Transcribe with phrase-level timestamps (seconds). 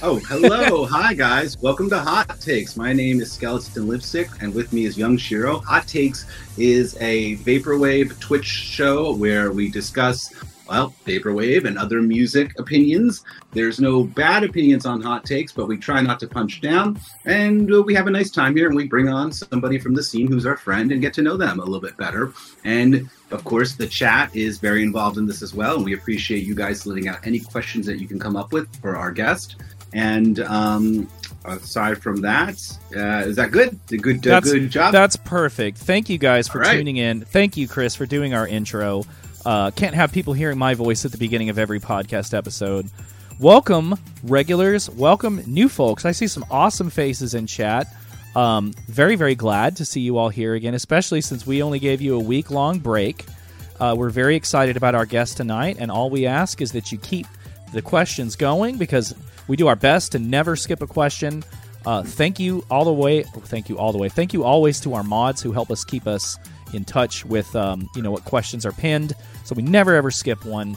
[0.00, 0.86] Oh, hello.
[0.90, 1.58] Hi, guys.
[1.58, 2.76] Welcome to Hot Takes.
[2.76, 5.58] My name is Skeleton Lipstick, and with me is Young Shiro.
[5.58, 6.24] Hot Takes
[6.56, 10.32] is a Vaporwave Twitch show where we discuss,
[10.68, 13.24] well, Vaporwave and other music opinions.
[13.50, 17.00] There's no bad opinions on Hot Takes, but we try not to punch down.
[17.24, 20.02] And uh, we have a nice time here, and we bring on somebody from the
[20.04, 22.32] scene who's our friend and get to know them a little bit better.
[22.62, 26.44] And of course, the chat is very involved in this as well, and we appreciate
[26.44, 29.56] you guys letting out any questions that you can come up with for our guest.
[29.92, 31.08] And um,
[31.44, 32.60] aside from that,
[32.94, 33.78] uh, is that good?
[33.90, 34.92] A good, That's, good job.
[34.92, 35.78] That's perfect.
[35.78, 36.76] Thank you guys for right.
[36.76, 37.22] tuning in.
[37.22, 39.04] Thank you, Chris, for doing our intro.
[39.44, 42.90] Uh, can't have people hearing my voice at the beginning of every podcast episode.
[43.38, 44.90] Welcome, regulars.
[44.90, 46.04] Welcome, new folks.
[46.04, 47.86] I see some awesome faces in chat.
[48.34, 52.00] Um, very, very glad to see you all here again, especially since we only gave
[52.00, 53.24] you a week long break.
[53.80, 56.98] Uh, we're very excited about our guest tonight, and all we ask is that you
[56.98, 57.26] keep
[57.72, 59.14] the questions going because
[59.48, 61.42] we do our best to never skip a question.
[61.86, 63.22] Uh, thank you all the way.
[63.22, 64.08] Thank you all the way.
[64.08, 66.38] Thank you always to our mods who help us keep us
[66.74, 70.44] in touch with um, you know what questions are pinned, so we never ever skip
[70.44, 70.76] one.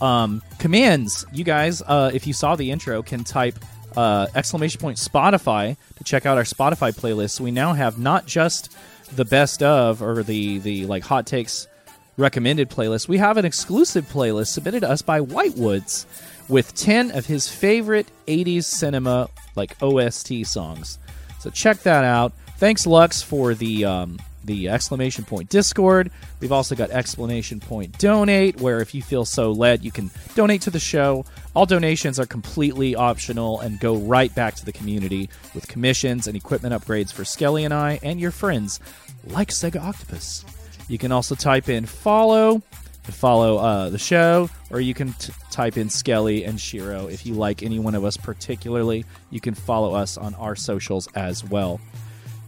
[0.00, 3.58] Um, commands, you guys, uh, if you saw the intro, can type
[3.96, 7.40] uh, exclamation point Spotify to check out our Spotify playlist.
[7.40, 8.76] We now have not just
[9.14, 11.68] the best of or the the like hot takes
[12.16, 13.08] recommended playlist.
[13.08, 16.06] We have an exclusive playlist submitted to us by Whitewoods
[16.48, 20.98] with 10 of his favorite 80s cinema like OST songs.
[21.40, 22.32] So check that out.
[22.58, 26.10] Thanks Lux for the um, the exclamation point Discord.
[26.40, 30.62] We've also got exclamation point donate where if you feel so led you can donate
[30.62, 31.24] to the show.
[31.54, 36.36] All donations are completely optional and go right back to the community with commissions and
[36.36, 38.80] equipment upgrades for Skelly and I and your friends
[39.26, 40.44] like Segaoctopus.
[40.88, 42.62] You can also type in follow
[43.04, 47.26] to follow uh, the show, or you can t- type in Skelly and Shiro if
[47.26, 49.04] you like any one of us particularly.
[49.30, 51.80] You can follow us on our socials as well.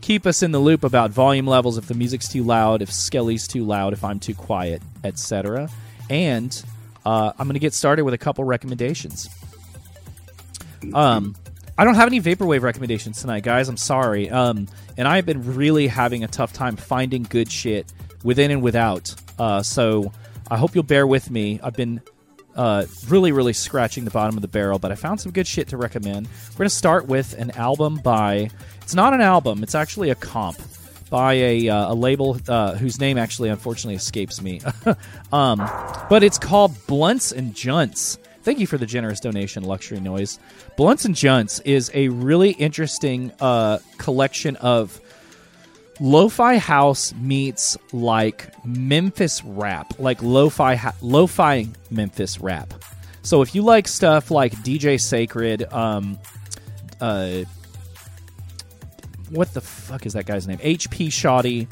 [0.01, 3.47] Keep us in the loop about volume levels if the music's too loud, if Skelly's
[3.47, 5.69] too loud, if I'm too quiet, etc.
[6.09, 6.65] And
[7.05, 9.29] uh, I'm going to get started with a couple recommendations.
[10.95, 11.35] Um,
[11.79, 13.69] I don't have any vaporwave recommendations tonight, guys.
[13.69, 14.31] I'm sorry.
[14.31, 17.93] Um, and I've been really having a tough time finding good shit
[18.23, 19.15] within and without.
[19.39, 20.13] Uh, so
[20.51, 21.61] I hope you'll bear with me.
[21.63, 22.01] I've been
[22.55, 25.69] uh, really, really scratching the bottom of the barrel, but I found some good shit
[25.69, 26.29] to recommend.
[26.53, 28.51] We're going to start with an album by.
[28.83, 29.63] It's not an album.
[29.63, 30.59] It's actually a comp
[31.11, 34.61] by a, uh, a label uh, whose name actually unfortunately escapes me.
[35.33, 35.59] um,
[36.09, 38.19] but it's called Blunts and Junts.
[38.43, 40.39] Thank you for the generous donation, Luxury Noise.
[40.77, 45.01] Blunts and Junts is a really interesting uh, collection of
[46.01, 52.75] lo-fi house meets like Memphis rap, like lo-fi ha- lo-fi Memphis rap.
[53.23, 56.19] So if you like stuff like DJ Sacred, um,
[57.01, 57.43] uh,
[59.31, 60.59] what the fuck is that guy's name?
[60.59, 61.69] HP Shoddy.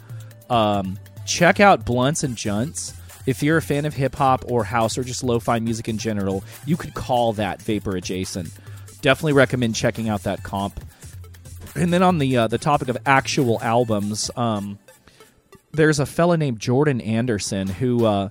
[0.50, 2.94] Um, check out Blunts and Junts.
[3.26, 6.44] If you're a fan of hip hop or house or just lo-fi music in general,
[6.66, 8.50] you could call that vapor adjacent.
[9.00, 10.80] Definitely recommend checking out that comp.
[11.76, 14.78] And then on the uh, the topic of actual albums, um,
[15.72, 18.28] there's a fella named Jordan Anderson who uh,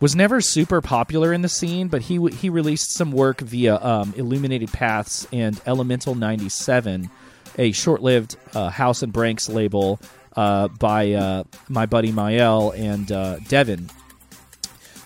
[0.00, 4.14] was never super popular in the scene, but he he released some work via um,
[4.16, 7.10] Illuminated Paths and Elemental '97,
[7.58, 10.00] a short-lived uh, House and Branks label
[10.34, 13.90] uh, by uh, my buddy Mael and uh, Devin.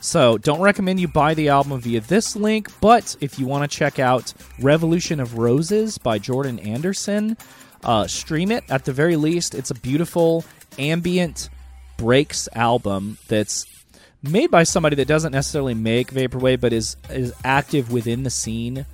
[0.00, 3.77] So don't recommend you buy the album via this link, but if you want to
[3.77, 7.37] check out Revolution of Roses by Jordan Anderson,
[7.85, 9.55] uh, stream it at the very least.
[9.55, 10.45] It's a beautiful
[10.79, 11.49] ambient
[11.97, 13.67] breaks album that's
[14.23, 18.87] made by somebody that doesn't necessarily make vaporwave, but is is active within the scene.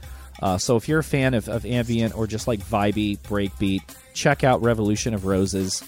[0.43, 3.83] Uh, so if you're a fan of, of ambient or just like vibey breakbeat,
[4.13, 5.83] check out Revolution of Roses.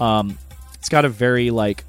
[0.00, 0.38] Um,
[0.74, 1.84] it's got a very like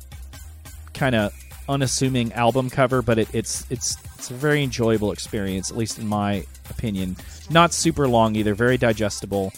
[0.94, 1.34] kind of
[1.68, 6.08] unassuming album cover, but it, it's it's it's a very enjoyable experience, at least in
[6.08, 7.16] my opinion.
[7.50, 9.54] Not super long either, very digestible.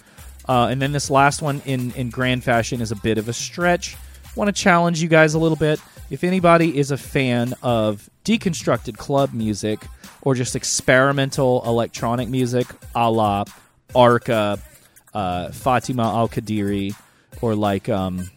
[0.48, 3.34] Uh, and then this last one in in grand fashion is a bit of a
[3.34, 3.96] stretch.
[4.36, 5.80] Want to challenge you guys a little bit.
[6.10, 9.80] If anybody is a fan of deconstructed club music
[10.22, 13.46] or just experimental electronic music, a la
[13.96, 14.60] Arca,
[15.14, 16.96] uh, Fatima Al Qadiri,
[17.42, 18.30] or like um,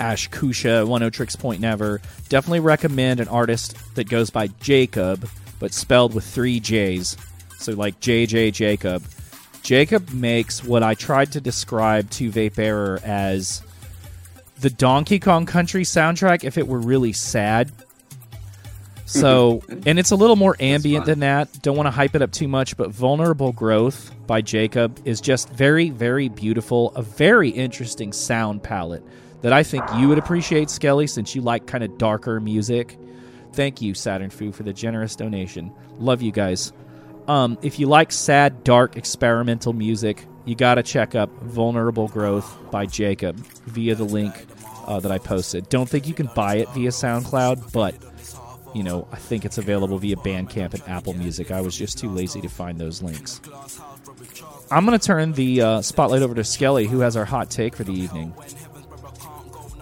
[0.00, 2.00] Ash Koosha, One O Tricks Point Never.
[2.28, 5.28] Definitely recommend an artist that goes by Jacob,
[5.58, 7.16] but spelled with three J's.
[7.58, 9.02] So like JJ Jacob.
[9.64, 13.62] Jacob makes what I tried to describe to Vape Error as
[14.60, 17.72] the Donkey Kong Country soundtrack if it were really sad.
[19.06, 21.62] So, and it's a little more ambient than that.
[21.62, 25.48] Don't want to hype it up too much, but Vulnerable Growth by Jacob is just
[25.48, 26.92] very, very beautiful.
[26.94, 29.02] A very interesting sound palette
[29.40, 32.98] that I think you would appreciate, Skelly, since you like kind of darker music.
[33.54, 35.72] Thank you, Saturn Fu, for the generous donation.
[35.98, 36.74] Love you guys.
[37.26, 42.56] Um, if you like sad, dark, experimental music, you got to check up Vulnerable Growth
[42.70, 43.36] by Jacob
[43.66, 44.34] via the link
[44.86, 45.68] uh, that I posted.
[45.68, 47.94] Don't think you can buy it via SoundCloud, but
[48.74, 51.50] you know, I think it's available via Bandcamp and Apple Music.
[51.50, 53.40] I was just too lazy to find those links.
[54.70, 57.76] I'm going to turn the uh, spotlight over to Skelly, who has our hot take
[57.76, 58.34] for the evening.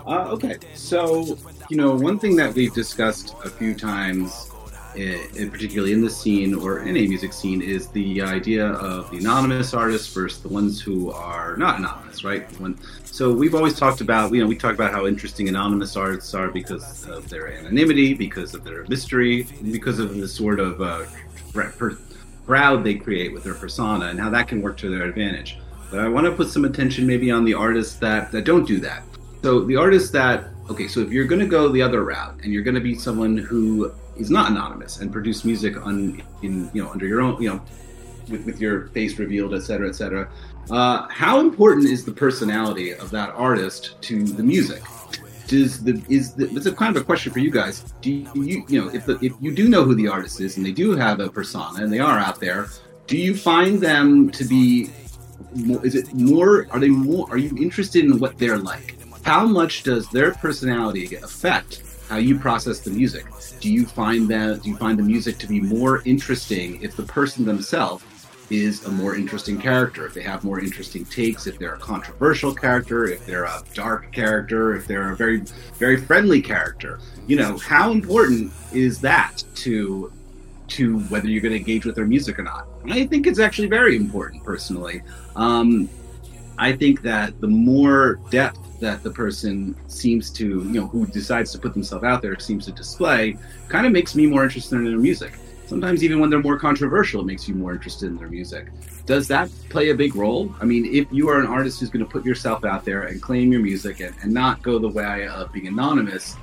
[0.06, 1.38] Uh, okay, so
[1.70, 4.51] you know, one thing that we've discussed a few times,
[4.96, 9.18] in particularly in the scene or in a music scene, is the idea of the
[9.18, 12.44] anonymous artists versus the ones who are not anonymous, right?
[12.60, 16.34] When, so we've always talked about, you know, we talk about how interesting anonymous artists
[16.34, 21.04] are because of their anonymity, because of their mystery, because of the sort of uh,
[22.46, 25.58] crowd they create with their persona, and how that can work to their advantage.
[25.90, 28.80] But I want to put some attention maybe on the artists that, that don't do
[28.80, 29.02] that.
[29.42, 32.52] So the artists that okay, so if you're going to go the other route and
[32.52, 36.82] you're going to be someone who is not anonymous and produce music on in you
[36.82, 37.62] know under your own you know
[38.28, 40.28] with, with your face revealed, et cetera, et cetera.
[40.70, 44.82] Uh, how important is the personality of that artist to the music?
[45.48, 47.92] Does the is the it's a kind of a question for you guys.
[48.00, 50.64] Do you you know if the, if you do know who the artist is and
[50.64, 52.68] they do have a persona and they are out there,
[53.06, 54.90] do you find them to be
[55.54, 58.96] more, is it more are they more are you interested in what they're like?
[59.24, 61.82] How much does their personality affect
[62.12, 63.24] how you process the music?
[63.58, 67.04] Do you find that do you find the music to be more interesting if the
[67.04, 68.04] person themselves
[68.50, 72.54] is a more interesting character, if they have more interesting takes, if they're a controversial
[72.54, 75.38] character, if they're a dark character, if they're a very,
[75.78, 77.00] very friendly character.
[77.26, 80.12] You know, how important is that to
[80.68, 82.66] to whether you're going to engage with their music or not?
[82.90, 85.00] I think it's actually very important, personally.
[85.34, 85.88] Um,
[86.58, 91.50] I think that the more depth that the person seems to, you know, who decides
[91.52, 93.36] to put themselves out there seems to display,
[93.68, 95.32] kind of makes me more interested in their music.
[95.66, 98.66] Sometimes even when they're more controversial, it makes you more interested in their music.
[99.06, 100.54] Does that play a big role?
[100.60, 103.22] I mean, if you are an artist who's going to put yourself out there and
[103.22, 106.36] claim your music and, and not go the way of being anonymous,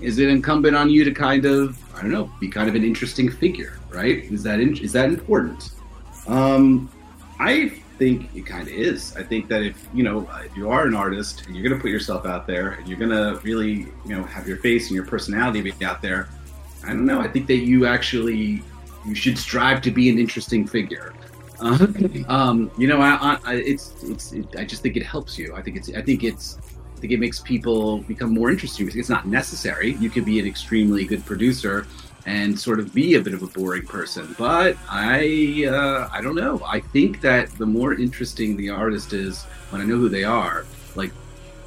[0.00, 2.84] is it incumbent on you to kind of, I don't know, be kind of an
[2.84, 4.24] interesting figure, right?
[4.32, 5.72] Is that in, is that important?
[6.26, 6.90] Um,
[7.38, 9.14] I think it kind of is.
[9.16, 11.80] I think that if you know if you are an artist and you're going to
[11.80, 14.96] put yourself out there and you're going to really you know have your face and
[14.96, 16.28] your personality be out there,
[16.84, 17.20] I don't know.
[17.20, 18.62] I think that you actually
[19.06, 21.14] you should strive to be an interesting figure.
[21.60, 21.86] Uh,
[22.26, 25.54] um, you know, I, I, it's it's it, I just think it helps you.
[25.54, 26.58] I think it's I think it's
[26.96, 28.90] I think it makes people become more interesting.
[28.92, 29.94] It's not necessary.
[30.04, 31.86] You could be an extremely good producer
[32.26, 34.34] and sort of be a bit of a boring person.
[34.38, 36.60] But I, uh, I don't know.
[36.66, 40.64] I think that the more interesting the artist is when I know who they are,
[40.94, 41.12] like,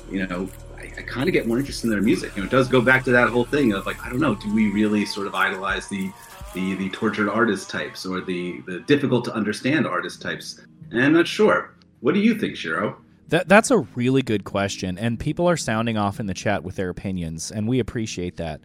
[0.09, 2.35] you know, I, I kind of get more interested in their music.
[2.35, 4.35] You know, it does go back to that whole thing of like, I don't know,
[4.35, 6.11] do we really sort of idolize the
[6.53, 10.61] the, the tortured artist types or the, the difficult to understand artist types?
[10.89, 11.75] And I'm not sure.
[11.99, 12.97] What do you think, Shiro?
[13.27, 16.75] That that's a really good question, and people are sounding off in the chat with
[16.75, 18.61] their opinions, and we appreciate that.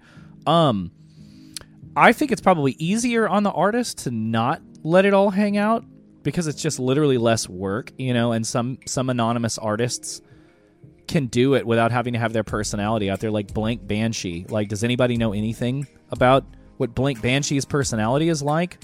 [0.46, 0.92] Um,
[1.96, 5.84] I think it's probably easier on the artist to not let it all hang out
[6.22, 10.20] because it's just literally less work, you know, and some some anonymous artists
[11.08, 14.46] can do it without having to have their personality out there like Blank Banshee.
[14.48, 16.44] Like does anybody know anything about
[16.76, 18.78] what Blank Banshee's personality is like?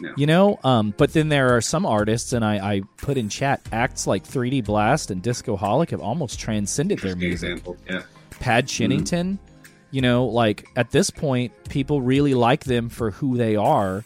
[0.00, 0.14] No.
[0.16, 3.60] You know, um, but then there are some artists, and I, I put in chat,
[3.70, 7.50] acts like 3D Blast and Discoholic have almost transcended their music.
[7.50, 7.76] Example.
[7.86, 8.02] Yeah.
[8.30, 9.38] Pad Chennington,
[9.90, 14.04] you know, like at this point, people really like them for who they are.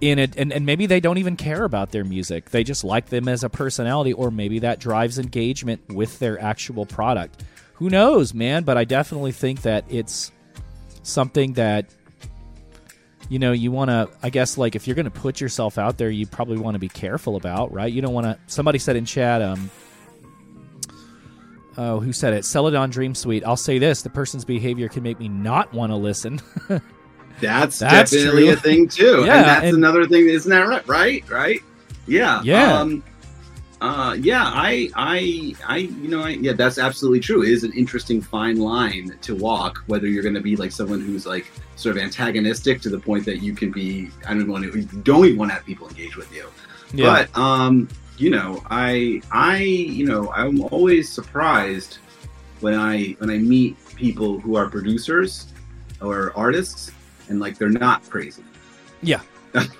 [0.00, 2.50] In it, and, and maybe they don't even care about their music.
[2.50, 6.86] They just like them as a personality, or maybe that drives engagement with their actual
[6.86, 7.42] product.
[7.74, 8.62] Who knows, man?
[8.62, 10.30] But I definitely think that it's
[11.02, 11.86] something that
[13.28, 15.98] you know you want to i guess like if you're going to put yourself out
[15.98, 18.96] there you probably want to be careful about right you don't want to somebody said
[18.96, 19.70] in chat um
[21.78, 25.18] oh who said it celadon dream suite i'll say this the person's behavior can make
[25.18, 26.38] me not want to listen
[27.40, 28.52] That's, That's definitely true.
[28.52, 29.24] a thing too.
[29.24, 30.86] Yeah, and that's and- another thing, isn't that right?
[30.88, 31.30] Right?
[31.30, 31.60] Right?
[32.06, 32.42] Yeah.
[32.42, 32.80] Yeah.
[32.80, 33.02] Um,
[33.80, 37.44] uh, yeah, I, I, I, you know, I, yeah, that's absolutely true.
[37.44, 41.00] It is an interesting fine line to walk, whether you're going to be like someone
[41.00, 44.64] who's like sort of antagonistic to the point that you can be, I don't want
[44.64, 46.48] to, you don't even want to have people engage with you.
[46.92, 47.28] Yeah.
[47.32, 51.98] But, um, you know, I, I, you know, I'm always surprised
[52.60, 55.46] when I, when I meet people who are producers
[56.00, 56.90] or artists
[57.28, 58.42] and like they're not crazy.
[59.02, 59.20] Yeah.
[59.54, 59.74] Because,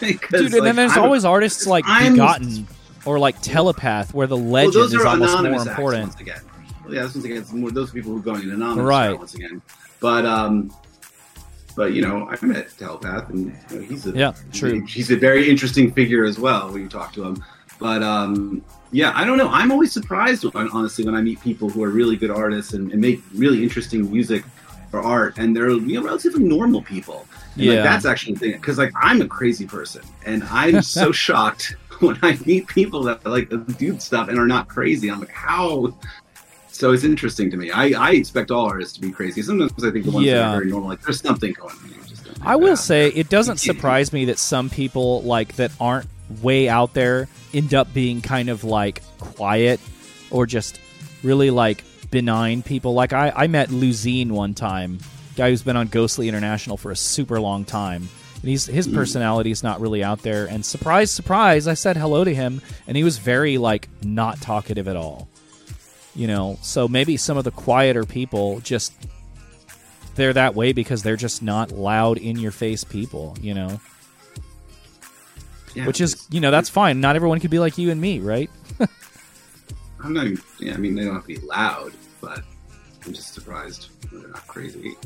[0.00, 2.66] and like, then there's I'm- always artists like I'm- Begotten
[3.04, 6.08] or like Telepath, where the well, legend those is almost more important.
[6.08, 6.40] once again.
[6.84, 9.18] Well, yeah, that's once again, it's more those people who are going anonymous Right.
[9.18, 9.60] once again.
[10.00, 10.74] But um,
[11.76, 14.84] but you know, I met Telepath, and you know, he's a Yeah, true.
[14.86, 17.44] He's a very interesting figure as well when you talk to him.
[17.78, 18.62] But um,
[18.92, 19.48] yeah, I don't know.
[19.48, 22.92] I'm always surprised, when, honestly, when I meet people who are really good artists and,
[22.92, 24.44] and make really interesting music
[24.92, 27.26] or art, and they're you know relatively normal people.
[27.56, 27.82] And, like, Yeah.
[27.82, 32.18] that's actually the thing because like I'm a crazy person, and I'm so shocked when
[32.22, 35.10] I meet people that like do stuff and are not crazy.
[35.10, 35.94] I'm like, how?
[36.68, 37.70] So it's interesting to me.
[37.70, 39.42] I, I expect all artists to be crazy.
[39.42, 41.88] Sometimes I think the ones that are very normal, like there's something going on.
[41.88, 45.54] You just don't think I will say it doesn't surprise me that some people like
[45.56, 46.08] that aren't
[46.42, 49.80] way out there end up being kind of like quiet
[50.30, 50.80] or just
[51.22, 52.94] really like benign people.
[52.94, 54.98] Like I, I met Lusine one time,
[55.36, 58.08] guy who's been on Ghostly International for a super long time.
[58.40, 60.44] And he's his personality is not really out there.
[60.46, 64.86] And surprise, surprise, I said hello to him, and he was very like not talkative
[64.86, 65.28] at all.
[66.14, 68.92] You know, so maybe some of the quieter people just
[70.14, 73.80] they're that way because they're just not loud in your face people, you know.
[75.74, 77.00] Yeah, Which is, you know, that's fine.
[77.00, 78.50] Not everyone could be like you and me, right?
[80.02, 80.26] I'm not.
[80.26, 82.42] Even, yeah, I mean they don't have to be loud, but
[83.04, 84.96] I'm just surprised they're not crazy.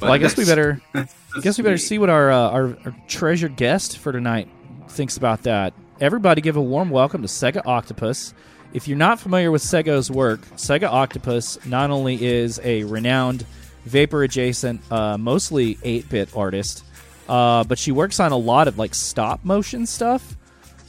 [0.00, 1.06] But well, I guess we better I
[1.42, 4.48] guess we better see what our, uh, our our treasured guest for tonight
[4.88, 5.74] thinks about that.
[6.00, 8.32] Everybody, give a warm welcome to Segaoctopus.
[8.72, 13.44] If you're not familiar with Sega's work, Segaoctopus not only is a renowned
[13.84, 16.84] vapor adjacent, uh, mostly 8-bit artist,
[17.28, 20.36] uh, but she works on a lot of like stop motion stuff.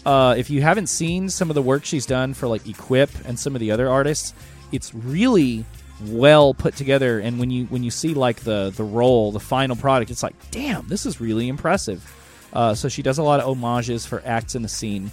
[0.06, 3.38] Uh, if you haven't seen some of the work she's done for like Equip and
[3.38, 4.34] some of the other artists,
[4.72, 5.66] it's really
[6.08, 7.20] well put together.
[7.20, 10.36] And when you when you see like the the roll, the final product, it's like,
[10.52, 12.16] damn, this is really impressive.
[12.54, 15.12] Uh, so she does a lot of homages for acts in the scene,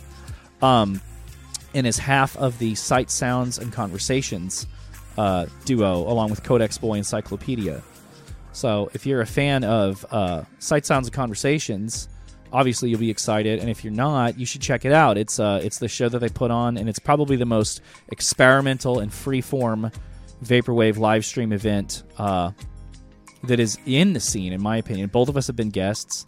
[0.62, 1.00] um,
[1.75, 4.66] and is half of the Sight Sounds and Conversations
[5.18, 7.83] uh, duo, along with Codex Boy Encyclopedia.
[8.57, 12.09] So if you're a fan of uh, Sight Sounds and Conversations,
[12.51, 13.61] obviously you'll be excited.
[13.61, 15.19] And if you're not, you should check it out.
[15.19, 19.01] It's uh, it's the show that they put on, and it's probably the most experimental
[19.01, 19.93] and freeform
[20.43, 22.53] vaporwave live stream event uh,
[23.45, 25.11] that is in the scene, in my opinion.
[25.11, 26.25] Both of us have been guests.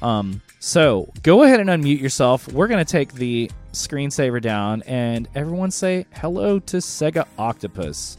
[0.00, 2.50] Um, so go ahead and unmute yourself.
[2.50, 8.16] We're gonna take the screensaver down, and everyone say hello to Sega Octopus.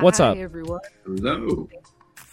[0.00, 0.36] What's Hi, up?
[0.38, 0.80] everyone.
[1.04, 1.68] Hello.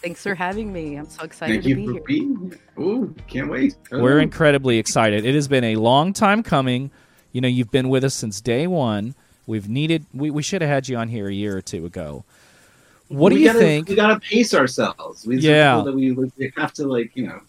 [0.02, 0.96] Thanks for having me.
[0.96, 2.02] I'm so excited Thank to you be for here.
[2.06, 2.60] being here.
[2.78, 3.76] Oh, can't wait.
[3.90, 4.22] We're Oh.
[4.22, 5.26] incredibly excited.
[5.26, 6.90] It has been a long time coming.
[7.32, 9.14] You know, you've been with us since day one.
[9.46, 10.06] We've needed.
[10.14, 12.24] We, we should have had you on here a year or two ago.
[13.08, 13.88] What do you gotta- think?
[13.88, 15.26] We gotta pace ourselves.
[15.26, 15.78] We Yeah.
[15.78, 15.84] yeah.
[15.84, 17.40] That we, we have to like you know.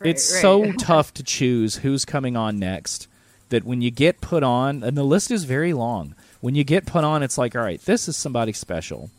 [0.00, 0.42] Right, it's right.
[0.42, 3.06] so tough to choose who's coming on next.
[3.50, 6.14] That when you get put on, and the list is very long.
[6.40, 9.10] When you get put on, it's like, all right, this is somebody special,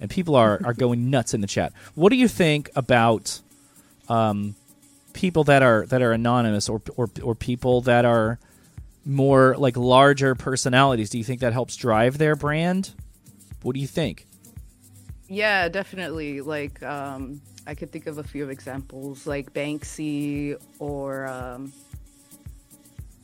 [0.00, 1.72] and people are are going nuts in the chat.
[1.94, 3.40] What do you think about
[4.08, 4.54] um,
[5.12, 8.38] people that are that are anonymous or or or people that are
[9.04, 11.10] more like larger personalities?
[11.10, 12.92] Do you think that helps drive their brand?
[13.62, 14.26] What do you think?
[15.28, 16.40] Yeah, definitely.
[16.40, 21.72] Like, um, I could think of a few examples, like Banksy or um,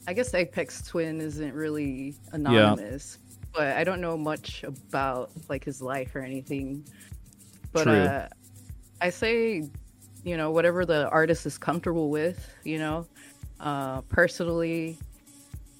[0.07, 3.19] I guess Aphex Twin isn't really anonymous,
[3.55, 6.85] but I don't know much about like his life or anything.
[7.73, 7.93] But True.
[7.93, 8.29] uh,
[9.01, 9.69] I say,
[10.25, 13.07] you know, whatever the artist is comfortable with, you know.
[13.61, 14.99] Uh, personally,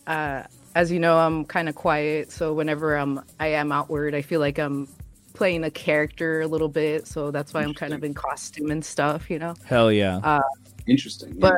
[0.07, 4.23] uh, as you know, I'm kind of quiet, so whenever I'm I am outward, I
[4.23, 4.89] feel like I'm
[5.35, 8.85] playing a character a little bit, so that's why I'm kind of in costume and
[8.85, 9.55] stuff, you know.
[9.65, 10.41] Hell yeah!
[10.87, 11.35] Interesting.
[11.37, 11.57] yeah.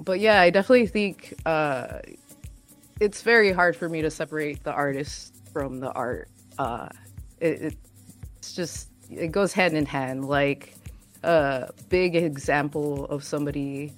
[0.00, 2.00] But yeah, I definitely think uh,
[3.00, 6.28] it's very hard for me to separate the artist from the art.
[6.58, 6.88] Uh,
[7.40, 7.74] it,
[8.36, 10.26] it's just it goes hand in hand.
[10.26, 10.74] Like
[11.22, 13.92] a big example of somebody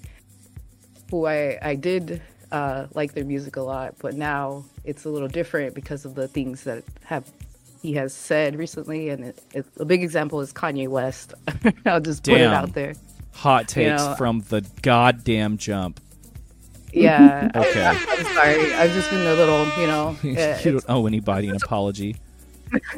[1.10, 5.28] who I I did uh, like their music a lot, but now it's a little
[5.28, 7.30] different because of the things that have
[7.82, 9.10] he has said recently.
[9.10, 11.34] And it, it, a big example is Kanye West.
[11.86, 12.94] I'll just put it out there.
[13.38, 16.00] Hot takes know- from the goddamn jump.
[16.92, 17.50] Yeah.
[17.54, 17.84] Okay.
[18.08, 18.74] I'm sorry.
[18.74, 20.16] I've just been a little, you know.
[20.22, 22.16] you uh, don't owe anybody an apology.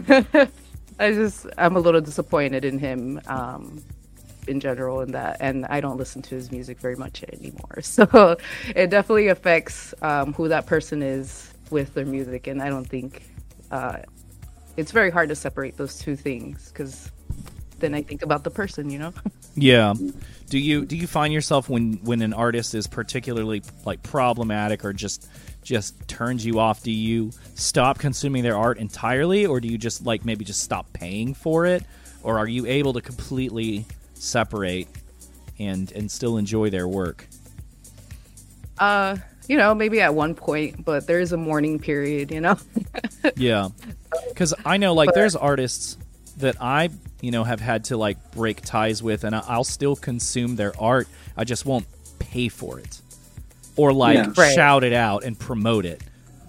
[0.08, 3.82] I just I'm a little disappointed in him um
[4.48, 7.80] in general in that and I don't listen to his music very much anymore.
[7.82, 8.36] So
[8.74, 13.22] it definitely affects um who that person is with their music and I don't think
[13.70, 13.98] uh
[14.76, 17.10] it's very hard to separate those two things because
[17.80, 19.12] then I think about the person, you know.
[19.56, 19.94] Yeah.
[20.48, 24.92] Do you do you find yourself when when an artist is particularly like problematic or
[24.92, 25.28] just
[25.64, 30.06] just turns you off, do you stop consuming their art entirely or do you just
[30.06, 31.82] like maybe just stop paying for it
[32.22, 33.84] or are you able to completely
[34.14, 34.86] separate
[35.58, 37.26] and and still enjoy their work?
[38.78, 39.16] Uh,
[39.48, 42.56] you know, maybe at one point, but there is a mourning period, you know.
[43.36, 43.68] yeah.
[44.36, 45.98] Cuz I know like But- there's artists
[46.40, 49.96] that I, you know, have had to like break ties with and I- I'll still
[49.96, 51.08] consume their art.
[51.36, 51.86] I just won't
[52.18, 53.00] pay for it.
[53.76, 54.32] Or like Yeah.
[54.36, 54.54] Right.
[54.54, 56.02] shout it out and promote it.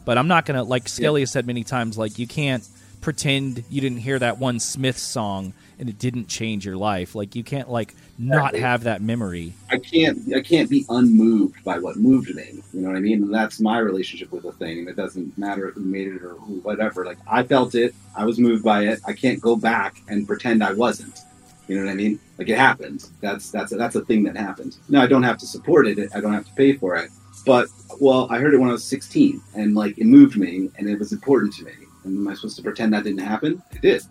[0.03, 2.67] But I'm not going to like Skelly has said many times like you can't
[3.01, 7.15] pretend you didn't hear that one Smith song and it didn't change your life.
[7.15, 9.53] Like you can't like not have that memory.
[9.69, 12.61] I can't I can't be unmoved by what moved me.
[12.73, 13.23] You know what I mean?
[13.23, 14.87] And that's my relationship with the thing.
[14.87, 17.05] It doesn't matter who made it or who whatever.
[17.05, 18.99] Like I felt it, I was moved by it.
[19.05, 21.19] I can't go back and pretend I wasn't.
[21.67, 22.19] You know what I mean?
[22.37, 23.09] Like it happened.
[23.21, 24.77] That's that's a, that's a thing that happened.
[24.89, 26.11] Now I don't have to support it.
[26.13, 27.09] I don't have to pay for it.
[27.45, 27.67] But
[27.99, 30.99] well, I heard it when I was 16, and like it moved me, and it
[30.99, 31.71] was important to me.
[32.03, 33.61] And am I supposed to pretend that didn't happen?
[33.71, 34.03] It did.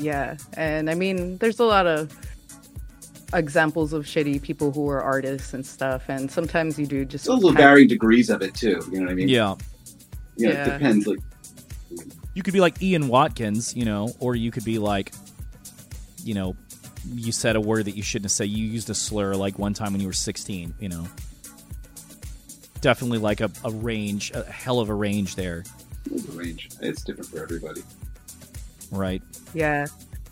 [0.00, 2.12] Yeah, and I mean, there's a lot of
[3.34, 7.28] examples of shitty people who are artists and stuff, and sometimes you do just It's
[7.28, 8.80] also have- varying degrees of it too.
[8.90, 9.28] You know what I mean?
[9.28, 9.54] Yeah.
[10.36, 10.64] Yeah, Yeah.
[10.64, 11.06] it depends.
[11.06, 11.18] Like
[12.34, 15.12] You could be like Ian Watkins, you know, or you could be like
[16.24, 16.54] you know,
[17.14, 18.44] you said a word that you shouldn't say.
[18.44, 21.06] You used a slur like one time when you were 16, you know.
[22.80, 25.64] Definitely like a, a range, a hell of a range there,
[26.04, 26.68] the range.
[26.80, 27.82] It's different for everybody.
[28.90, 29.22] Right?
[29.54, 29.86] Yeah.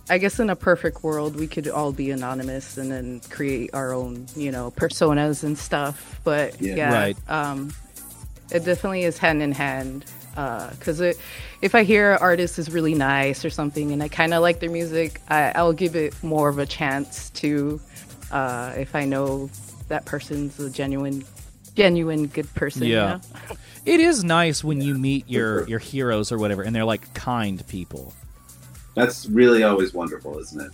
[0.08, 3.92] I guess in a perfect world, we could all be anonymous and then create our
[3.92, 6.20] own, you know, personas and stuff.
[6.22, 6.76] But Yeah.
[6.76, 7.16] yeah, Right.
[7.28, 7.72] um,
[8.52, 10.04] it definitely is hand in hand.
[10.36, 11.18] Because it
[11.62, 14.60] if I hear an artist is really nice or something, and I kind of like
[14.60, 17.80] their music, I, I'll give it more of a chance to,
[18.30, 19.48] uh, if I know
[19.88, 21.24] that person's a genuine,
[21.74, 22.82] genuine good person.
[22.84, 23.18] you Yeah.
[23.48, 23.56] know?
[23.86, 27.66] It is nice when you meet your your heroes or whatever, and they're like kind
[27.66, 28.12] people.
[28.96, 30.72] That's really always wonderful, isn't it?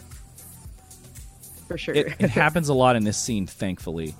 [1.68, 1.94] for sure.
[1.94, 4.14] It, it happens a lot in this scene, thankfully.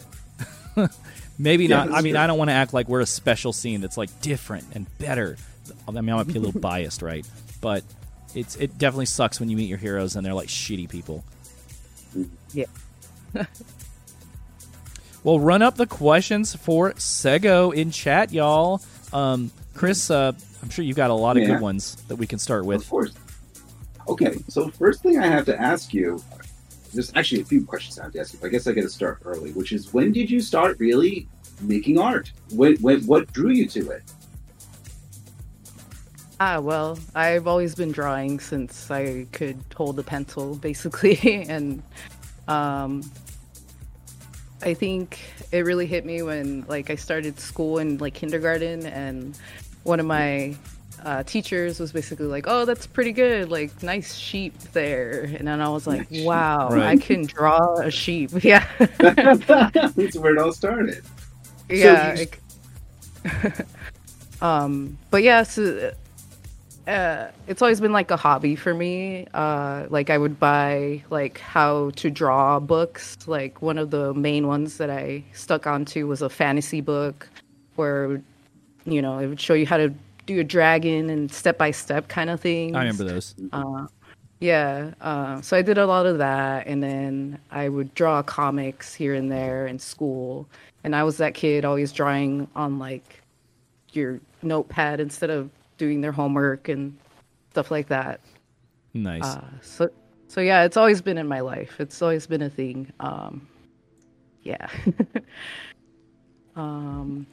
[1.39, 1.93] Maybe Yeah, not.
[1.93, 2.23] I mean, true.
[2.23, 5.37] I don't want to act like we're a special scene that's like different and better.
[5.89, 7.27] I mean, I might be a little biased, right?
[7.61, 7.85] But
[8.35, 11.25] it's it definitely sucks when you meet your heroes and they're like shitty people.
[12.53, 12.67] Yeah.
[15.25, 18.83] well, run up the questions for Seggo in chat, y'all.
[19.13, 21.51] Um, Chris, uh, I'm sure you've got a lot of Yeah.
[21.55, 22.83] good ones that we can start with.
[22.83, 23.13] Of course.
[24.09, 26.23] Okay, so first thing I have to ask you,
[26.93, 28.41] there's actually a few questions I have to ask you.
[28.45, 31.29] I guess I got to start early, which is when did you start really
[31.61, 32.33] making art?
[32.51, 34.03] When, when, what drew you to it?
[36.41, 41.83] Ah, well, I've always been drawing since I could hold a pencil, basically, and
[42.49, 43.09] um,
[44.63, 45.21] I think
[45.53, 49.39] it really hit me when, like, I started school in like kindergarten, and
[49.85, 50.57] one of my
[51.03, 55.61] uh, teachers was basically like, "Oh, that's pretty good, like, nice sheep there," and then
[55.61, 56.27] I was like, Nice sheep.
[56.27, 57.01] "Wow, I Right.
[57.01, 58.67] can draw a sheep." Yeah,
[58.99, 61.05] That's where it all started.
[61.69, 62.13] yeah.
[62.15, 62.41] you- like-
[64.43, 65.93] um, but yeah, so
[66.89, 69.27] uh, it's always been like a hobby for me.
[69.35, 73.17] Uh, like I would buy like how to draw books.
[73.27, 77.29] Like one of the main ones that I stuck onto was a fantasy book,
[77.77, 78.21] where
[78.85, 79.93] you know it would show you how to
[80.27, 82.77] do a dragon and step by step kind of thing.
[82.77, 83.35] I remember those.
[83.53, 83.87] Uh,
[84.41, 88.93] yeah, uh, so I did a lot of that, and then I would draw comics
[88.93, 90.49] here and there in school.
[90.85, 93.23] And I was that kid always drawing on like
[93.93, 96.97] your notepad instead of doing their homework and
[97.51, 98.21] stuff like that.
[98.95, 99.23] Nice.
[99.23, 99.91] Uh, so,
[100.29, 101.77] so yeah, it's always been in my life.
[101.79, 102.93] It's always been a thing.
[102.99, 103.47] Um,
[104.43, 104.69] yeah.
[106.57, 107.27] um,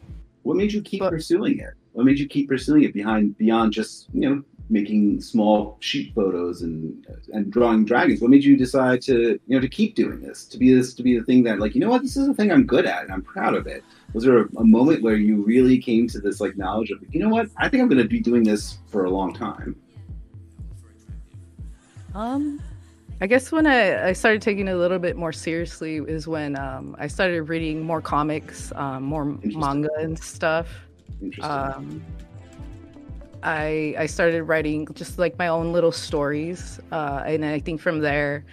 [0.43, 1.73] What made you keep But- pursuing it?
[1.93, 6.61] What made you keep pursuing it behind beyond just you know making small sheep photos
[6.61, 8.21] and and drawing dragons?
[8.21, 10.45] What made you decide to you know to keep doing this?
[10.45, 12.33] To be this to be the thing that like you know what this is a
[12.33, 13.83] thing I'm good at and I'm proud of it.
[14.13, 17.19] Was there a, a moment where you really came to this like knowledge of you
[17.19, 19.75] know what I think I'm going to be doing this for a long time?
[22.15, 22.59] Um,
[23.21, 26.57] I guess when I, I started taking it a little bit more seriously is when
[26.57, 30.67] um, I started reading more comics, um, more manga and stuff.
[31.21, 31.51] Interesting.
[31.51, 32.03] Um,
[33.41, 37.99] I I started writing just like my own little stories, uh, and I think from
[37.99, 38.43] there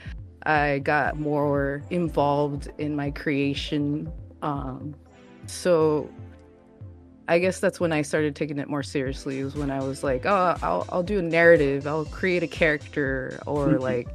[0.44, 4.12] I got more involved in my creation.
[4.42, 4.94] Um,
[5.46, 6.08] so
[7.28, 9.42] I guess that's when I started taking it more seriously.
[9.42, 13.40] Was when I was like, oh, I'll I'll do a narrative, I'll create a character,
[13.46, 13.80] or Mhm.
[13.80, 14.08] like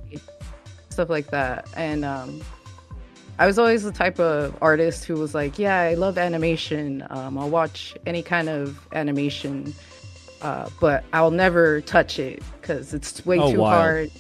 [0.90, 1.68] stuff like that.
[1.76, 2.42] And um,
[3.42, 7.04] I was always the type of artist who was like, yeah, I love animation.
[7.10, 9.74] Um, I'll watch any kind of animation,
[10.44, 13.74] uh, but I'll never touch it because it's way Oh, too wild.
[13.74, 14.12] hard.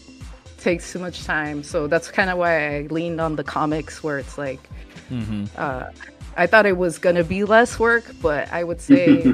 [0.57, 1.61] Takes too much time.
[1.61, 4.67] So that's kind of why I leaned on the comics, where it's like
[5.09, 5.91] hmm uh,
[6.35, 9.31] I thought it was gonna be less work, but I would say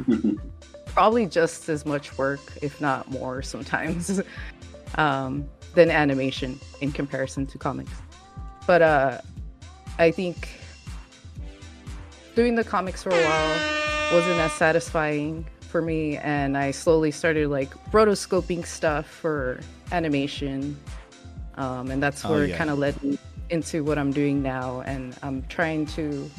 [0.88, 4.20] probably just as much work, if not more, sometimes,
[4.96, 7.92] um, than animation in comparison to comics.
[8.66, 9.22] But uh,
[10.00, 10.48] I think
[12.36, 17.50] doing the comics for a while wasn't as satisfying for me, and I slowly started
[17.50, 19.60] like rotoscoping stuff for
[19.92, 20.80] animation,
[21.56, 22.54] um, and that's Oh, where yeah.
[22.56, 23.18] it kind of led me
[23.50, 26.30] into what I'm doing now, and I'm trying to.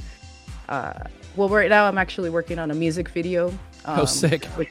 [0.68, 0.92] Uh,
[1.36, 3.52] well, right now I'm actually working on a music video.
[3.86, 4.44] Oh, um, sick.
[4.56, 4.70] Which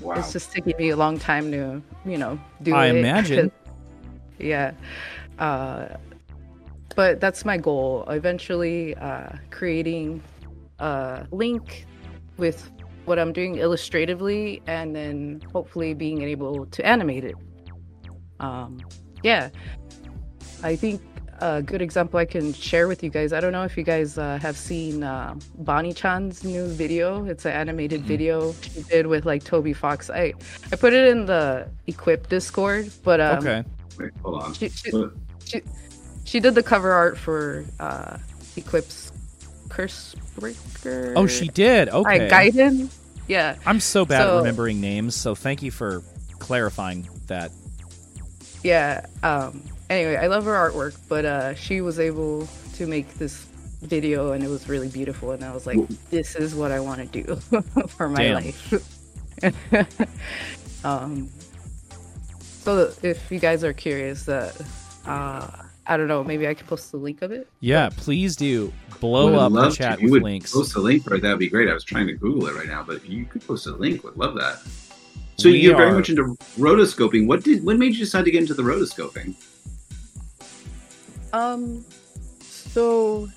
[0.00, 0.14] wow.
[0.16, 2.96] it's just taking me a long time to, you know, do I it.
[2.96, 3.52] imagine.
[4.38, 4.72] yeah.
[5.38, 5.88] Uh,
[6.96, 8.04] but that's my goal.
[8.08, 10.22] Eventually, uh, creating
[10.80, 11.86] a link
[12.38, 12.70] with
[13.04, 17.36] what I'm doing illustratively, and then hopefully being able to animate it.
[18.40, 18.80] Um,
[19.22, 19.50] yeah.
[20.62, 21.00] I think
[21.40, 23.32] a good example I can share with you guys.
[23.32, 27.26] I don't know if you guys uh, have seen uh, Bonnie Chan's new video.
[27.26, 28.06] It's an animated Mhm.
[28.06, 30.08] video she did with like Toby Fox.
[30.10, 30.32] I
[30.72, 33.64] I put it in the Equip Discord, but um, okay.
[33.98, 34.54] Wait, hold on.
[34.54, 34.90] she, she,
[35.44, 35.62] she,
[36.26, 38.18] she did the cover art for uh,
[38.56, 39.10] Equip's
[39.70, 41.14] Curse Breaker.
[41.16, 41.88] Oh, she did.
[41.88, 42.28] Uh, Okay.
[42.28, 42.90] Gaiden.
[43.28, 46.02] Yeah, I'm so bad at remembering names, so thank you for
[46.38, 47.50] clarifying that.
[48.62, 49.06] yeah.
[49.24, 53.46] Um, anyway, I love her artwork, but uh, she was able to make this
[53.82, 55.32] video, and it was really beautiful.
[55.32, 55.78] And I was like,
[56.10, 57.34] this is what I want to do
[57.88, 58.34] for my Damn.
[58.44, 58.84] life.
[60.84, 61.28] um,
[62.40, 64.60] so if you guys are curious, that
[65.04, 65.48] uh,
[65.88, 67.48] I don't know, maybe I could post the link of it.
[67.60, 69.78] Yeah, please do blow up the love to.
[69.78, 70.52] chat You with would links.
[70.52, 71.20] Post a link, right?
[71.22, 71.68] That'd be great.
[71.68, 74.02] I was trying to Google it right now, but you could post a link.
[74.04, 74.58] Would love that.
[75.38, 76.24] So We you're very much into
[76.58, 77.26] rotoscoping.
[77.26, 77.64] What did?
[77.64, 79.34] What made you decide to get into the rotoscoping?
[81.32, 81.84] Um,
[82.40, 83.28] so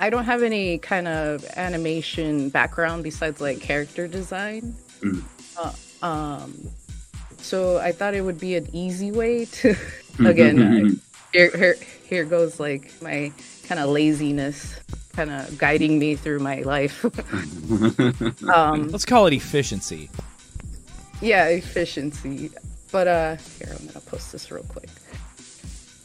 [0.00, 4.74] I don't have any kind of animation background besides like character design.
[5.00, 5.22] Mm.
[5.56, 6.52] Uh, um,
[7.44, 9.76] so I thought it would be an easy way to.
[10.24, 11.76] Again, I- here, here,
[12.08, 13.32] here goes like my
[13.66, 14.78] kind of laziness,
[15.14, 17.04] kind of guiding me through my life.
[18.54, 20.10] um, Let's call it efficiency.
[21.20, 22.50] yeah efficiency
[22.92, 24.88] but uh here i'm gonna post this real quick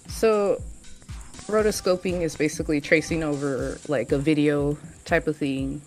[0.07, 0.61] so
[1.47, 5.81] rotoscoping is basically tracing over like a video type of thing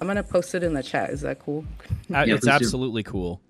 [0.00, 1.64] i'm gonna post it in the chat is that cool
[2.12, 2.64] Uh, Yeah, it's please do.
[2.64, 3.40] absolutely cool.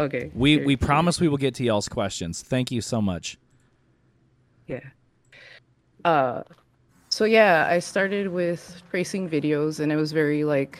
[0.00, 2.42] Okay We we promise we will get to y'all's questions.
[2.42, 3.38] Thank you so much.
[4.66, 4.80] yeah.
[6.04, 6.42] Uh
[7.08, 10.78] so yeah i started with tracing videos and it was very like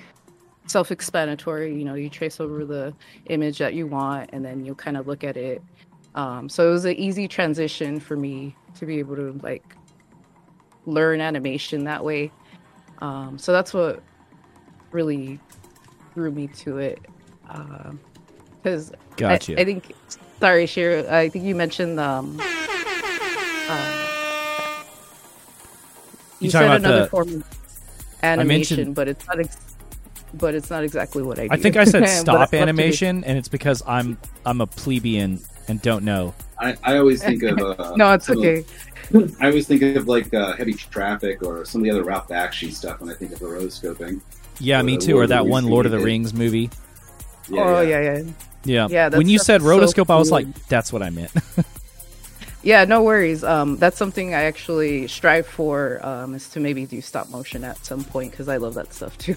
[0.66, 1.74] self-explanatory.
[1.76, 2.92] You know you trace over the
[3.26, 5.62] image that you want and then you kind of look at it.
[6.14, 9.76] Um, so it was an easy transition for me to be able to like
[10.86, 12.32] learn animation that way.
[12.98, 14.02] Um, so that's what
[14.90, 15.38] really
[16.14, 16.98] drew me to it
[18.66, 19.56] because Gotcha.
[19.56, 19.92] I, I think
[20.40, 24.02] sorry Shiro, i think you mentioned um, uh,
[26.40, 27.44] You you said another the- form of
[28.24, 29.56] animation mentioned- but it's not ex-
[30.34, 32.58] but it's not exactly what i do I think I said stop love to be-
[32.58, 36.34] animation, and it's because I'm I'm a plebeian and don't know.
[36.58, 38.64] I, I always think of uh, no it's some of- okay
[39.40, 42.72] I always think of like uh, heavy traffic or some of the other Ralph Bakshi
[42.72, 44.20] stuff when I think of the rotoscoping.
[44.58, 45.12] Yeah, Or me too.
[45.14, 46.00] Lord or that one thing Lord of the.
[46.00, 46.68] Rings movie.
[47.52, 48.22] oh yeah yeah Yeah.
[48.66, 50.38] Yeah, that when you said is so rotoscope, I was cool.
[50.38, 51.32] like, that's what I meant.
[52.66, 53.44] Yeah, no worries.
[53.44, 56.04] Um, that's something I actually strive for.
[56.04, 59.16] Um, is to maybe do stop motion at some point because I love that stuff
[59.18, 59.36] too.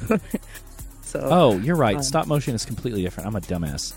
[1.04, 1.98] so oh, you're right.
[1.98, 3.28] Um, Stop motion is completely different.
[3.28, 3.94] I'm a dumbass.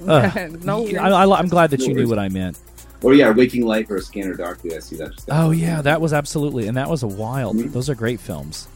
[0.08, 0.64] Ugh.
[0.64, 2.58] no, I, am glad that you knew what I meant.
[3.02, 4.74] Or yeah, Waking Life or Scanner Darkly.
[4.74, 5.12] I see that.
[5.12, 7.56] Just Oh yeah, that was absolutely, and that was a wild.
[7.56, 7.74] Mhm.
[7.74, 8.66] Those are great films.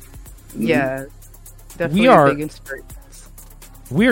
[0.55, 1.07] Yeah,
[1.79, 2.87] definitely are- big inspiration.
[2.89, 3.04] We are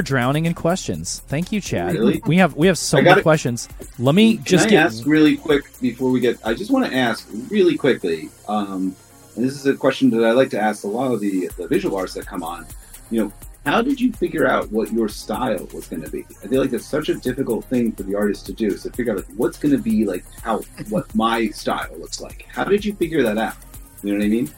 [0.02, 1.20] drowning in questions.
[1.26, 1.94] Thank you, Chad.
[1.94, 2.22] Really?
[2.26, 3.68] We have we have so many questions.
[3.98, 4.84] Let me just get.
[4.84, 6.38] ask really quick before we get?
[6.44, 8.94] I just want to ask really quickly, um,
[9.36, 11.66] and this is a question that I like to ask a lot of the the
[11.68, 12.66] visual artists that come on.
[13.10, 13.32] You know,
[13.64, 16.24] how did you figure out what your style was going to be?
[16.42, 18.76] I feel like it's such a difficult thing for the artist to do.
[18.76, 20.58] So figure out like what's going to be like how
[20.88, 22.46] what my style looks like.
[22.48, 23.54] How did you figure that out?
[24.02, 24.50] You know what I mean?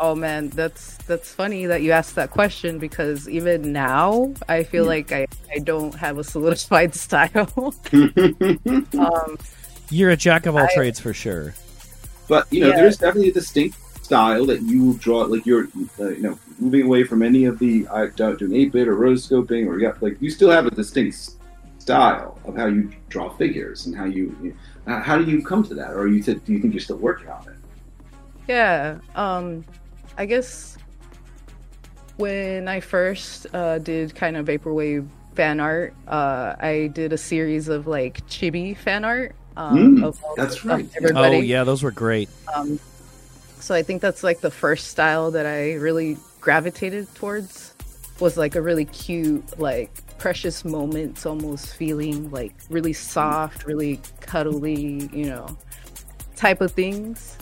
[0.00, 4.84] Oh man, that's that's funny that you asked that question because even now I feel
[4.84, 4.88] Yeah.
[4.90, 7.74] like I, I don't have a solidified style.
[7.92, 9.38] um,
[9.90, 11.54] You're a jack of all I- trades for sure.
[12.28, 12.76] But you know, Yeah.
[12.76, 15.22] there's definitely a distinct style that you draw.
[15.22, 18.70] Like you're, uh, you know, moving away from any of the I don't do eight
[18.72, 21.30] bit or rotoscoping, or you got like you still have a distinct
[21.78, 24.36] style of how you draw figures and how you.
[24.42, 24.54] you
[24.86, 26.96] uh, how do you come to that, or you th- do you think you're still
[26.98, 27.54] working on it?
[28.46, 29.62] yeah, um,
[30.18, 30.76] I guess
[32.16, 37.68] when I first uh, did kind of vaporwave fan art, uh, I did a series
[37.68, 39.36] of like chibi fan art.
[39.56, 40.88] Um, Mm, of, that's of right.
[40.96, 41.36] everybody.
[41.36, 42.28] Oh yeah, those were great.
[42.52, 42.80] Um,
[43.60, 47.74] so I think that's like the first style that I really gravitated towards
[48.18, 55.08] was like a really cute, like precious moments almost feeling like really soft, really cuddly,
[55.12, 55.46] you know,
[56.34, 57.37] type of things.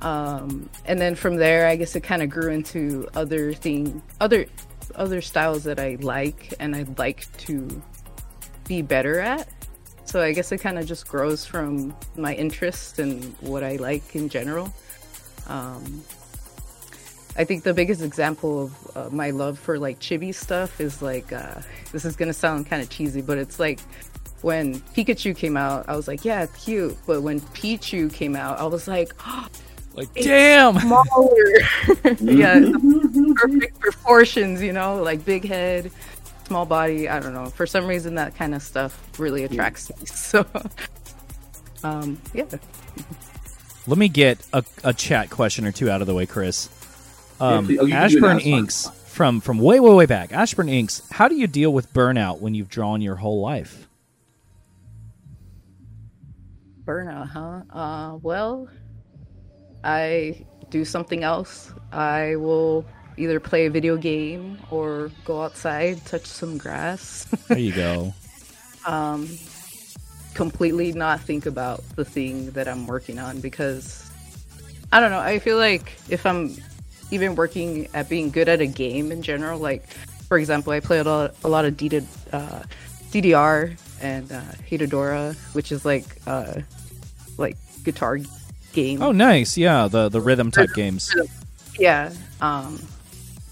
[0.00, 4.46] Um, and then from there, I guess it kind of grew into other thing, other
[4.94, 7.82] other styles that I like and I'd like to
[8.66, 9.48] be better at.
[10.04, 14.16] So I guess it kind of just grows from my interest and what I like
[14.16, 14.72] in general.
[15.46, 16.02] Um,
[17.36, 21.32] I think the biggest example of uh, my love for like chibi stuff is like
[21.32, 21.60] uh,
[21.92, 23.80] this is gonna sound kind of cheesy, but it's like
[24.42, 26.96] when Pikachu came out, I was like, yeah, it's cute.
[27.06, 29.12] But when Pichu came out, I was like,
[29.98, 30.78] Like It's damn.
[30.78, 31.04] smaller.
[32.20, 33.32] yeah, Mm-hmm.
[33.32, 35.90] perfect proportions, you know, like big head,
[36.46, 37.08] small body.
[37.08, 37.46] I don't know.
[37.46, 39.96] For some reason, that kind of stuff really attracts me.
[40.06, 40.46] So,
[41.82, 42.44] um, yeah.
[43.88, 46.68] Let me get a, a chat question or two out of the way, Chris.
[47.40, 47.78] Um, please.
[47.80, 48.40] Oh, you can do it now, Ashburn.
[48.40, 50.32] Inks from from way way way back.
[50.32, 51.02] Ashburn Inks.
[51.10, 53.88] How do you deal with burnout when you've drawn your whole life?
[56.84, 57.62] Burnout, huh?
[57.76, 58.68] Uh, well,
[59.84, 61.72] I do something else.
[61.92, 62.84] I will
[63.16, 67.24] either play a video game or go outside, touch some grass.
[67.48, 68.14] There you go.
[68.86, 69.28] um,
[70.34, 74.08] completely not think about the thing that I'm working on because
[74.92, 75.18] I don't know.
[75.20, 76.56] I feel like if I'm
[77.10, 79.88] even working at being good at a game in general, like
[80.28, 82.62] for example, I play a lot, a lot of DD, uh,
[83.10, 86.60] DDR and uh, which is like uh,
[87.36, 88.18] like guitar
[88.72, 89.02] game.
[89.02, 89.56] Oh, nice.
[89.56, 91.14] Yeah, the the rhythm type games.
[91.78, 92.12] Yeah.
[92.40, 92.80] Um,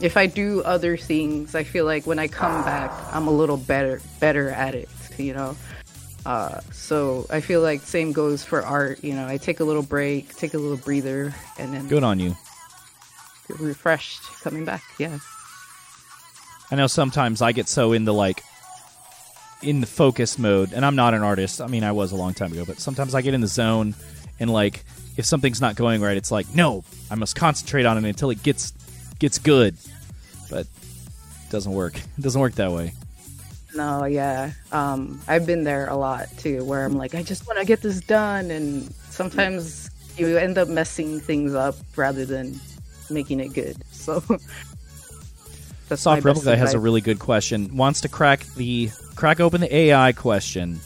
[0.00, 3.56] if I do other things, I feel like when I come back, I'm a little
[3.56, 4.88] better better at it.
[5.18, 5.56] You know.
[6.26, 9.02] Uh, so I feel like same goes for art.
[9.04, 12.18] You know, I take a little break, take a little breather, and then Good on
[12.18, 12.36] you.
[13.46, 14.82] get refreshed coming back.
[14.98, 15.18] Yeah.
[16.70, 18.42] I know sometimes I get so into like
[19.62, 21.60] in the focus mode, and I'm not an artist.
[21.60, 23.94] I mean, I was a long time ago, but sometimes I get in the zone,
[24.40, 24.84] and like
[25.16, 28.42] if something's not going right, it's like no, I must concentrate on it until it
[28.42, 28.72] gets
[29.18, 29.76] gets good.
[30.50, 31.96] But it doesn't work.
[31.96, 32.92] It doesn't work that way.
[33.74, 34.52] No, yeah.
[34.72, 37.82] Um, I've been there a lot too, where I'm like, I just want to get
[37.82, 42.58] this done, and sometimes you end up messing things up rather than
[43.10, 43.76] making it good.
[43.92, 44.22] So.
[45.88, 47.76] That's Soft Replica has a really good question.
[47.76, 50.80] Wants to crack the crack open the AI question.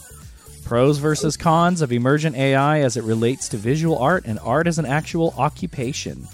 [0.71, 4.79] Pros versus cons of emergent AI as it relates to visual art and art as
[4.79, 6.25] an actual occupation.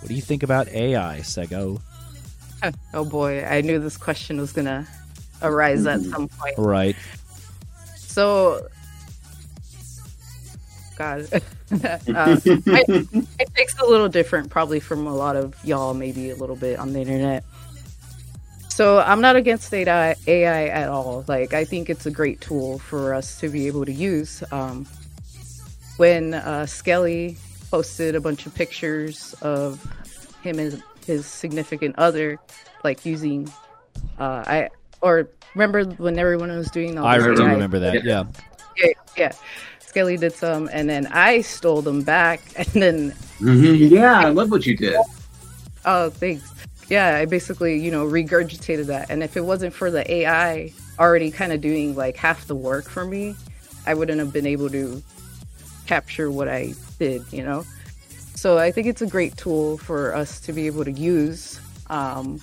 [0.00, 1.80] What do you think about AI, Seggo?
[2.92, 4.86] Oh boy, I knew this question was gonna
[5.40, 6.58] arise at some point.
[6.58, 6.94] Right.
[7.96, 8.68] So,
[10.98, 11.38] God, uh,
[11.72, 16.56] I, it takes a little different, probably from a lot of y'all, maybe a little
[16.56, 17.44] bit on the internet.
[18.76, 21.24] So I'm not against AI, AI at all.
[21.28, 24.44] Like I think it's a great tool for us to be able to use.
[24.52, 24.84] Um,
[25.96, 27.38] when uh, Skelly
[27.70, 29.82] posted a bunch of pictures of
[30.42, 32.38] him and his significant other,
[32.84, 33.50] like using,
[34.18, 34.68] uh, I
[35.00, 38.04] or remember when everyone was doing all I do remember that.
[38.04, 38.24] Yeah.
[38.76, 39.32] yeah, yeah.
[39.78, 43.10] Skelly did some, and then I stole them back, and then
[43.40, 43.90] Mhm.
[43.90, 45.00] Yeah, I love what you did.
[45.86, 46.52] oh, thanks.
[46.88, 51.30] Yeah, I basically you know regurgitated that, and if it wasn't for the AI already
[51.30, 53.34] kind of doing like half the work for me,
[53.86, 55.02] I wouldn't have been able to
[55.86, 57.24] capture what I did.
[57.32, 57.64] You know,
[58.34, 61.60] so I think it's a great tool for us to be able to use.
[61.88, 62.40] Um,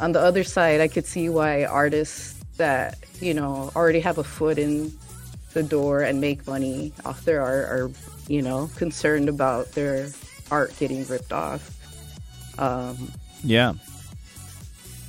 [0.00, 4.24] on the other side, I could see why artists that you know already have a
[4.24, 4.92] foot in
[5.52, 7.90] the door and make money off their art are
[8.26, 10.08] you know concerned about their
[10.50, 11.81] art getting ripped off.
[12.58, 13.10] Um,
[13.44, 13.72] Yeah.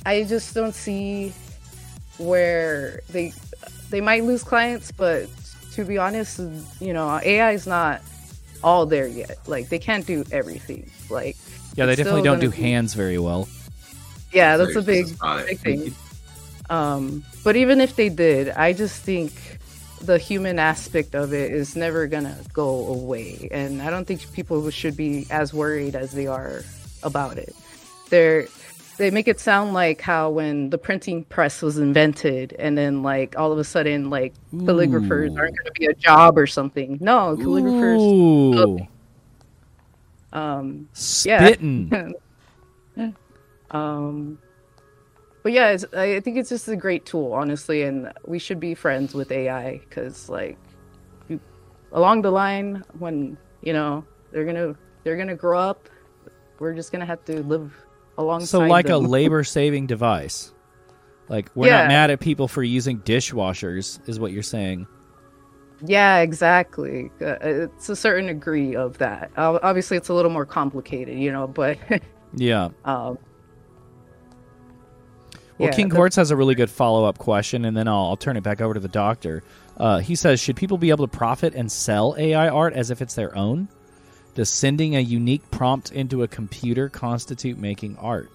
[0.06, 1.32] I just don't see
[2.18, 3.32] where they
[3.90, 5.28] they might lose clients, but
[5.72, 6.38] to be honest,
[6.80, 8.02] you know, AI is not
[8.62, 9.38] all there yet.
[9.46, 10.90] Like they can't do everything.
[11.10, 11.36] Like
[11.74, 13.48] Yeah, they definitely don't do be- hands very well.
[14.32, 15.06] yeah, that's a big
[15.46, 15.94] big thing.
[16.70, 19.32] Um, but even if they did, I just think
[20.00, 24.68] the human aspect of it is never gonna go away, and I don't think people
[24.70, 26.62] should be as worried as they are
[27.04, 27.54] about it.
[28.10, 28.46] They're
[28.96, 33.38] they make it sound like how when the printing press was invented, and then like
[33.38, 36.98] all of a sudden like calligraphers aren't gonna be a job or something.
[37.00, 38.00] No, calligraphers.
[38.00, 38.86] Ooh,
[40.32, 42.14] Um, spitting.
[43.70, 44.38] Um,
[45.42, 48.60] but yeah, it's, I I think it's just a great tool, honestly, and we should
[48.60, 50.56] be friends with AI because, like,
[51.28, 51.40] you,
[51.92, 55.88] along the line, when you know they're gonna they're gonna grow up,
[56.58, 57.74] we're just gonna have to live
[58.18, 58.46] alongside.
[58.48, 60.52] So, like a labor-saving device.
[61.28, 61.82] Like we're Yeah.
[61.82, 64.86] not mad at people for using dishwashers, is what you're saying.
[65.84, 67.10] yeah, exactly.
[67.20, 69.30] Uh, it's a certain degree of that.
[69.36, 71.78] Uh, obviously, it's a little more complicated, you know, but
[72.34, 72.66] Yeah.
[72.84, 73.18] um,
[75.58, 78.16] Well, yeah, King the- Quartz has a really good follow-up question, and then I'll, I'll
[78.16, 79.42] turn it back over to the doctor.
[79.76, 83.00] Uh, he says, should people be able to profit and sell AI art as if
[83.02, 83.68] it's their own?
[84.34, 88.30] Does sending a unique prompt into a computer constitute making art?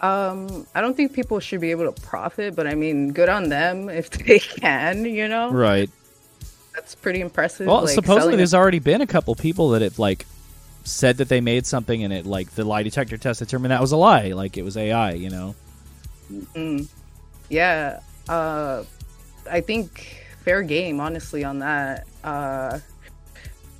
[0.00, 3.48] Um, I don't think people should be able to profit, but I mean, good on
[3.48, 5.04] them if they can.
[5.04, 5.90] You know, Right.
[6.74, 7.66] that's pretty impressive.
[7.66, 10.26] Well, like, supposedly there's already been a couple people that have like
[10.84, 13.92] said that they made something and it like the lie detector test determined that was
[13.92, 15.12] a lie, like it was AI.
[15.12, 15.54] You know.
[16.54, 16.88] Mm.
[17.48, 18.82] Yeah, uh,
[19.50, 22.06] I think fair game, honestly, on that.
[22.24, 22.78] Uh,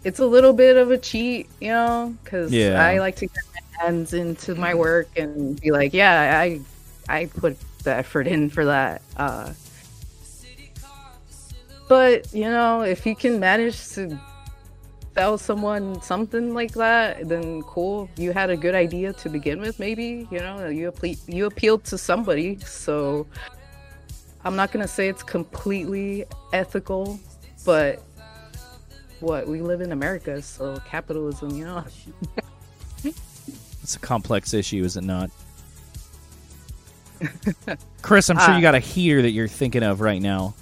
[0.04, 2.84] it's a little bit of a cheat, you know, because Yeah.
[2.84, 6.60] I like to get my hands into my work and be like, yeah, I,
[7.08, 9.02] I put the effort in for that.
[9.16, 9.52] Uh,
[11.88, 14.18] but you know, if you can manage to
[15.14, 18.08] sell someone something like that, then cool.
[18.16, 20.26] You had a good idea to begin with, maybe.
[20.30, 23.26] You know, you appe- you appealed to somebody, so
[24.44, 27.20] I'm not gonna say it's completely ethical,
[27.64, 28.02] but
[29.22, 31.84] what we live in America, so capitalism, you know.
[33.82, 35.30] It's a complex issue, is it not?
[38.02, 38.56] Chris, I'm sure Ah.
[38.56, 40.54] you got a heater that you're thinking of right now.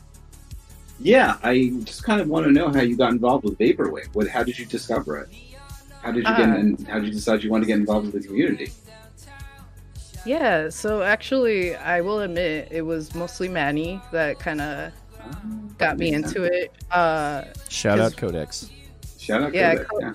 [0.98, 4.08] Yeah, I just kind of want to know how you got involved with vaporwave.
[4.14, 4.28] What?
[4.28, 5.28] How did you discover it?
[6.02, 6.48] How did you get?
[6.50, 8.72] Uh, in, how did you decide you want to get involved with the community?
[10.26, 14.92] Yeah, so actually, I will admit it was mostly Manny that kind of
[15.78, 16.72] got me into it.
[16.90, 18.70] Uh, Shout out 'Cause- Codex.
[19.18, 20.12] Shout out, Yeah, Kodak, Co- yeah.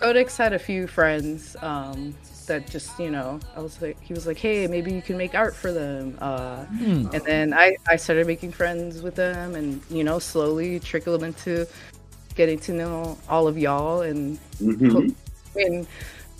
[0.00, 2.14] Codex had a few friends um,
[2.46, 5.34] that just, you know, I was like, he was like, hey, maybe you can make
[5.34, 6.16] art for them.
[6.20, 7.06] Uh, Hmm.
[7.12, 11.66] and then I, I started making friends with them and, you know, slowly trickled into
[12.34, 14.00] getting to know all of y'all.
[14.02, 15.14] And Mhm.
[15.54, 15.86] I mean,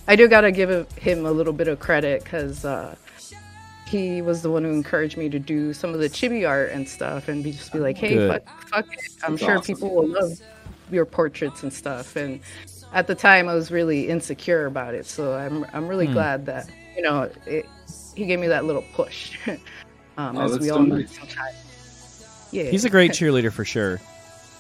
[0.09, 2.97] I do gotta give him a little bit of credit because uh,
[3.91, 6.89] he was the one who encouraged me to do some of the chibi art and
[6.89, 8.31] stuff, and be just be like, "Hey, Good.
[8.31, 9.01] fuck, fuck it.
[9.25, 9.75] I'm That's sure awesome.
[9.75, 10.39] people will love
[10.93, 12.41] your portraits and stuff." And
[12.93, 16.13] at the time, I was really insecure about it, so I'm I'm really Hmm.
[16.13, 17.67] glad that you know it,
[18.15, 19.37] he gave me that little push.
[20.17, 21.13] um, Oh, as that's we so all know nice.
[21.17, 21.57] sometimes.
[22.53, 23.99] Yeah, He's a great cheerleader for sure.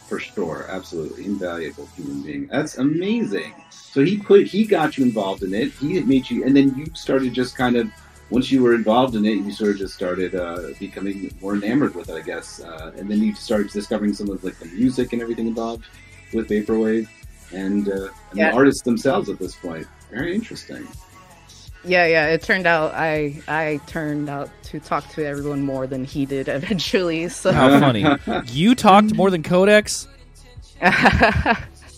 [0.08, 2.48] For sure, absolutely invaluable human being.
[2.48, 3.54] That's amazing.
[3.70, 5.70] So he put he got you involved in it.
[5.72, 7.88] He had made you, and then you started just kind of
[8.30, 11.94] once you were involved in it, you sort of just started uh, becoming more enamored
[11.94, 12.60] with it, I guess.
[12.60, 15.84] Uh, and then you started discovering some of like the music and everything involved
[16.32, 17.08] with vaporwave
[17.52, 18.50] and, uh, and Yeah.
[18.50, 19.86] the artists themselves at this point.
[20.10, 20.86] Very interesting.
[21.84, 22.26] Yeah, yeah.
[22.26, 26.46] It turned out I I turned out to talk to everyone more than he did
[26.58, 27.28] eventually.
[27.30, 28.04] So How funny.
[28.48, 30.06] You talked more than Codex?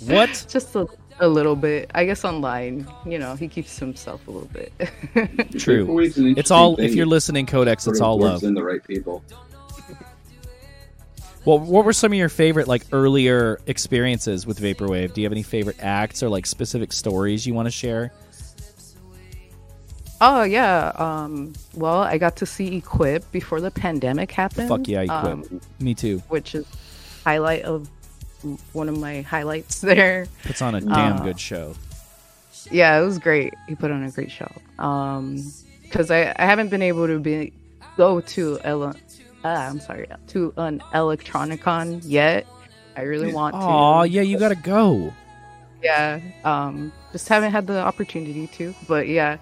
[0.06, 0.46] What?
[0.48, 0.86] just a,
[1.22, 1.90] a little bit.
[1.94, 4.72] I guess online, you know, he keeps himself a little bit.
[5.58, 5.86] True.
[5.86, 8.42] Vaporwave's It's all, interesting if you're listening, Codex, it's of all love.
[8.42, 9.24] in the right people.
[11.44, 15.12] Well, what were some of your favorite, like, earlier experiences with Vaporwave?
[15.14, 18.12] Do you have any favorite acts or, like, specific stories you want to share?
[20.20, 20.92] oh yeah.
[20.94, 21.52] Um.
[21.74, 24.68] Well, I got to see Equip before the pandemic happened.
[24.68, 25.24] Fuck yeah, Equip.
[25.24, 26.18] um, Me too.
[26.28, 26.64] which is
[27.24, 27.88] highlight of
[28.72, 30.26] one of my highlights there.
[30.44, 31.74] Puts on a damn uh, good show.
[32.70, 33.54] Yeah, it was great.
[33.68, 34.50] He put on a great show.
[34.78, 35.42] Um,
[35.82, 37.52] because I, I haven't been able to be
[37.96, 38.94] go to ele-
[39.44, 42.46] ah, I'm sorry to an Electronicon yet.
[42.96, 43.60] I really want to.
[43.60, 45.12] Oh yeah, you gotta go.
[45.82, 46.20] Yeah.
[46.44, 48.74] Um, just haven't had the opportunity to.
[48.86, 49.38] But yeah,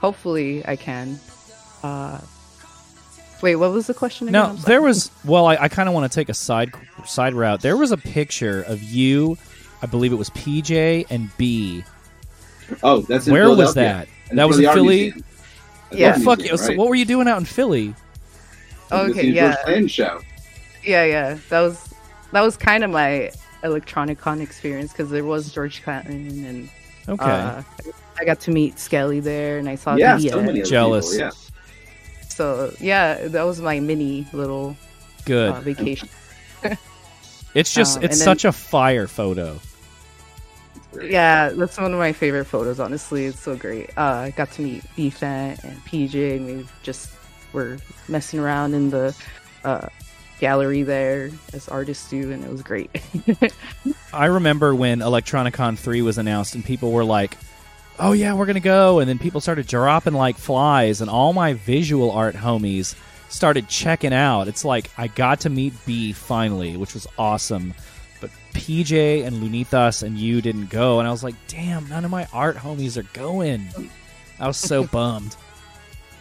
[0.00, 1.18] hopefully I can.
[1.82, 2.20] Uh,
[3.42, 4.32] Wait, what was the question again?
[4.32, 6.72] Now there was well, I, I kind of want to take a side
[7.04, 7.60] side route.
[7.60, 9.36] There was a picture of you,
[9.82, 11.84] I believe it was PJ and B.
[12.82, 14.08] Oh, that's in Where was that?
[14.30, 15.02] And that was in Philly.
[15.12, 15.24] museum.
[15.92, 16.08] Yeah.
[16.08, 16.64] art Oh, fuck museum, you!
[16.66, 17.88] So what were you doing out in Philly?
[17.88, 17.94] It
[18.90, 19.56] was Okay, the yeah.
[19.66, 20.20] George show.
[20.84, 21.38] Yeah, yeah.
[21.50, 21.94] That was
[22.32, 23.30] that was kind of my
[23.62, 26.68] Electronicon experience because there was George Clanton and
[27.08, 27.62] Okay, uh,
[28.18, 31.10] I got to meet Skelly there and I saw Yeah, the so many other Jealous.
[31.12, 31.30] People, yeah.
[32.36, 34.76] So yeah, that was my mini little
[35.24, 35.52] good.
[35.52, 36.10] uh, vacation.
[37.54, 39.58] it's just um, it's and then- such a fire photo.
[41.02, 42.78] Yeah, that's one of my favorite photos.
[42.78, 43.90] Honestly, it's so great.
[43.98, 47.10] Uh, I got to meet Ethan and PJ, and we just
[47.52, 47.78] were
[48.08, 49.14] messing around in the
[49.64, 49.88] uh,
[50.40, 52.90] gallery there as artists do, and it was great.
[54.12, 57.36] I remember when Electronicon 3 was announced and people were like,
[57.98, 61.32] "Oh yeah, we're going to go." And then people started dropping like flies and all
[61.32, 62.94] my visual art homies
[63.28, 64.48] started checking out.
[64.48, 67.74] It's like I got to meet B finally, which was awesome.
[68.20, 72.10] But PJ and Lunitas and you didn't go and I was like, "Damn, none of
[72.10, 73.66] my art homies are going."
[74.38, 75.36] I was so bummed.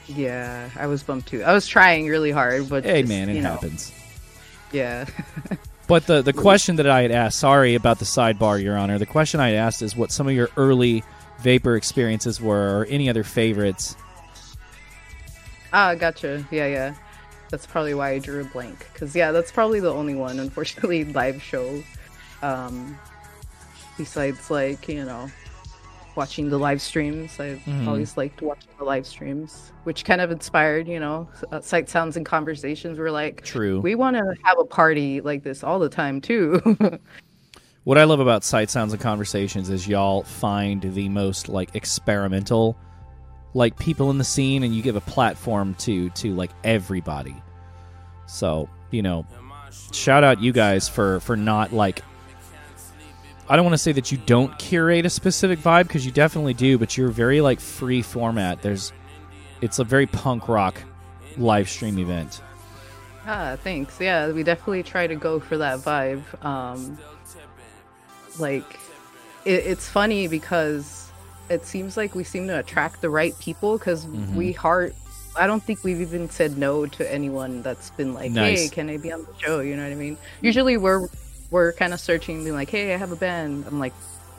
[0.08, 1.44] yeah, I was bummed too.
[1.44, 3.92] I was trying really hard, but Hey just, man, it you know, happens.
[4.72, 5.06] Yeah,
[5.88, 8.98] But the the question that I had asked, sorry about the sidebar, Your Honor.
[8.98, 11.04] The question I had asked is what some of your early
[11.40, 13.96] vapor experiences were, or any other favorites.
[15.74, 16.46] ah, gotcha.
[16.52, 16.96] Yeah, yeah.
[17.52, 18.88] That's probably why I drew a blank.
[18.96, 21.84] Cause yeah, that's probably the only one, unfortunately, live show.
[22.42, 22.98] Um,
[23.98, 25.30] besides like you know,
[26.16, 27.40] watching the live streams.
[27.40, 27.88] I've Mhm.
[27.88, 32.18] always liked watching the live streams, which kind of inspired you know, uh, sight sounds
[32.18, 32.98] and conversations.
[32.98, 33.80] Were like, True.
[33.82, 36.62] we want to have a party like this all the time too.
[37.86, 42.76] What I love about Sight Sounds and Conversations is y'all find the most like experimental
[43.54, 47.36] like people in the scene and you give a platform to to like everybody.
[48.26, 49.28] So, you know,
[49.92, 52.02] shout out you guys for for not like
[53.48, 56.56] I don't want to say that you don't curate a specific vibe because you definitely
[56.56, 58.64] do, but you're very like free format.
[58.64, 58.94] There's
[59.62, 60.82] it's a very punk rock
[61.38, 62.42] live stream event.
[63.28, 64.02] Ah, thanks.
[64.02, 66.24] Yeah, we definitely try to go for that vibe.
[66.44, 66.98] Um,
[68.40, 68.80] like,
[69.46, 71.10] it, it's funny because
[71.50, 74.34] it seems like we seem to attract the right people because Mhm.
[74.36, 74.94] we heart
[75.38, 78.58] I don't think we've even said no to anyone that's been like, Nice.
[78.62, 80.18] "Hey, can I be on the show?" You know what I mean?
[80.40, 81.08] Usually, we're
[81.52, 83.92] we're kind of searching, being like, "Hey, I have a band." I'm like,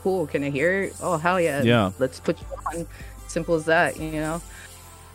[0.03, 1.61] "Cool, can I hear it?" Oh, hell yeah!
[1.63, 1.91] Yeah.
[1.99, 2.87] let's put you on.
[3.29, 4.41] Simple as that, you know.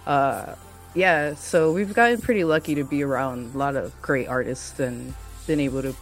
[0.06, 0.54] Uh,
[0.94, 5.16] yeah, so we've gotten pretty lucky to be around a lot of great artists and
[5.48, 5.96] been able to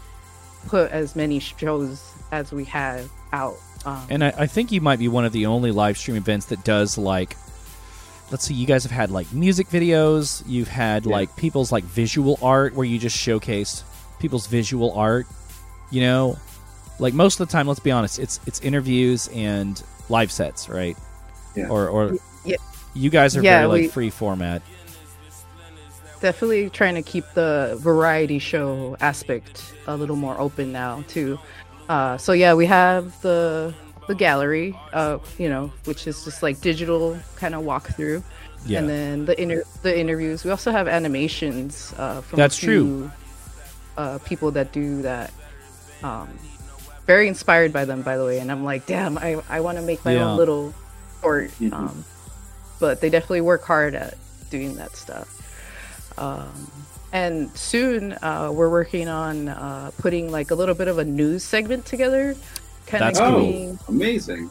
[0.68, 2.02] put as many shows
[2.32, 3.56] as we have out.
[3.86, 6.48] Um, And I, I think you might be one of the only live stream events
[6.48, 7.36] that does like
[8.32, 11.14] let's see, you guys have had like music videos, you've had Yeah.
[11.14, 13.84] like people's like visual art where you just showcase
[14.20, 15.26] people's visual art,
[15.90, 16.38] you know?
[17.00, 20.96] Like most of the time, let's be honest, it's it's interviews and live sets, right?
[21.56, 21.70] Yeah.
[21.70, 22.58] Or or Yeah.
[22.94, 24.62] you guys are Yeah, very like free format.
[26.22, 31.40] definitely trying to keep the variety show aspect a little more open now too.
[31.90, 33.74] Uh, so yeah, we have the
[34.08, 38.24] the gallery, uh, you know, which is just like digital kind of walkthrough.
[38.66, 38.80] Yeah.
[38.80, 40.44] and then the inter- the interviews.
[40.44, 42.84] We also have animations uh, from That's a true.
[42.86, 43.12] few,
[43.98, 45.32] Uh, people that do that.
[46.04, 46.30] Um,
[47.08, 48.40] very inspired by them, by the way.
[48.40, 50.26] And I'm like, damn, I, I want to make my Yeah.
[50.30, 50.74] own little
[51.22, 51.52] short.
[51.60, 51.74] Mhm.
[51.74, 52.06] Um,
[52.80, 54.16] but they definitely work hard at
[54.52, 55.28] doing that stuff.
[56.18, 56.70] Um,
[57.12, 61.44] and soon uh, we're working on uh, putting like a little bit of a news
[61.44, 62.36] segment together.
[62.88, 63.46] Kind That's of cool.
[63.46, 64.50] giving, Amazing.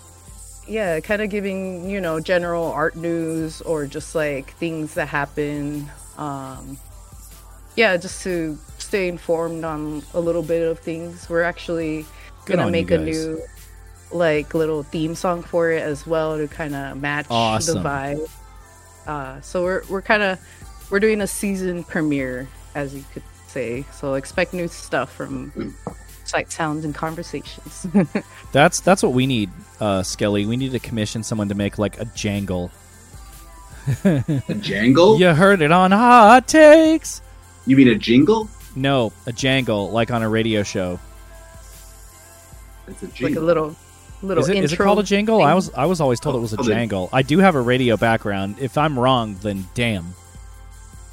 [0.66, 5.88] yeah, kind of giving you know general art news or just like things that happen.
[6.16, 6.78] Um,
[7.76, 11.28] yeah, just to stay informed on a little bit of things.
[11.28, 12.06] We're actually
[12.44, 13.40] Good gonna make a new
[14.10, 17.82] like little theme song for it as well to kind of match Awesome.
[17.82, 18.30] the vibe.
[19.06, 20.38] Uh, so we're we're kind of
[20.90, 23.84] we're doing a season premiere, as you could say.
[23.92, 25.74] So expect new stuff from
[26.24, 27.86] Sight Sounds and Conversations.
[28.52, 30.46] That's that's what we need, uh, Skelly.
[30.46, 32.70] We need to commission someone to make like a jangle.
[34.04, 35.18] A jangle?
[35.20, 37.22] You heard it on Hot Takes.
[37.66, 38.48] You mean a jingle?
[38.76, 40.98] No, a jangle like on a radio show.
[42.86, 43.28] It's a jingle.
[43.28, 43.76] like a little
[44.22, 44.64] little Is it, intro.
[44.64, 45.42] is it called a jingle?
[45.42, 47.08] I was I was always told it was a Oh, jangle.
[47.12, 48.56] I do have a radio background.
[48.60, 50.14] If I'm wrong, then damn.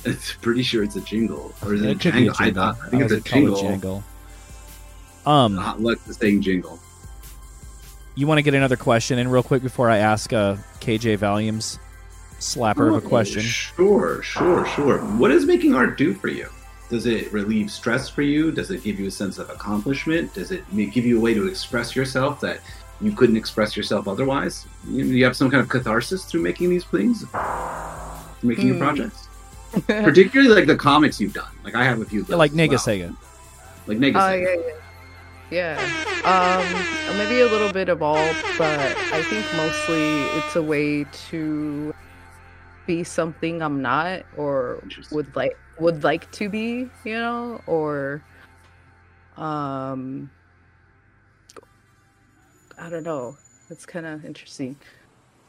[0.06, 1.54] It's pretty sure it's a jingle.
[1.64, 2.36] Or is it, a It could be a jangle?
[2.40, 2.64] I, jingle.
[2.64, 4.04] thought- I think it's a would call it jingle.
[5.26, 6.80] Um, Not like the saying jingle.
[8.14, 11.80] you want to get another question in real quick before I ask uh, KJ Valium's
[12.40, 13.42] slapper of a Oh, question.
[13.42, 15.00] Sure, sure, sure.
[15.00, 16.48] What does making art do for you?
[16.92, 18.52] Does it relieve stress for you?
[18.52, 20.32] Does it give you a sense of accomplishment?
[20.36, 22.60] Does it give you a way to express yourself that
[23.02, 24.68] you couldn't express yourself otherwise?
[24.88, 28.82] You, you have some kind of catharsis through making these things, through making your Hmm.
[28.84, 29.28] projects,
[29.88, 31.52] particularly like the comics you've done.
[31.64, 32.80] Like I have a few, of Yeah, like those as Nega well.
[32.80, 33.18] Sega.
[33.88, 34.56] like Nega Oh Sega.
[34.56, 34.72] yeah,
[35.52, 35.80] yeah,
[36.22, 37.08] yeah.
[37.10, 41.94] Um, maybe a little bit of all, but I think mostly it's a way to
[42.88, 48.24] be something I'm not, or would like would like to be, you know, or
[49.38, 50.30] um,
[52.78, 53.38] I don't know.
[53.70, 54.78] It's kind of interesting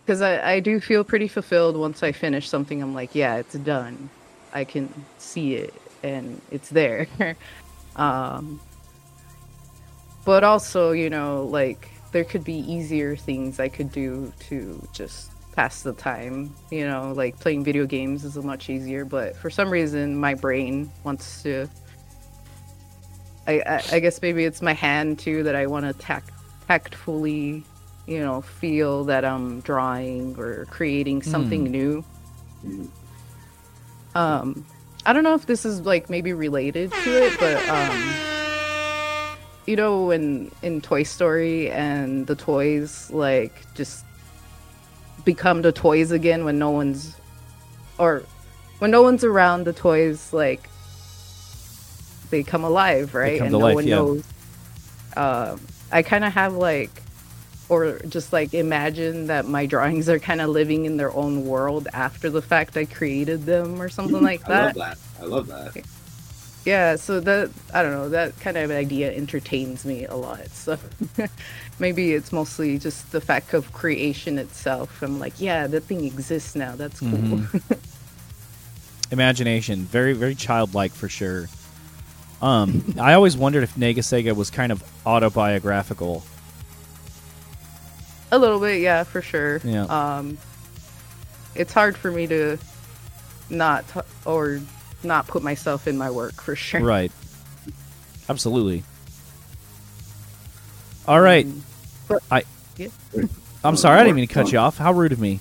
[0.06, 2.80] because I I do feel pretty fulfilled once I finish something.
[2.80, 4.08] I'm like, yeah, it's done.
[4.52, 4.88] I can
[5.18, 7.08] see it and it's there.
[7.96, 8.60] um
[10.26, 15.30] but also you know like there could be easier things i could do to just
[15.52, 19.70] pass the time you know like playing video games is much easier but for some
[19.70, 21.66] reason my brain wants to
[23.46, 26.30] i i, I guess maybe it's my hand too that i want to tact
[26.66, 27.64] tactfully
[28.06, 32.04] you know feel that i'm drawing or creating something new
[32.64, 32.88] Mhm.
[34.14, 34.64] um
[35.04, 38.14] i don't know if this is like maybe related to it but um
[39.66, 44.04] you know when in toy story and the toys like just
[45.24, 47.16] become the toys again when no one's
[47.98, 48.22] or
[48.78, 50.68] when no one's around the toys like
[52.30, 53.96] they come alive right come and no life, one yeah.
[53.96, 54.24] knows
[55.16, 57.02] um i kind of have like
[57.68, 61.88] or just like imagine that my drawings are kind of living in their own world
[61.92, 64.50] after the fact i created them or something like that.
[64.50, 65.22] I love that that.
[65.22, 65.86] I love that.
[66.64, 70.78] yeah so that i don't know that kind of idea entertains me a lot so
[71.78, 76.54] maybe it's mostly just the fact of creation itself i'm like yeah that thing exists
[76.54, 77.78] now that's cool Mhm.
[79.12, 81.46] Imagination, very very childlike for sure.
[82.42, 86.24] Um, I always wondered if Nega Sega was kind of autobiographical.
[88.36, 89.84] A little bit yeah for sure Yeah.
[89.84, 90.38] um
[91.54, 92.58] it's hard for me to
[93.50, 94.60] not t- or
[95.02, 97.10] not put myself in my work for sure Right.
[98.28, 98.82] Absolutely.
[101.06, 101.46] All right.
[101.46, 101.62] Um,
[102.08, 102.42] but- I.
[102.76, 102.88] Yeah.
[103.64, 104.78] I'm sorry, I didn't mean to cut you off.
[104.78, 105.40] How rude of me.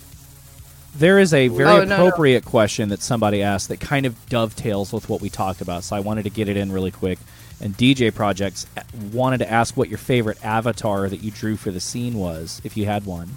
[0.96, 1.96] There is a very Oh, no, no.
[1.96, 5.96] appropriate question that somebody asked that kind of dovetails with what we talked about, so
[5.96, 7.20] I wanted to get it in really quick.
[7.62, 8.68] And DJ Projects
[9.12, 12.76] wanted to ask what your favorite avatar that you drew for the scene was, if
[12.76, 13.30] you had one.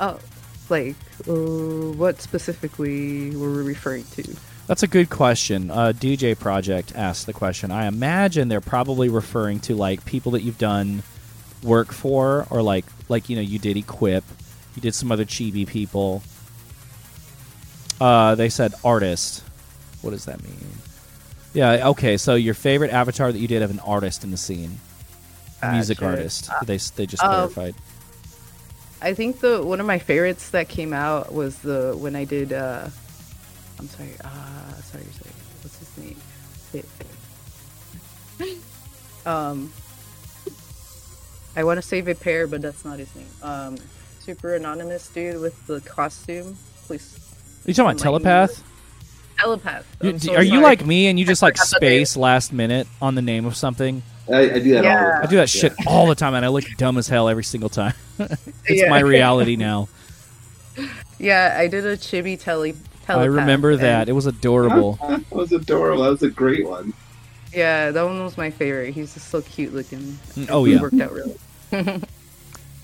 [0.00, 0.18] oh
[0.70, 0.96] like
[1.28, 5.70] uh, what specifically were we referring to That's a good question.
[5.70, 7.70] Uh, DJ Project asked the question.
[7.70, 11.02] I imagine they're probably referring to like people that you've done
[11.62, 14.24] work for, or like like you know you did Equip,
[14.74, 16.22] you did some other chibi people.
[18.00, 19.42] Uh, they said artist.
[20.02, 20.56] What does that mean?
[21.56, 21.88] Yeah.
[21.88, 22.18] Okay.
[22.18, 24.78] So your favorite avatar that you did of an artist in the scene,
[25.72, 26.10] music Gotcha.
[26.10, 26.50] artist.
[26.66, 27.74] They they just um, clarified.
[29.00, 32.52] I think the one of my favorites that came out was the when I did
[32.52, 32.88] uh
[33.78, 35.32] I'm sorry, uh sorry, sorry.
[35.62, 36.16] What's his name?
[38.44, 38.58] It-
[39.26, 39.72] um
[41.56, 43.28] I want to say Vipair, but that's not his name.
[43.42, 43.78] Um
[44.20, 46.58] super anonymous dude with the costume.
[46.86, 47.16] Please
[47.64, 48.75] Are you talking about enlighten me.
[49.38, 49.86] Telepath?
[50.00, 50.24] telepath.
[50.24, 52.04] You- so are you like me and you just like forgot the name.
[52.04, 54.02] space last minute on the name of something?
[54.32, 55.10] I, I do that all the Yeah.
[55.12, 55.22] time.
[55.22, 57.68] I do that shit all the time, and I look dumb as hell every single
[57.68, 57.94] time.
[58.18, 58.88] it's Yeah.
[58.90, 59.88] my reality now.
[61.18, 62.72] Yeah, I did a chibi tele
[63.06, 63.16] telepath.
[63.16, 64.08] I remember and- that.
[64.10, 64.98] It was adorable.
[65.08, 66.02] that was adorable.
[66.02, 66.92] That was a great one.
[67.54, 68.92] Yeah, that one was my favorite.
[68.92, 70.18] He's just so cute looking.
[70.50, 70.80] Oh, He yeah.
[70.82, 71.38] worked out really.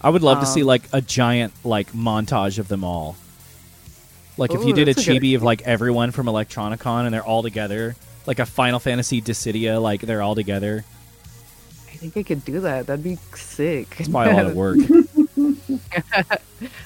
[0.01, 3.17] I would love to see Um, like a giant like montage of them all.
[4.37, 7.05] Like if Ooh, you did a that's a good chibi of like everyone from Electronicon
[7.05, 10.85] and they're all together, like a Final Fantasy Dissidia, like they're all together.
[11.89, 12.87] I think I could do that.
[12.87, 13.97] That'd be sick.
[13.99, 14.79] It's probably a lot of work.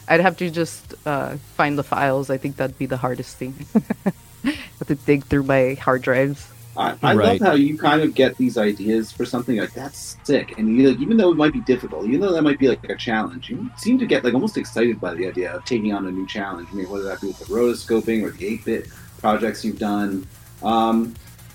[0.09, 2.31] I'd have to just uh, find the files.
[2.31, 3.55] I think that'd be the hardest thing.
[4.45, 6.49] have to dig through my hard drives.
[6.77, 7.41] I, I Right.
[7.41, 10.91] love how you kind of get these ideas for something like that's sick, and you
[10.91, 13.49] like even though it might be difficult, even though that might be like a challenge,
[13.49, 16.27] you seem to get like almost excited by the idea of taking on a new
[16.27, 16.69] challenge.
[16.73, 20.27] I mean, whether that be with the rotoscoping or the eight bit projects you've done.
[20.63, 21.15] Um,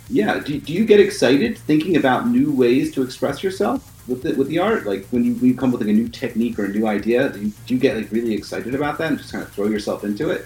[0.09, 4.33] yeah, do, do you get excited thinking about new ways to express yourself with the,
[4.33, 4.85] with the art?
[4.85, 7.29] Like when you, when you come with like a new technique or a new idea,
[7.29, 9.67] do you, do you get like really excited about that and just kind of throw
[9.67, 10.45] yourself into it?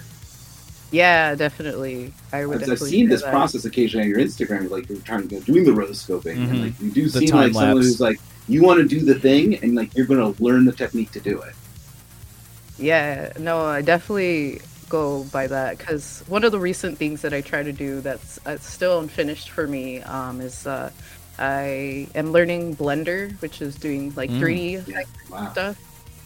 [0.95, 2.13] Yeah, definitely.
[2.31, 2.63] I would.
[2.63, 3.31] I've, I've seen do this that.
[3.31, 6.49] process occasionally on your Instagram, like you're trying to go doing the rotoscoping, Mhm.
[6.51, 8.99] and like you do The seem time like someone who's like you want to do
[9.11, 11.53] the thing, and like you're going to learn the technique to do it.
[12.77, 17.41] Yeah, no, I definitely go by that because one of the recent things that I
[17.41, 20.91] try to do that's uh, still unfinished for me um, is uh,
[21.39, 24.39] I am learning Blender, which is doing like Mm.
[24.39, 24.79] 3D Yeah.
[24.79, 25.51] effect Wow.
[25.51, 25.75] stuff.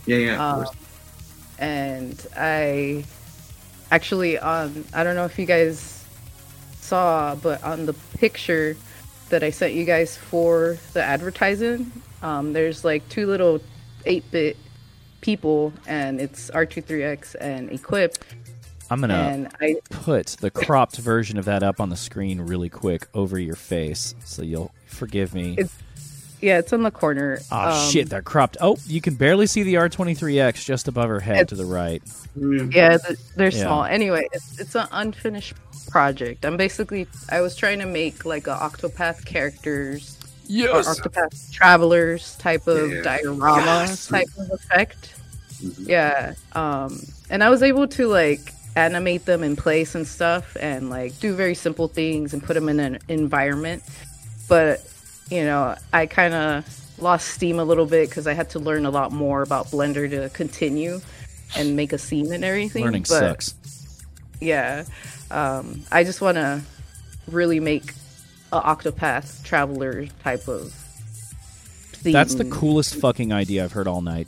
[0.05, 0.34] Yeah, yeah.
[0.36, 0.76] Of Um, course.
[1.59, 3.05] and I
[3.92, 6.06] actually on I don't know if you guys
[6.80, 8.76] saw, but on the picture
[9.30, 11.92] that I sent you guys for the advertising,
[12.24, 13.62] um, there's like two little
[14.06, 14.58] 8-bit
[15.22, 18.18] people, and it's R23X and Equip,
[18.90, 22.70] I'm gonna and I put the cropped version of that up on the screen really
[22.70, 25.54] quick over your face, so you'll forgive me.
[25.54, 25.78] It's-
[26.42, 27.40] yeah, it's in the corner.
[27.52, 28.58] Oh Um, shit, they're cropped.
[28.62, 32.02] Oh, you can barely see the R23X just above her head to the right.
[32.36, 32.98] Yeah,
[33.36, 33.64] they're Yeah.
[33.64, 33.84] small.
[33.84, 35.56] Anyway, it's, it's an unfinished
[35.90, 36.46] project.
[36.46, 40.18] I'm basically I was trying to make like a Octopath characters
[40.50, 43.02] or Octopath Travelers type of Yeah.
[43.02, 44.08] diorama Yes.
[44.08, 45.16] type of effect.
[45.64, 45.88] Mhm.
[45.88, 46.34] Yeah.
[46.54, 51.20] Um and I was able to like animate them in place and stuff and like
[51.20, 53.84] do very simple things and put them in an environment.
[54.48, 54.82] But,
[55.30, 56.66] you know, I kind of
[57.02, 60.10] lost steam a little bit cuz I had to learn a lot more about Blender
[60.10, 61.02] to continue
[61.56, 62.84] and make a scene and everything.
[62.84, 63.54] Learning but, sucks.
[64.42, 64.84] Yeah.
[65.32, 66.62] Um I just want to
[67.28, 67.94] really make
[68.52, 70.74] a Octopath Traveler type of
[71.94, 72.14] theme.
[72.14, 74.28] That's the coolest fucking idea I've heard all night.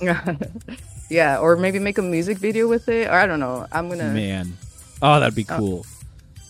[1.10, 3.08] yeah, or maybe make a music video with it.
[3.08, 3.66] Or I don't know.
[3.72, 4.12] I'm gonna.
[4.12, 4.56] Man.
[5.00, 5.56] Oh, that'd be Oh.
[5.58, 5.86] cool.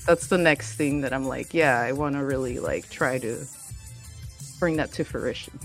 [0.07, 3.47] That's the next thing that I'm like, yeah, I want to really like try to
[4.63, 5.59] bring that to fruition.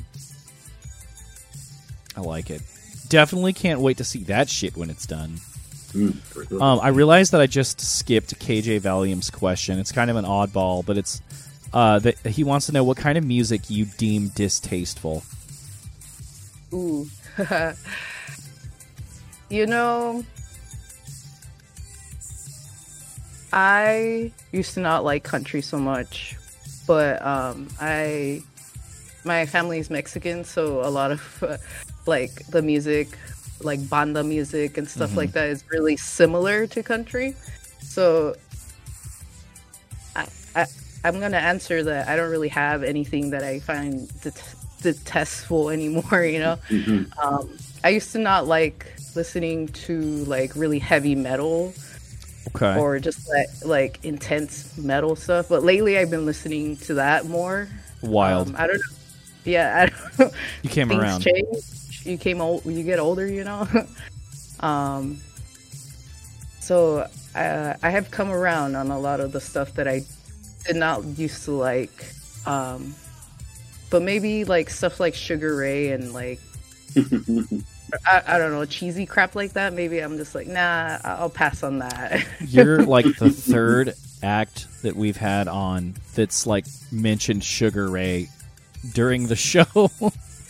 [2.15, 2.63] I like it.
[3.09, 5.35] Definitely can't wait to see that shit when it's done.
[5.93, 6.59] Mm.
[6.59, 9.77] Um, I realized that I just skipped KJ Valium's question.
[9.77, 11.21] It's kind of an oddball, but it's
[11.73, 15.21] uh, that he wants to know what kind of music you deem distasteful.
[16.73, 17.07] Ooh.
[19.49, 20.25] you know,
[23.53, 26.35] I used to not like country so much,
[26.87, 28.41] but um, I,
[29.23, 31.57] my family is Mexican, so a lot of uh,
[32.05, 33.07] like the music,
[33.61, 35.17] like banda music and stuff Mhm.
[35.17, 37.35] like that, is really similar to country.
[37.81, 38.35] So,
[40.15, 40.65] I, I,
[41.03, 46.23] I'm gonna answer that I don't really have anything that I find det- detestful anymore.
[46.23, 47.17] You know, Mhm.
[47.23, 47.49] um,
[47.83, 51.73] I used to not like listening to like really heavy metal
[52.55, 52.79] Okay.
[52.79, 57.67] or just like, like intense metal stuff, but lately I've been listening to that more.
[58.01, 58.49] Wild.
[58.49, 58.96] Um, I don't know.
[59.47, 60.31] Yeah, I don't know.
[60.63, 61.21] you came Things around.
[61.21, 62.05] change.
[62.05, 62.65] You came old.
[62.65, 63.67] You get older, you know.
[64.59, 65.19] um.
[66.59, 70.01] So uh, I have come around on a lot of the stuff that I
[70.65, 72.13] did not used to like.
[72.45, 72.93] Um,
[73.89, 76.41] but maybe like stuff like Sugar Ray and like
[78.05, 79.71] I, I don't know cheesy crap like that.
[79.73, 80.97] Maybe I'm just like nah.
[81.05, 82.25] I'll pass on that.
[82.41, 88.29] You're like the third act that we've had on that's like mentioned Sugar Ray
[88.93, 89.65] during the show.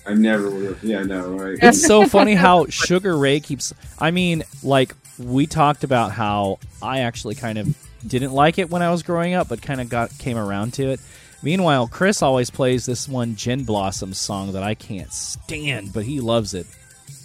[0.05, 0.83] I never would have.
[0.83, 1.57] Yeah, no, right?
[1.61, 3.73] it's so funny how Sugar Ray keeps.
[3.99, 7.75] I mean, like we talked about how I actually kind of
[8.07, 10.89] didn't like it when I was growing up, but kind of got came around to
[10.91, 10.99] it.
[11.43, 16.19] Meanwhile, Chris always plays this one Gin Blossoms song that I can't stand, but he
[16.19, 16.65] loves it.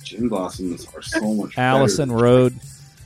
[0.03, 1.61] Gin Blossoms are so much better.
[1.79, 2.59] Allison Road.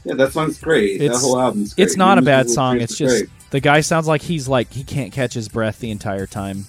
[0.05, 1.01] Yeah, that song's great.
[1.01, 1.85] It's- that whole album's great.
[1.85, 2.81] It's not a bad song.
[2.81, 3.31] It's just great.
[3.51, 6.65] the guy sounds like he's like he can't catch his breath the entire time.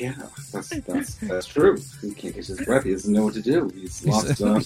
[0.00, 0.14] Yeah,
[0.52, 1.78] that's that's that's true.
[2.00, 2.84] He can't catch his breath.
[2.84, 3.70] He doesn't know what to do.
[3.74, 4.40] He's lost.
[4.40, 4.60] Uh,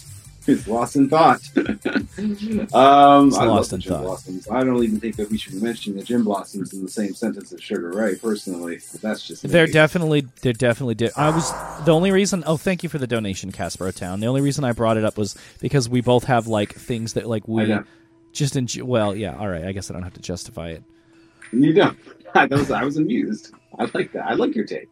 [0.46, 1.40] he's lost in thought.
[1.56, 4.02] um, He's I lost in thought.
[4.02, 4.48] Blossoms.
[4.48, 7.14] I don't even think that we should be mentioning the Gin Blossoms in the same
[7.14, 8.14] sentence as Sugar Ray.
[8.14, 9.50] Personally, but that's just me.
[9.50, 11.50] They're definitely they're definitely di- I was
[11.84, 14.20] the only reason oh thank you for the donation Casper Town.
[14.20, 17.26] The only reason I brought it up was because we both have like things that
[17.26, 17.76] like we
[18.32, 20.84] just enjoy well yeah all right I guess I don't have to justify it.
[21.52, 21.98] You don't.
[22.34, 23.52] I was, I was amused.
[23.78, 24.26] I like that.
[24.26, 24.88] I like your take.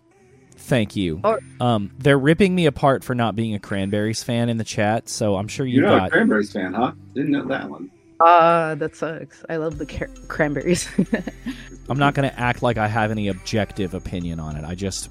[0.64, 1.20] Thank you.
[1.24, 5.08] Or- Um they're ripping me apart for not being a Cranberries fan in the chat,
[5.08, 6.92] so I'm sure you You're not a Cranberries fan, huh?
[7.14, 7.90] Didn't know that one.
[8.20, 9.44] Ah, that sucks.
[9.48, 10.88] I love the car- cranberries.
[11.88, 14.64] I'm not going to act like I have any objective opinion on it.
[14.64, 15.10] I just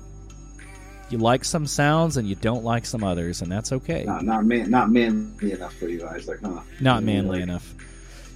[1.09, 4.05] you like some sounds and you don't like some others and that's okay.
[4.05, 6.27] Not not man, not manly enough for you guys.
[6.29, 6.61] Like, huh?
[6.79, 7.75] Not manly like- enough.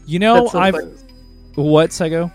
[0.05, 0.91] You know, I've funny.
[1.55, 2.31] what Seggo?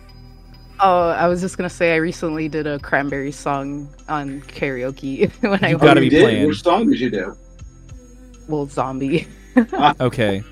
[0.82, 5.62] Oh, I was just gonna say I recently did a cranberry song on karaoke when
[5.64, 6.22] I You was gotta Oh, be you did?
[6.22, 6.46] playing.
[6.48, 7.36] Which song did you do?
[8.48, 9.26] well zombie.
[10.00, 10.42] Okay.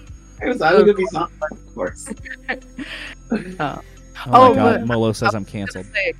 [0.42, 2.08] It was, I was gonna be song, of course.
[2.50, 2.56] Oh,
[4.26, 5.86] Oh, my oh, god, but- Molo says I'm canceled.
[5.94, 6.12] Say-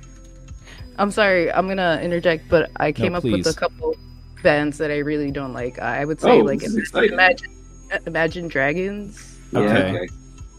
[0.97, 3.95] I'm sorry, I'm gonna interject, but I came up with a couple
[4.43, 5.79] bands that I really don't like.
[5.79, 7.13] I would say Oh, like this is exciting.
[7.13, 7.47] Imagine
[8.07, 9.37] Imagine Dragons.
[9.51, 9.97] Yeah, Okay.
[9.97, 10.07] okay.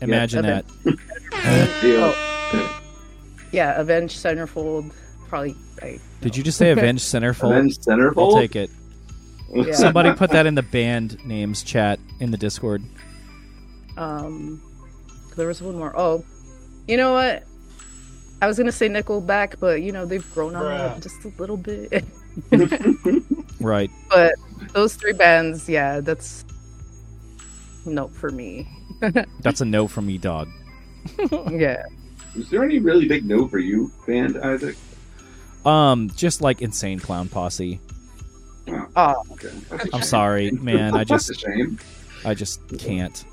[0.02, 1.80] Imagine Yeah, that.
[1.82, 2.12] Deal.
[2.14, 2.79] Oh.
[3.52, 4.92] Yeah, Avenged Centerfold.
[5.28, 5.54] Probably.
[5.82, 7.52] I, Did you just say Avenged Centerfold?
[7.52, 8.34] Avenged Centerfold.
[8.34, 8.70] I'll take it.
[9.52, 9.72] Yeah.
[9.72, 12.82] Somebody put that in the band names chat in the Discord.
[13.96, 14.62] Um,
[15.36, 15.92] there was one more.
[15.96, 16.24] Oh,
[16.86, 17.44] you know what?
[18.42, 20.96] I was gonna say Nickelback, but you know they've grown on Bruh.
[20.96, 22.04] it just a little bit.
[23.60, 23.90] Right.
[24.08, 24.34] but
[24.72, 26.46] those three bands, yeah, that's
[27.84, 28.66] no for me.
[29.40, 30.48] That's a no for me, dog.
[31.50, 31.82] Yeah,
[32.36, 34.76] Is there any really big no for you band, Isaac?
[35.64, 37.80] Um, just like Insane Clown Posse.
[38.96, 39.50] oh, Okay.
[39.68, 40.94] That's a I'm sorry, man.
[40.94, 41.78] I That's just, a shame.
[42.24, 43.24] I just can't.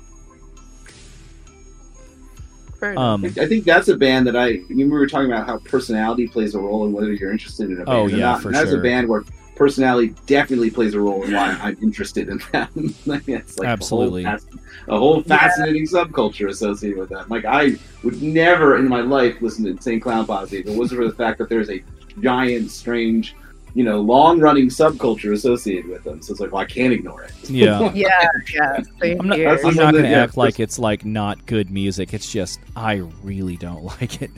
[2.80, 4.48] Um, I think that's a band that I.
[4.68, 7.80] You we were talking about how personality plays a role in whether you're interested in
[7.80, 7.88] a band.
[7.88, 8.42] Oh, or yeah, not.
[8.42, 8.78] for And That's sure.
[8.78, 9.24] a band where
[9.58, 12.70] personality definitely plays a role in why I'm interested in that.
[12.76, 14.24] it's like Absolutely.
[14.24, 17.28] a whole, fasc- a whole fascinating subculture associated with that.
[17.28, 21.00] Like I would never in my life listen to Insane Clown Posse if it wasn't
[21.00, 21.82] for the fact that there's a
[22.20, 23.34] giant, strange,
[23.74, 26.22] you know, long-running subculture associated with them.
[26.22, 27.32] So it's like, well, I can't ignore it.
[27.50, 27.92] Yeah.
[27.94, 28.80] yeah, yeah.
[29.02, 32.14] I'm not, I'm not going to yeah, act like it's like not good music.
[32.14, 34.30] It's just I really don't like it.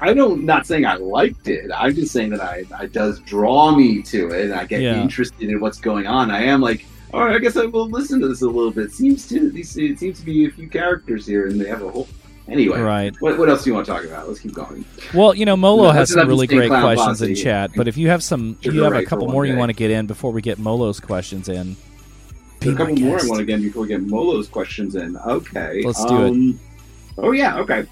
[0.00, 1.70] I don't not saying I liked it.
[1.76, 5.02] I'm just saying that I it does draw me to it, and I get Yeah.
[5.02, 6.30] interested in what's going on.
[6.30, 8.92] I am like, all right, I guess I will listen to this a little bit.
[8.92, 11.90] Seems to these it seems to be a few characters here, and they have a
[11.90, 12.08] whole.
[12.48, 13.14] Anyway, Right.
[13.20, 14.26] what, what else do you want to talk about?
[14.26, 14.84] Let's keep going.
[15.14, 18.08] Well, you know, Molo No, has some really great questions in chat, but if you
[18.08, 20.42] have some, Should you have a couple more you want to get in before we
[20.42, 21.76] get Molo's questions in.
[22.58, 25.16] Be a couple more I want to get before we get Molo's questions in.
[25.16, 26.32] Okay, Let's do it.
[26.34, 26.56] it.
[27.18, 27.84] Oh yeah, okay.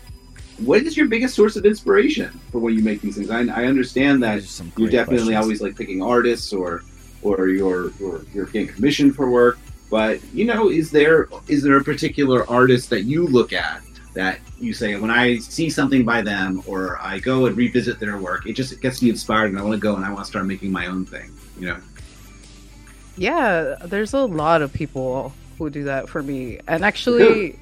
[0.59, 3.31] What is your biggest source of inspiration for when you make these things?
[3.31, 5.43] I, I understand that Those are some you're definitely questions.
[5.45, 6.83] always like picking artists or
[7.23, 9.59] or you're you're, you're getting commissioned for work
[9.91, 13.83] but you know is there is there a particular artist that you look at
[14.15, 18.19] that you say when i see something by them or i go and revisit their
[18.19, 20.31] work it just gets me inspired and i want to go and i want to
[20.31, 21.77] start making my own thing you know
[23.17, 26.61] Yeah, there's a lot of people who do that for me.
[26.69, 27.59] And actually,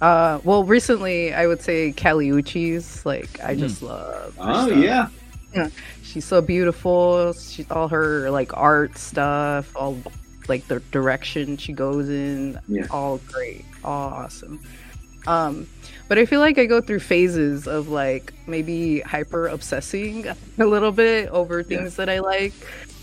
[0.00, 3.04] uh, well, recently I would say Kali Uchis.
[3.04, 4.34] Like, I just love.
[4.36, 4.78] her oh stuff.
[4.78, 5.68] yeah
[6.02, 7.32] she's so beautiful.
[7.32, 9.98] She all her like art stuff, all
[10.48, 12.86] like the direction she goes in, Yeah.
[12.90, 14.60] all great, all awesome.
[15.26, 15.66] Um,
[16.08, 20.26] but I feel like I go through phases of like maybe hyper obsessing
[20.58, 22.52] a little bit over things that I like.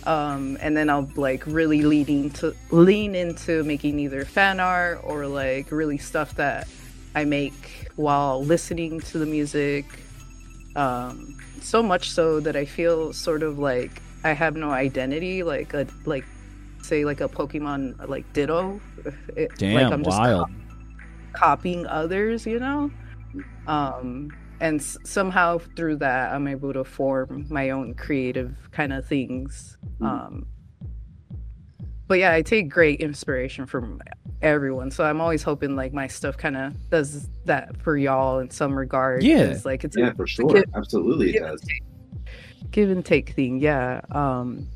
[0.05, 5.25] Um, and then I'll like really leading to lean into making either fan art or
[5.27, 6.67] like really stuff that
[7.15, 9.85] I make while listening to the music.
[10.75, 15.73] Um, so much so that I feel sort of like I have no identity, like
[15.73, 16.25] a like
[16.81, 18.79] say like a Pokemon like Ditto.
[19.35, 20.49] It- Damn, like I'm just wild.
[21.33, 22.89] copying others, you know.
[23.67, 29.05] Um, and s- somehow through that, I'm able to form my own creative kind of
[29.07, 29.77] things.
[29.99, 30.05] Mm.
[30.07, 30.45] Um,
[32.11, 34.01] but yeah, I take great inspiration from
[34.41, 38.49] everyone, so I'm always hoping like my stuff kind of does that for y'all in
[38.49, 39.23] some regard.
[39.23, 39.47] Yeah.
[39.47, 41.83] 'cause, like it's yeah a for sure give- absolutely it give and does take-
[42.71, 43.59] give and take thing.
[43.59, 44.01] Yeah.
[44.11, 44.67] Um,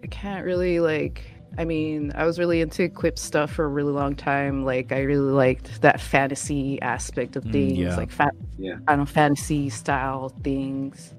[0.00, 1.24] I can't really like.
[1.58, 4.64] I mean, I was really into Quip stuff for a really long time.
[4.64, 7.96] Like, I really liked that fantasy aspect of Mm, things, yeah.
[7.96, 8.76] like fa- Yeah.
[8.86, 11.14] I don't know, fantasy style things.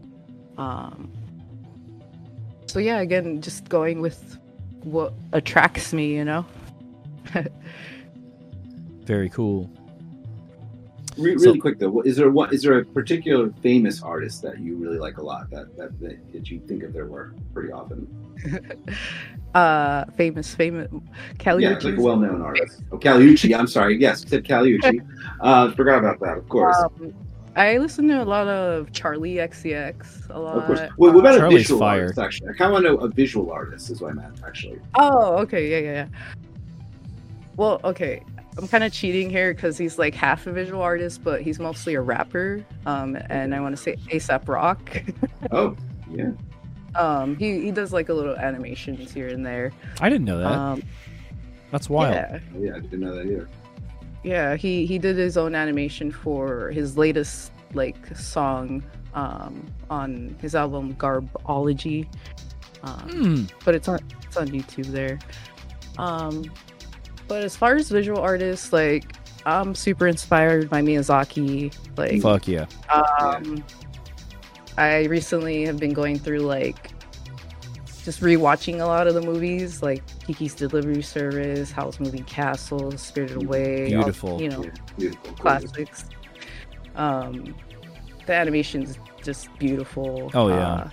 [0.58, 1.12] Um.
[2.74, 4.40] So yeah, again, just going with
[4.82, 6.44] what attracts me, you know.
[9.04, 9.70] Very cool.
[11.16, 14.42] Re- So- really quick though, what- is there what is there a particular famous artist
[14.42, 17.36] that you really like a lot that that, that, that you think of their work
[17.54, 18.08] pretty often?
[19.54, 20.90] uh, famous, famous
[21.38, 21.62] Kelly.
[21.66, 22.82] yeah, like a well-known artist.
[22.92, 23.56] Oh, Kali Uchis.
[23.56, 24.02] I'm sorry.
[24.02, 25.00] Yes, said Kali Uchis.
[25.42, 26.40] uh, forgot about that.
[26.40, 26.76] Of course.
[26.76, 27.14] Um,
[27.56, 30.30] I listen to a lot of Charli XCX.
[30.32, 30.58] A lot.
[30.58, 30.80] of course.
[30.80, 32.02] Wait, what about a Charli's visual fire.
[32.02, 32.20] artist?
[32.20, 33.90] Actually, I kind of want to know a visual artist.
[33.92, 34.42] Is what I meant.
[34.46, 34.80] Actually.
[34.96, 36.08] Oh, okay, yeah, yeah, yeah.
[37.56, 38.24] Well, okay,
[38.58, 41.94] I'm kind of cheating here because he's like half a visual artist, but he's mostly
[41.94, 42.66] a rapper.
[42.88, 45.04] Um, and I want to say ASAP Rock.
[45.52, 45.76] Oh,
[46.10, 46.32] yeah.
[46.96, 49.74] um, he he does like a little animations here and there.
[50.00, 50.52] I didn't know that.
[50.52, 50.82] Um,
[51.70, 52.16] That's wild.
[52.16, 53.50] yeah, Oh, yeah, I didn't know that either.
[54.24, 54.56] Yeah.
[54.56, 60.96] He he did his own animation for his latest like song um on his album
[60.96, 62.08] Garbology.
[62.84, 63.44] Um, Hmm.
[63.64, 65.20] but it's on it's on YouTube there.
[65.98, 66.44] Um,
[67.28, 69.14] but as far as visual artists, like
[69.46, 71.74] I'm super inspired by Miyazaki.
[71.98, 72.66] Like, Fuck yeah.
[73.20, 73.64] um,
[74.78, 76.92] I recently have been going through like
[78.04, 83.44] just rewatching a lot of the movies, like Kiki's Delivery Service, Howl's Moving Castle, Spirited
[83.44, 84.42] Away, all- Beautiful.
[84.42, 84.66] you know,
[84.98, 85.34] beautiful.
[85.36, 86.06] classics.
[86.96, 87.56] Um,
[88.26, 90.30] the animation's just beautiful.
[90.34, 90.68] Oh, yeah.
[90.74, 90.90] Uh,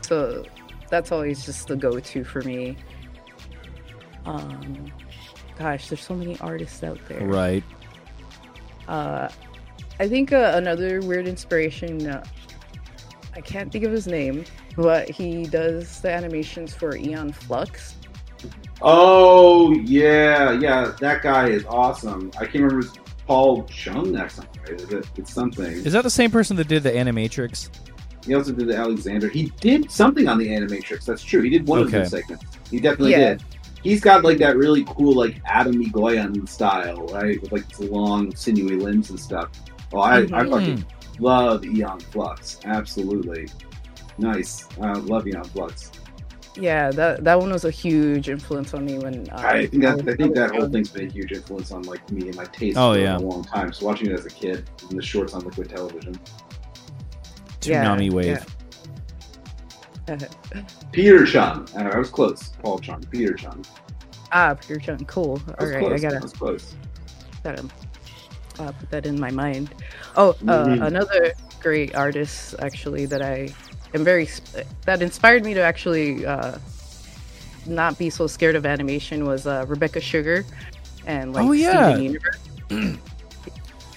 [0.00, 0.44] so
[0.90, 2.76] that's always just the go-to for me.
[4.26, 4.92] Um,
[5.58, 7.24] gosh, there's so many artists out there.
[7.26, 7.64] Right.
[8.88, 9.28] Uh,
[10.00, 12.22] I think uh, another weird inspiration.
[13.36, 14.44] I can't think of his name,
[14.76, 17.94] but he does the animations for Aeon Flux.
[18.82, 22.30] Oh yeah, yeah, that guy is awesome.
[22.36, 22.92] I can't remember his
[23.26, 24.12] Paul Chung.
[24.12, 25.06] That's not right, is it?
[25.16, 25.64] It's something.
[25.64, 27.70] Is that the same person that did the Animatrix?
[28.26, 29.28] He also did the Alexander.
[29.28, 31.04] He did something on the Animatrix.
[31.04, 31.42] That's true.
[31.42, 31.98] He did one of Okay.
[31.98, 32.44] those segments.
[32.70, 33.34] He definitely Yeah.
[33.34, 33.44] did.
[33.82, 37.40] He's got like that really cool like Adam Goyan style, right?
[37.42, 39.50] With like long sinewy limbs and stuff.
[39.92, 40.50] Oh, I, I Mhm.
[40.50, 40.84] fucking
[41.18, 42.58] love Aeon Flux.
[42.64, 43.48] Absolutely.
[44.18, 44.66] Nice.
[44.80, 45.90] I love Aeon Flux.
[46.56, 49.96] Yeah, that that one was a huge influence on me when uh, I think that
[50.04, 52.44] was- I think that whole thing's been a huge influence on like me and my
[52.44, 53.16] taste Oh, for yeah.
[53.16, 53.72] a long time.
[53.72, 56.14] So watching it as a kid in the shorts on liquid television.
[57.62, 58.46] Yeah, Tsunami Wave.
[60.92, 61.66] Peter Chung.
[61.76, 62.50] Uh, I was close.
[62.62, 63.02] Paul Chung.
[63.10, 63.64] Peter Chung.
[64.32, 64.98] ah, Peter Chung.
[65.06, 65.40] cool.
[65.48, 65.92] I All was right, close.
[65.92, 66.74] I gotta I was close.
[67.42, 67.64] gotta
[68.58, 69.74] uh, put that in my mind.
[70.16, 70.86] Oh, uh, Mhm.
[70.86, 73.48] another great artist actually that I
[73.94, 74.28] am very
[74.84, 76.58] that inspired me to actually uh,
[77.66, 80.44] not be so scared of animation was uh, Rebecca Sugar
[81.06, 81.94] and like Oh, yeah.
[81.94, 82.18] Steven
[82.70, 82.98] Universe.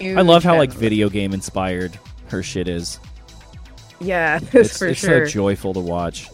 [0.00, 1.98] I love how like video game inspired
[2.28, 3.00] her shit is.
[4.00, 5.26] yeah, it's, for it's sure.
[5.26, 6.28] so joyful to watch.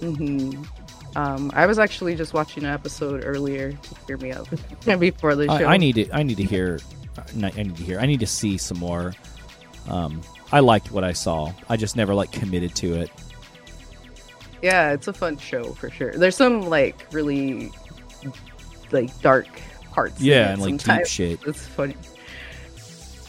[0.00, 0.50] hmm
[1.14, 4.46] Um, I was actually just watching an episode earlier to hear me up
[4.98, 5.64] before the show.
[5.64, 6.10] I, I need to.
[6.12, 6.78] I need to hear.
[7.18, 7.98] I need to hear.
[7.98, 9.14] I need to see some more.
[9.88, 10.20] Um,
[10.52, 11.52] I liked what I saw.
[11.68, 13.10] I just never like committed to it.
[14.62, 16.12] Yeah, it's a fun show for sure.
[16.12, 17.70] There's some like really
[18.90, 19.46] like dark
[19.92, 20.20] parts.
[20.20, 21.40] Yeah, and like deep shit.
[21.46, 21.94] It's funny.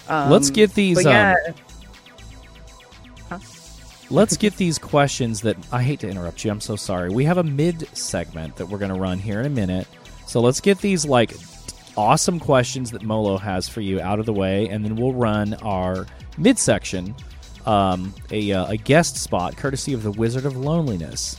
[0.07, 1.03] Um, Let's get these.
[1.03, 1.35] But Um, yeah,
[4.09, 6.51] Let's get these questions that I hate to interrupt you.
[6.51, 7.09] I'm so sorry.
[7.09, 9.87] We have a mid segment that we're going to run here in a minute.
[10.25, 11.33] So let's get these like
[11.97, 15.55] awesome questions that Molo has for you out of the way, and then we'll run
[15.55, 16.05] our
[16.37, 17.15] mid section,
[17.65, 21.35] um, a, uh, a guest spot courtesy of the Wizard of Loneliness.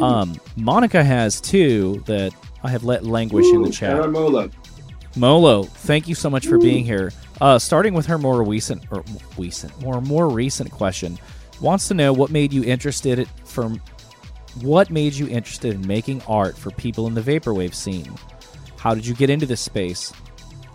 [0.00, 2.32] Um, Monica has two that
[2.62, 4.08] I have let languish in the chat.
[4.10, 4.50] Molo.
[5.16, 7.12] Molo, thank you so much for being here.
[7.40, 9.04] Uh, starting with her more recent, or
[9.36, 11.18] recent, more more recent question,
[11.60, 13.80] wants to know what made you interested from
[14.60, 18.12] what made you interested in making art for people in the vaporwave scene.
[18.84, 20.12] How did you get into this space?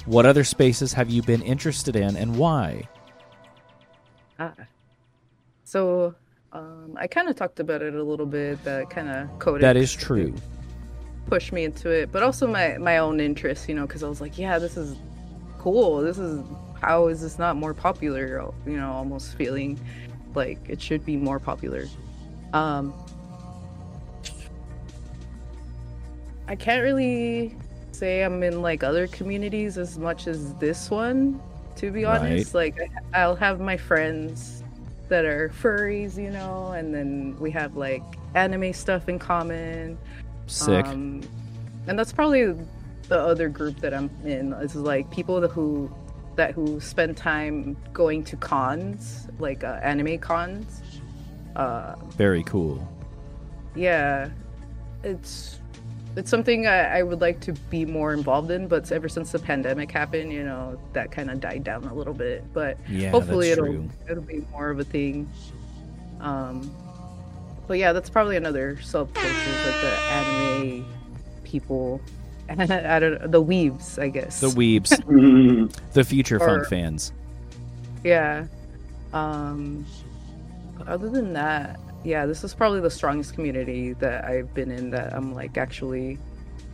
[0.08, 2.90] What other spaces have you been interested in, and why?
[4.40, 4.52] ah.
[5.64, 6.16] so
[6.52, 8.64] um, I kind of talked about it a little bit.
[8.64, 9.62] That kind of coded.
[9.62, 10.34] That is true.
[11.28, 14.22] pushed me into it, but also my my own interest, you know, because I was
[14.22, 14.98] like, yeah, this is
[15.60, 16.02] cool.
[16.02, 16.44] This is
[16.82, 18.44] how is this not more popular?
[18.66, 19.80] You know, almost feeling
[20.34, 21.86] like it should be more popular.
[22.54, 22.92] Um,
[26.48, 27.56] I can't really
[28.00, 31.42] say I'm in like other communities as much as this one,
[31.76, 32.22] to be Right.
[32.22, 32.56] honest.
[32.56, 32.76] Like
[33.14, 34.64] I'll have my friends
[35.10, 38.04] that are furries, you know, and then we have like
[38.36, 39.98] anime stuff in common.
[40.48, 40.86] Sick.
[40.86, 41.22] Um,
[41.88, 42.56] and that's probably
[43.10, 44.54] the other group that I'm in.
[44.54, 45.92] Is like people that who
[46.36, 50.82] that who spend time going to cons, like uh, anime cons.
[51.56, 52.88] Uh, Very cool.
[53.76, 54.30] yeah,
[55.04, 55.59] it's
[56.20, 58.68] it's something I, I would like to be more involved in.
[58.68, 62.14] But ever since the pandemic happened, you know, that kind of died down a little
[62.14, 62.44] bit.
[62.54, 63.90] But Yeah, hopefully it'll true.
[64.10, 65.28] it'll be more of a thing.
[66.20, 66.70] Um,
[67.68, 70.86] but yeah, that's probably another subculture like the anime
[71.44, 72.02] people.
[72.50, 72.56] I
[73.00, 74.40] don't know, the weaves, I guess.
[74.42, 77.14] The weebs, Mm, the future funk fans.
[78.04, 78.46] yeah.
[79.14, 79.86] Um,
[80.78, 84.90] but other than that, yeah, this is probably the strongest community that I've been in.
[84.92, 86.18] That I'm like actually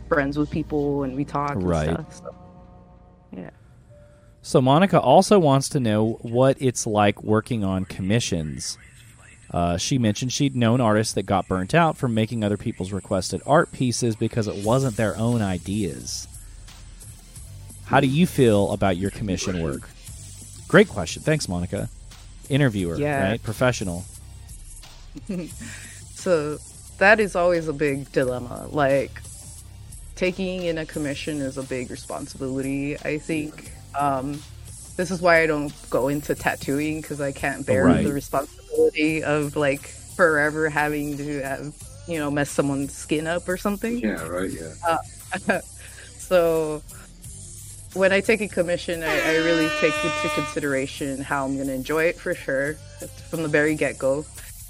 [0.08, 1.88] friends with people and we talk Right.
[1.88, 2.18] and stuff.
[2.18, 2.34] So,
[3.36, 3.50] yeah.
[4.42, 8.78] So Monica also wants to know what it's like working on commissions.
[9.50, 13.40] Uh, she mentioned she'd known artists that got burnt out from making other people's requested
[13.46, 16.28] art pieces because it wasn't their own ideas.
[17.86, 19.88] How do you feel about your commission work?
[20.68, 21.22] Great question.
[21.22, 21.88] Thanks, Monica.
[22.48, 23.30] Interviewer, Yeah.
[23.30, 23.42] right?
[23.42, 24.04] Professional.
[26.16, 26.58] So
[26.98, 28.66] that is always a big dilemma.
[28.70, 29.20] Like
[30.16, 32.96] taking in a commission is a big responsibility.
[32.98, 34.40] I think um,
[34.96, 38.02] this is why I don't go into tattooing because I can't bear Right.
[38.02, 41.74] the responsibility of like forever having to have
[42.06, 43.98] you know, mess someone's skin up or something.
[43.98, 44.50] Yeah, right.
[44.50, 45.60] Yeah.
[46.18, 46.82] so
[47.94, 51.74] when I take a commission, I, I really take into consideration how I'm going to
[51.74, 52.74] enjoy it for sure
[53.30, 54.24] from the very get go.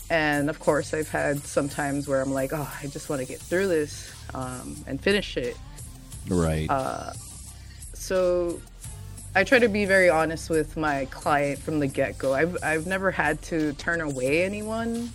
[0.08, 3.26] And of course, I've had some times where I'm like, oh, I just want to
[3.26, 5.56] get through this um, and finish it.
[6.28, 6.68] Right.
[6.70, 7.12] Uh,
[7.94, 8.60] so
[9.34, 12.34] I try to be very honest with my client from the get go.
[12.34, 15.10] I've, I've never had to turn away anyone.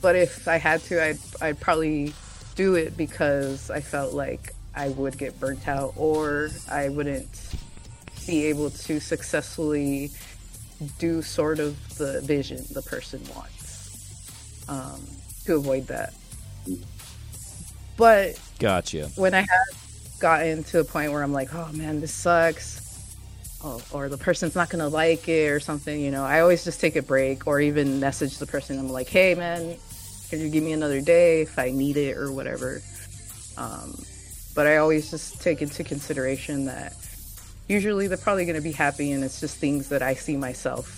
[0.00, 2.14] But if I had to, I'd, I'd probably
[2.54, 7.54] do it because I felt like I would get burnt out or I wouldn't
[8.26, 10.10] be able to successfully
[10.98, 15.00] do sort of the vision the person wants um,
[15.44, 16.14] to avoid that.
[17.96, 19.10] But gotcha.
[19.16, 22.78] When I have gotten to a point where I'm like, oh man, this sucks.
[23.62, 26.80] Oh, or the person's not gonna like it or something, you know, I always just
[26.80, 28.78] take a break or even message the person.
[28.78, 29.76] I'm like, hey man,
[30.30, 32.80] can you give me another day if I need it or whatever?
[33.58, 34.02] Um,
[34.54, 36.94] but I always just take into consideration that
[37.70, 40.96] usually they're probably going to be happy, and it's just things that I see myself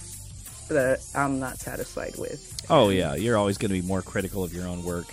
[0.68, 2.66] that I'm not satisfied with.
[2.70, 5.06] Oh yeah, you're always going to be more critical of your own work.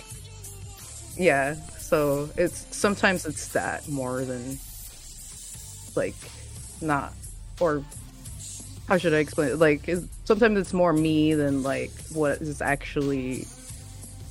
[1.16, 4.58] Yeah, so it's sometimes it's that more than
[5.94, 6.14] like
[6.80, 7.12] not
[7.60, 7.84] or
[8.88, 9.58] how should I explain it?
[9.58, 9.88] Like
[10.24, 13.46] sometimes it's more me than like what is actually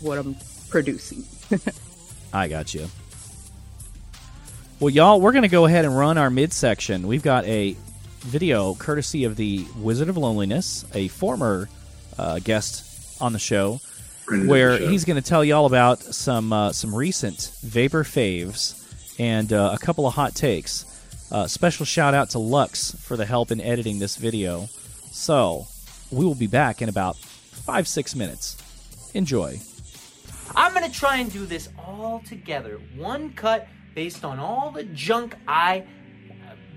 [0.02, 0.36] what I'm
[0.70, 1.26] producing.
[2.34, 2.88] I got you.
[4.80, 7.06] Well, y'all, we're going to go ahead and run our midsection.
[7.06, 7.76] We've got a
[8.20, 11.68] video courtesy of the Wizard of Loneliness, a former
[12.18, 13.82] uh, guest on the show,
[14.46, 14.88] where the show.
[14.88, 19.72] he's going to tell you all about some uh, some recent vapor faves and uh,
[19.74, 20.86] a couple of hot takes.
[21.30, 24.70] Uh, special shout out to Lux for the help in editing this video.
[25.12, 25.68] So,
[26.10, 28.56] we will be back in about five six minutes.
[29.14, 29.60] Enjoy.
[30.56, 33.68] I'm going to try and do this all together, one cut
[34.00, 35.84] based on all the junk I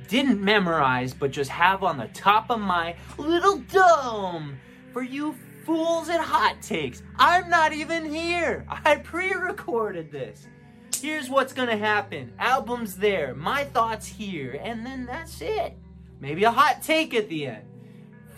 [0.09, 4.59] didn't memorize but just have on the top of my little dome
[4.93, 7.05] for you fools at Hot Takes.
[7.21, 8.67] I'm not even here.
[8.85, 10.49] I pre-recorded this.
[11.01, 12.33] Here's what's gonna happen.
[12.41, 15.77] Album's there, my thoughts here, and then that's it.
[16.19, 17.63] Maybe a hot take at the end.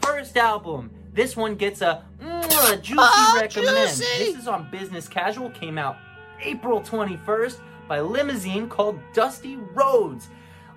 [0.02, 0.90] First album.
[1.14, 3.88] This one gets a mwah, juicy oh, recommend.
[3.88, 4.04] Juicy.
[4.18, 5.48] This is on Business Casual.
[5.52, 5.96] Came out
[6.42, 10.28] April 21st by Limousine called Dusty Roads.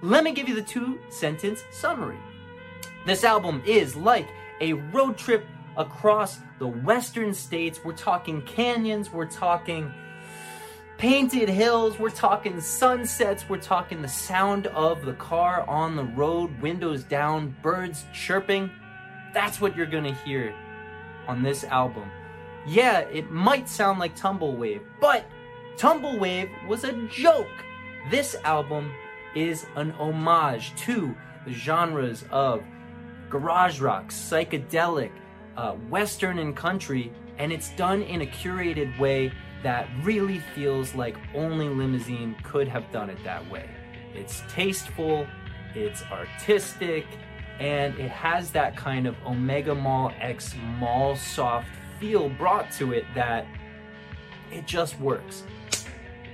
[0.01, 2.19] Let me give you the two sentence summary.
[3.05, 4.27] This album is like
[4.59, 5.45] a road trip
[5.77, 7.79] across the western states.
[7.83, 9.91] We're talking canyons, we're talking
[10.97, 16.59] painted hills, we're talking sunsets, we're talking the sound of the car on the road,
[16.61, 18.69] windows down, birds chirping.
[19.33, 20.53] That's what you're gonna hear
[21.27, 22.09] on this album.
[22.65, 25.25] Yeah, it might sound like Tumblewave, but
[25.77, 27.63] Tumblewave was a joke.
[28.09, 28.91] This album
[29.35, 31.15] is an homage to
[31.45, 32.63] the genres of
[33.29, 35.11] garage rock, psychedelic,
[35.55, 41.15] uh, western, and country, and it's done in a curated way that really feels like
[41.35, 43.69] only Limousine could have done it that way.
[44.15, 45.27] It's tasteful,
[45.75, 47.05] it's artistic,
[47.59, 51.69] and it has that kind of Omega Mall X Mall Soft
[51.99, 53.45] feel brought to it that
[54.51, 55.43] it just works.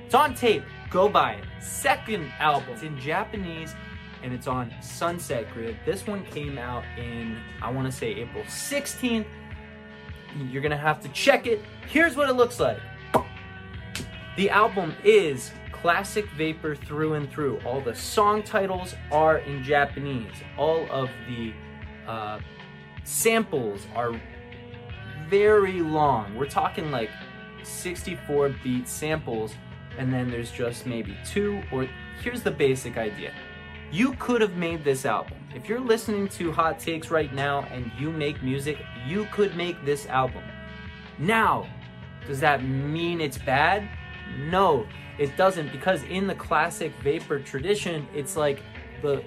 [0.05, 0.63] It's on tape.
[0.89, 1.45] Go buy it.
[1.61, 2.69] Second album.
[2.73, 3.75] It's in Japanese
[4.23, 5.77] and it's on Sunset Grid.
[5.85, 9.25] This one came out in, I want to say, April 16th.
[10.49, 11.61] You're going to have to check it.
[11.87, 12.79] Here's what it looks like
[14.35, 17.59] the album is classic vapor through and through.
[17.65, 20.31] All the song titles are in Japanese.
[20.57, 21.53] All of the
[22.07, 22.39] uh,
[23.03, 24.19] samples are
[25.29, 26.35] very long.
[26.35, 27.09] We're talking like
[27.63, 29.53] 64 beat samples
[29.97, 31.87] and then there's just maybe two or
[32.21, 33.31] here's the basic idea.
[33.91, 35.37] You could have made this album.
[35.53, 39.83] If you're listening to Hot Takes right now and you make music, you could make
[39.85, 40.43] this album.
[41.19, 41.67] Now,
[42.27, 43.87] does that mean it's bad?
[44.49, 44.87] No,
[45.19, 48.63] it doesn't because in the classic vapor tradition, it's like
[49.01, 49.23] the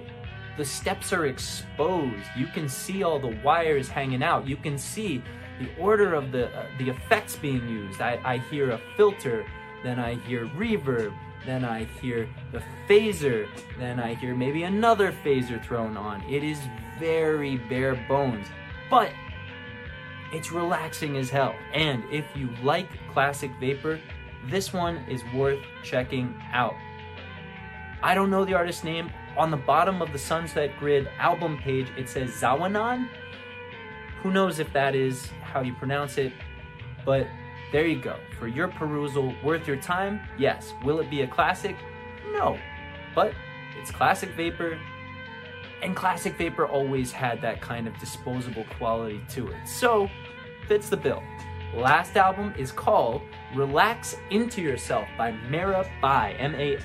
[0.56, 2.24] the steps are exposed.
[2.34, 4.48] You can see all the wires hanging out.
[4.48, 5.22] You can see
[5.60, 8.00] the order of the uh, the effects being used.
[8.00, 9.46] I, I hear a filter
[9.87, 11.14] then I hear reverb,
[11.45, 13.47] then I hear the phaser,
[13.78, 16.22] then I hear maybe another phaser thrown on.
[16.28, 16.59] It is
[16.99, 18.49] very bare bones,
[18.91, 19.12] but
[20.32, 21.55] it's relaxing as hell.
[21.72, 24.01] And if you like classic vapor,
[24.49, 26.74] this one is worth checking out.
[28.03, 29.12] I don't know the artist's name.
[29.37, 33.09] On the bottom of the Sunset Grid album page, it says Zawanan.
[34.24, 36.32] Who knows if that is how you pronounce it,
[37.05, 37.28] but
[37.72, 38.16] there you go.
[38.38, 40.20] For your perusal, worth your time?
[40.38, 40.72] Yes.
[40.84, 41.76] Will it be a classic?
[42.32, 42.58] No.
[43.14, 43.32] But
[43.80, 44.78] it's classic vapor,
[45.82, 49.66] and classic vapor always had that kind of disposable quality to it.
[49.66, 50.08] So,
[50.68, 51.22] fits the bill.
[51.74, 53.22] Last album is called
[53.54, 56.34] Relax Into Yourself by Mirabai.
[56.38, 56.78] M A.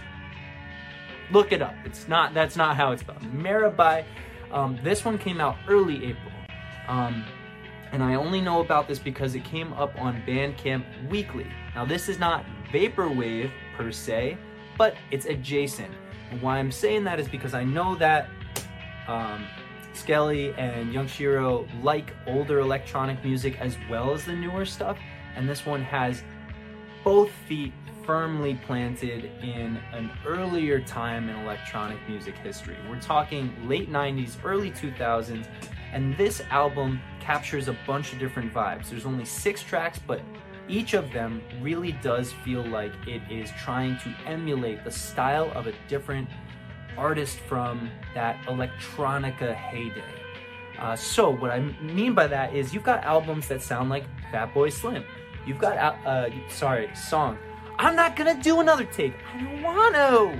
[1.31, 1.75] Look it up.
[1.85, 2.33] It's not.
[2.33, 3.21] That's not how it's spelled.
[3.21, 4.03] Mirabai.
[4.51, 6.33] Um, this one came out early April.
[6.87, 7.23] Um,
[7.91, 11.47] and I only know about this because it came up on Bandcamp Weekly.
[11.75, 14.37] Now, this is not Vaporwave per se,
[14.77, 15.93] but it's adjacent.
[16.31, 18.29] And why I'm saying that is because I know that
[19.07, 19.45] um,
[19.93, 24.97] Skelly and Young Shiro like older electronic music as well as the newer stuff,
[25.35, 26.23] and this one has
[27.03, 27.73] both feet
[28.05, 32.75] firmly planted in an earlier time in electronic music history.
[32.89, 35.47] We're talking late 90s, early 2000s,
[35.93, 38.89] and this album captures a bunch of different vibes.
[38.89, 40.21] There's only six tracks, but
[40.67, 45.67] each of them really does feel like it is trying to emulate the style of
[45.67, 46.27] a different
[46.97, 50.03] artist from that electronica heyday.
[50.79, 54.71] Uh, so what I mean by that is you've got albums that sound like Fatboy
[54.71, 55.03] Slim.
[55.45, 57.37] You've got uh, sorry song.
[57.77, 59.13] I'm not gonna do another take.
[59.33, 60.39] I don't want to.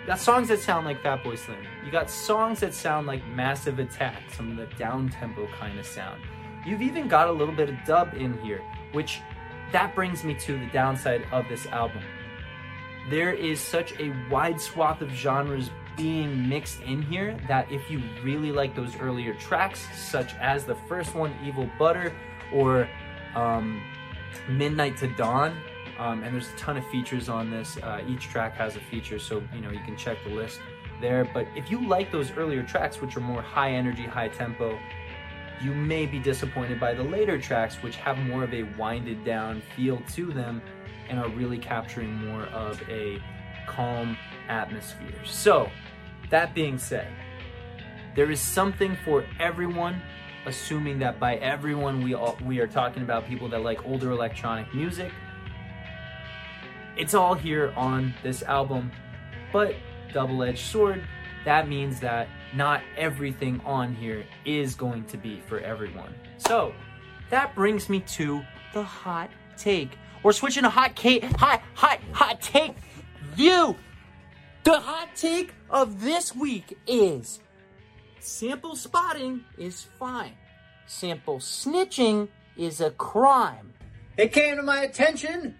[0.00, 1.58] You got songs that sound like Fatboy Slim.
[1.84, 5.84] You got songs that sound like Massive Attack, some of the down tempo kind of
[5.84, 6.22] sound.
[6.64, 9.20] You've even got a little bit of dub in here, which
[9.72, 12.02] that brings me to the downside of this album.
[13.10, 18.02] There is such a wide swath of genres being mixed in here that if you
[18.22, 22.12] really like those earlier tracks, such as the first one, Evil Butter,
[22.54, 22.88] or
[23.34, 23.82] um,
[24.48, 25.56] Midnight to Dawn,
[26.00, 27.76] um, and there's a ton of features on this.
[27.76, 30.58] Uh, each track has a feature, so you know you can check the list
[31.00, 31.30] there.
[31.32, 34.78] But if you like those earlier tracks, which are more high energy, high tempo,
[35.62, 39.62] you may be disappointed by the later tracks, which have more of a winded down
[39.76, 40.62] feel to them
[41.10, 43.22] and are really capturing more of a
[43.66, 44.16] calm
[44.48, 45.22] atmosphere.
[45.26, 45.70] So,
[46.30, 47.08] that being said,
[48.16, 50.00] there is something for everyone,
[50.46, 54.72] assuming that by everyone we all, we are talking about people that like older electronic
[54.74, 55.12] music.
[56.96, 58.90] It's all here on this album,
[59.52, 59.74] but
[60.12, 61.04] double-edged sword,
[61.44, 66.14] that means that not everything on here is going to be for everyone.
[66.38, 66.74] So,
[67.30, 68.42] that brings me to
[68.74, 69.96] the hot take.
[70.22, 72.74] We're switching to hot cake, hot, hot, hot take
[73.34, 73.76] view.
[74.64, 77.40] The hot take of this week is
[78.18, 80.34] sample spotting is fine.
[80.86, 83.72] Sample snitching is a crime.
[84.16, 85.56] It came to my attention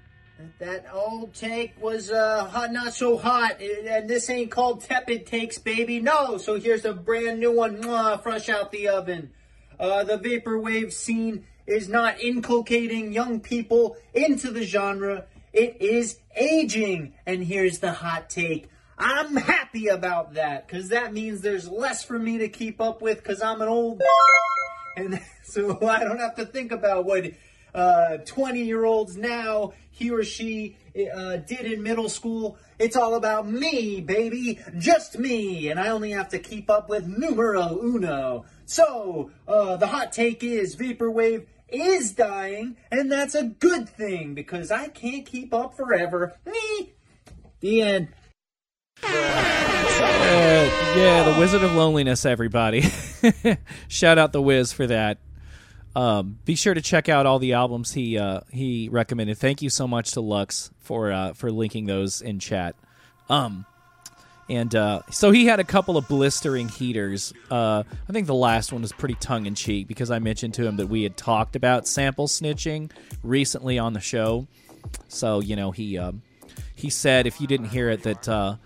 [0.59, 5.59] that old take was uh, hot, not so hot, and this ain't called tepid takes,
[5.59, 6.01] baby.
[6.01, 9.31] No, so here's a brand new one, mwah, fresh out the oven.
[9.79, 15.25] Uh, the vaporwave scene is not inculcating young people into the genre.
[15.53, 17.15] It is aging.
[17.27, 18.69] And here's the hot take.
[18.99, 23.19] I'm happy about that because that means there's less for me to keep up with
[23.19, 24.03] because I'm an old
[24.97, 27.25] and so I don't have to think about what
[27.73, 30.77] 20 uh, year olds now he or she
[31.15, 32.59] uh, did in middle school.
[32.79, 37.07] It's all about me, baby, just me, and I only have to keep up with
[37.07, 38.47] numero uno.
[38.65, 44.71] So, uh, the hot take is Vaporwave is dying, and that's a good thing because
[44.71, 46.35] I can't keep up forever.
[46.47, 46.93] Me.
[47.61, 48.09] The end.
[49.03, 52.85] Uh, yeah, the Wizard of Loneliness, everybody.
[53.89, 55.19] Shout out the Wiz for that.
[55.97, 59.39] Um, be sure to check out all the albums he uh, he recommended.
[59.39, 62.77] Thank you so much to Lux for uh, for linking those in chat.
[63.29, 63.67] Um,
[64.49, 67.33] and uh, so he had a couple of blistering heaters.
[67.51, 70.67] Uh, I think the last one was pretty tongue in cheek because I mentioned to
[70.67, 72.91] him that we had talked about sample snitching
[73.23, 74.47] recently on the show.
[75.09, 76.23] So you know he um,
[76.75, 78.57] he said if you didn't hear it that uh,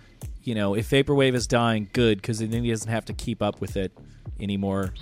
[0.42, 3.62] you know if vaporwave is dying, good because then he doesn't have to keep up
[3.62, 3.92] with it
[4.38, 4.92] anymore.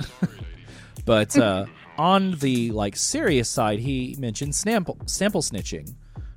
[1.05, 1.67] but uh,
[1.99, 5.95] on the like serious side, he mentioned sample sample snitching,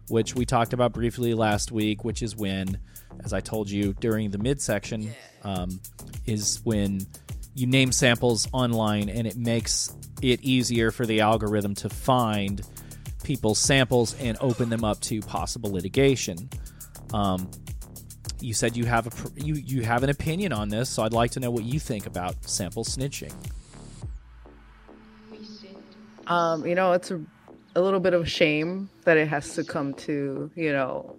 [0.10, 2.78] which we talked about briefly last week, which is when
[3.24, 5.10] as I told you during the midsection,
[5.44, 5.80] um,
[6.26, 7.06] is when
[7.54, 12.62] you name samples online and it makes it easier for the algorithm to find
[13.24, 16.50] people's samples and open them up to possible litigation.
[17.14, 17.50] Um,
[18.40, 21.32] you said you have a you you have an opinion on this, so I'd like
[21.32, 23.34] to know what you think about sample snitching.
[26.28, 27.22] Um, you know, it's a,
[27.76, 31.18] a little bit of shame that it has to come to you know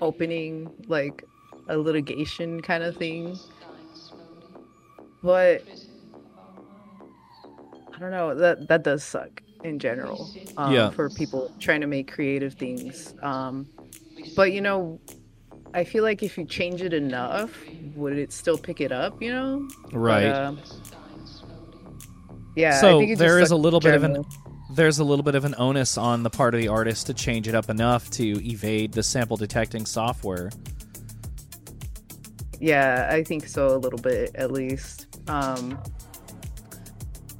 [0.00, 1.24] opening like
[1.68, 3.38] a litigation kind of thing.
[5.22, 5.62] But
[7.94, 9.42] I don't know, that that does suck.
[9.64, 10.30] in general.
[10.56, 10.90] Um, Yeah.
[10.90, 13.14] For people trying to make creative things.
[13.22, 13.66] Um,
[14.36, 15.00] but you know,
[15.74, 19.20] I feel like if you change it enough, would it still pick it up?
[19.20, 19.68] You know?
[19.90, 20.24] But, Right.
[20.26, 20.52] uh,
[22.56, 22.76] yeah.
[22.76, 24.24] I so think it's there just is a like little bit of an
[24.70, 27.46] there's a little bit of an onus on the part of the artist to change
[27.46, 30.50] it up enough to evade the sample detecting software.
[32.58, 35.06] Yeah, I think so a little bit at least.
[35.28, 35.78] Um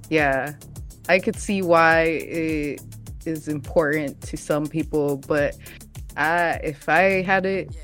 [0.08, 0.54] Yeah.
[1.08, 2.80] I could see why it
[3.24, 5.56] is important to some people, but
[6.16, 7.74] I if I had it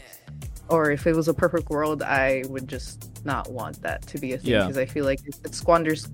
[0.69, 4.33] or if it was a perfect world, I would just not want that to be
[4.33, 4.63] a thing Yeah.
[4.63, 6.07] because I feel like it, it squanders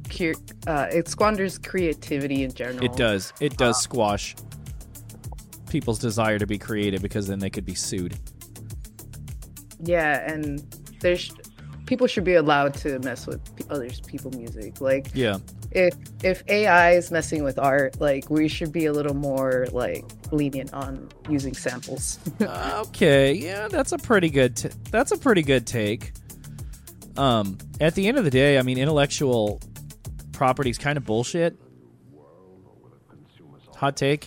[0.67, 2.85] uh, it squanders creativity in general.
[2.85, 3.33] It does.
[3.41, 4.35] It does squash
[5.71, 8.17] people's desire to be creative because then they could be sued.
[9.81, 10.65] Yeah, and
[11.01, 11.33] there's
[11.87, 13.41] people should be allowed to mess with
[13.71, 14.81] others people music.
[14.81, 15.39] Like Yeah.
[15.71, 20.05] if if AI is messing with art, like we should be a little more like
[20.33, 22.19] lenient on using samples.
[22.41, 24.57] okay, yeah, that's a pretty good.
[24.57, 26.13] T- that's a pretty good take.
[27.19, 29.61] Um, at the end of the day, I mean, intellectual
[30.33, 31.57] property is kind of bullshit.
[33.77, 34.27] Hot take,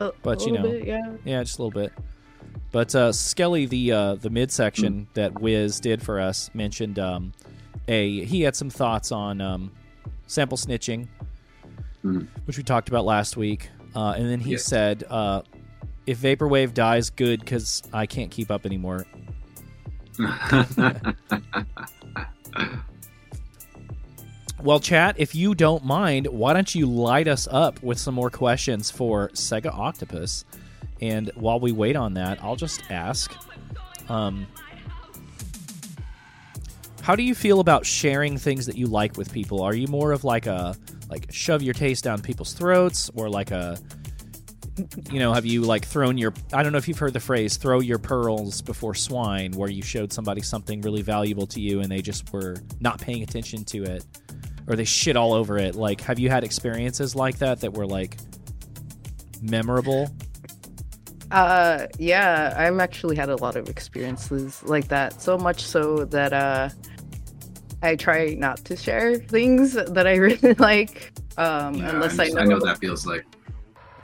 [0.00, 0.62] A- But, a you little know.
[0.78, 1.12] bit, yeah.
[1.24, 1.92] yeah, just a little bit.
[2.72, 7.32] But uh, Skelly, the uh, the midsection that Wiz did for us, mentioned um,
[7.86, 9.72] a he had some thoughts on um,
[10.26, 11.08] sample snitching,
[12.04, 12.26] Mhm.
[12.44, 14.64] which we talked about last week, uh, and then he Yes.
[14.64, 15.40] said, uh,
[16.06, 19.06] "If vaporwave dies, good, because I can't keep up anymore."
[24.60, 28.28] Well, chat, if you don't mind, why don't you light us up with some more
[28.28, 30.42] questions for Segaoctopus?
[31.00, 33.32] And while we wait on that, I'll just ask
[34.08, 34.48] um,
[37.02, 39.62] How do you feel about sharing things that you like with people?
[39.62, 40.74] Are you more of like a
[41.08, 43.78] like shove your taste down people's throats or like a
[45.10, 47.56] you know, have you like thrown your I don't know if you've heard the phrase
[47.56, 51.90] throw your pearls before swine where you showed somebody something really valuable to you and
[51.90, 54.04] they just were not paying attention to it
[54.66, 55.74] or they shit all over it.
[55.74, 58.16] Like have you had experiences like that that were like
[59.42, 60.10] memorable?
[61.30, 65.20] Uh yeah, I've actually had a lot of experiences like that.
[65.20, 66.70] So much so that uh
[67.82, 71.12] I try not to share things that I really like.
[71.36, 73.24] Um Yeah, unless I, I know, I know that feels like.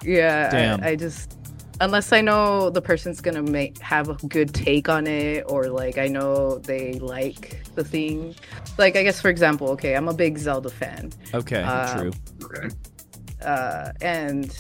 [0.05, 0.78] Yeah.
[0.82, 1.36] I, I just
[1.81, 5.98] unless I know the person's gonna make have a good take on it, or like
[5.98, 8.35] I know they like the thing.
[8.78, 12.12] Like I guess for example, okay, I'm a big Zelda fan, Okay, Uh, true.
[12.44, 12.68] Okay.
[13.43, 14.56] uh, and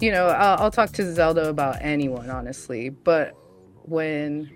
[0.00, 3.34] you know I'll, I'll talk to Zelda about anyone honestly, but
[3.82, 4.50] when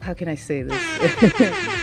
[0.00, 1.78] how can I say this?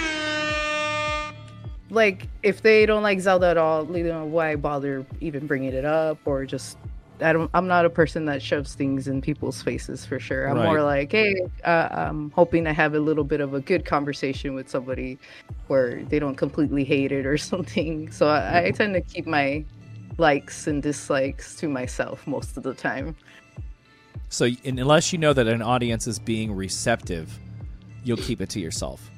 [1.90, 5.86] like if they don't like Zelda at all, you know, why bother even bringing it
[5.86, 6.78] up or just
[7.22, 10.48] I don't I'm not a person that shoves things in people's faces for sure.
[10.48, 11.36] I'm more like, hey,
[11.66, 15.18] uh, I'm hoping to have a little bit of a good conversation with somebody
[15.68, 18.12] where they don't completely hate it or something.
[18.12, 19.66] So I, I tend to keep my
[20.18, 23.16] likes and dislikes to myself most of the time.
[24.30, 27.40] So unless you know that an audience is being receptive,
[28.04, 29.10] you'll keep it to yourself.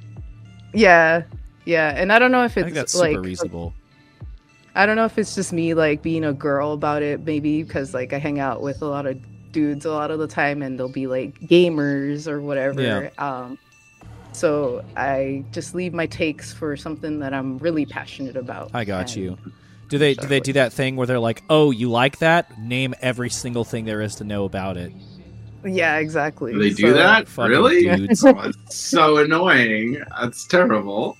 [0.72, 1.22] Yeah.
[1.64, 3.74] Yeah, and I don't know if I it's think that's like super reasonable.
[4.74, 7.94] I don't know if it's just me like being a girl about it, maybe because
[7.94, 9.18] like I hang out with a lot of
[9.52, 12.80] dudes a lot of the time, and they'll be like gamers or whatever.
[12.82, 13.10] Yeah.
[13.18, 13.58] Um,
[14.32, 18.70] so I just leave my takes for something that I'm really passionate about.
[18.74, 19.36] I got you.
[19.88, 22.58] Do they do they do that thing where they're like, "Oh, you like that?
[22.58, 24.90] Name every single thing there is to know about it."
[25.64, 26.54] Yeah, exactly.
[26.54, 27.28] Do they do So, that?
[27.28, 27.82] Fucking Really?
[27.96, 28.24] dudes.
[28.26, 30.02] Oh, it's so annoying.
[30.18, 31.16] That's terrible.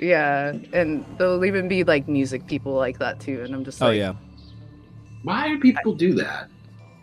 [0.00, 3.88] Yeah, and there'll even be like music people like that too, and I'm just like,
[3.88, 4.14] Oh yeah,
[5.22, 6.48] Why do people do that?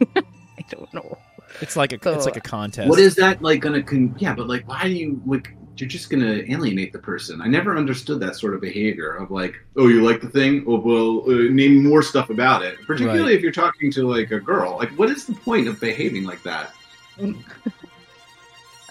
[0.16, 1.18] I don't know.
[1.62, 2.90] it's like a So- it's like a contest.
[2.90, 6.10] What is that like gonna con- yeah, but like why do you like you're just
[6.10, 7.42] gonna alienate the person.
[7.42, 10.64] I never understood that sort of behavior of like, oh, you like the thing?
[10.66, 12.78] Oh, well, uh, name more stuff about it.
[12.88, 13.34] Particularly Right.
[13.34, 14.78] if you're talking to like a girl.
[14.78, 16.74] Like, what is the point of behaving like that?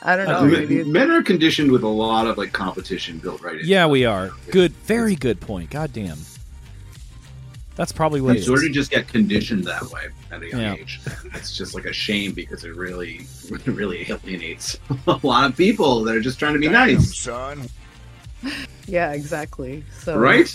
[0.05, 0.39] I don't uh, know.
[0.41, 3.67] Oh, Men- maybe Men are conditioned with a lot of like competition built right in.
[3.67, 4.31] Yeah, we are.
[4.51, 5.71] Good, very good point.
[5.71, 6.19] God damn.
[7.77, 8.47] That's probably what We it is.
[8.47, 10.75] sort of just get conditioned that way at a young Yeah.
[10.75, 11.01] age.
[11.35, 13.27] It's just like a shame because it really,
[13.67, 14.79] really alienates
[15.09, 17.69] a lot of people that are just trying to be nice, son.
[18.87, 19.83] yeah, exactly.
[20.01, 20.55] So right?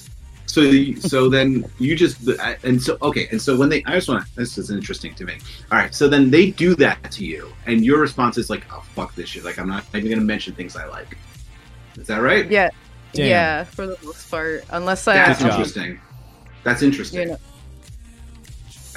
[0.49, 2.27] So, you- so then you just
[2.63, 5.37] and so okay, and so when they, I just want this is interesting to me.
[5.71, 8.83] All right, so then they do that to you, and your response is like, "Oh
[8.95, 11.17] fuck this shit!" Like I'm not even gonna mention things I like.
[11.97, 12.49] Is that right?
[12.49, 12.69] Yeah,
[13.13, 13.27] Damn.
[13.27, 15.99] Yeah, for the most part, unless I That's Good interesting.
[16.63, 17.19] That's interesting.
[17.21, 17.37] you know,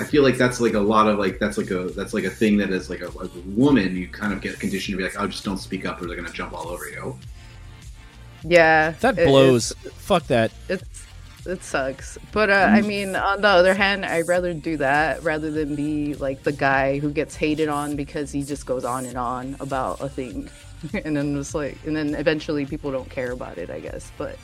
[0.00, 2.30] I feel like that's like a lot of like that's like a that's like a
[2.30, 5.02] thing that is like a, like a woman you kind of get conditioned to be
[5.04, 7.18] like oh just don't speak up or they're gonna jump all over you.
[8.42, 9.72] yeah, That it- blows.
[9.96, 10.50] Fuck that.
[10.70, 11.04] It's, it's
[11.46, 15.50] it sucks, but uh, I mean, on the other hand, I'd rather do that rather
[15.50, 19.16] than be like the guy who gets hated on because he just goes on and
[19.16, 20.48] on about a thing,
[21.04, 23.70] and then just like, and then eventually people don't care about it.
[23.70, 24.38] I guess, but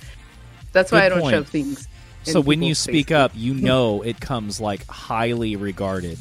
[0.72, 1.34] that's why Good I don't point.
[1.34, 1.88] shove things.
[2.24, 6.18] So when you speak up, you know it comes like highly regarded.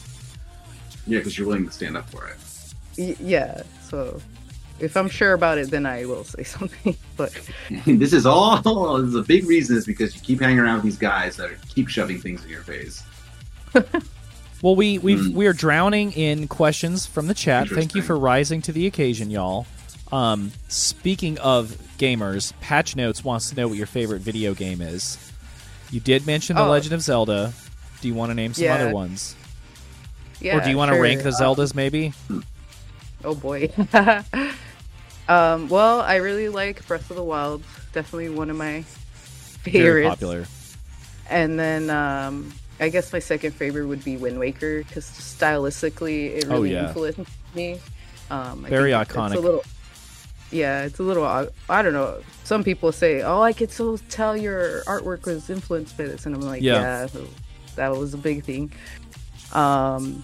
[1.06, 2.38] Yeah, because you're willing to stand up for it.
[2.98, 3.64] Y- yeah.
[3.84, 4.22] So
[4.80, 6.95] if I'm sure about it, then I will say something.
[7.16, 7.34] But
[7.86, 8.58] this is all
[9.02, 11.49] this is a big reason is because you keep hanging around with these guys that
[11.52, 13.04] are, keep shoving things in your face.
[14.62, 15.34] Well, we we Hmm.
[15.36, 17.70] we are drowning in questions from the chat.
[17.70, 19.68] Thank you for rising to the occasion, y'all.
[20.12, 25.18] Um, speaking of gamers, Patch Notes wants to know what your favorite video game is.
[25.91, 26.70] You did mention The Oh.
[26.70, 27.54] Legend of Zelda.
[28.02, 28.76] Do you want to name some Yeah.
[28.76, 29.36] other ones,
[30.40, 30.58] yeah.
[30.58, 31.04] or do you want to sure.
[31.04, 31.76] rank the Uh, Zeldas?
[31.76, 32.14] Maybe.
[33.24, 33.70] Oh boy.
[35.28, 37.64] Um, well, I really like Breath of the Wild.
[37.94, 39.84] Definitely one of my favorites.
[39.84, 40.45] Very popular.
[41.30, 46.45] And then um, I guess my second favorite would be Wind Waker because stylistically it
[46.48, 46.88] Oh, really yeah.
[46.88, 47.80] influenced me.
[48.30, 49.36] Um, Very think it's iconic.
[49.36, 49.64] a little,
[50.52, 51.26] yeah, it's a little.
[51.26, 52.20] I, I don't know.
[52.44, 56.36] Some people say, "Oh, I could so tell your artwork was influenced by this," and
[56.36, 57.08] I'm like, Yeah.
[57.14, 57.22] "Yeah,
[57.76, 58.72] that was a big thing."
[59.54, 60.24] Um,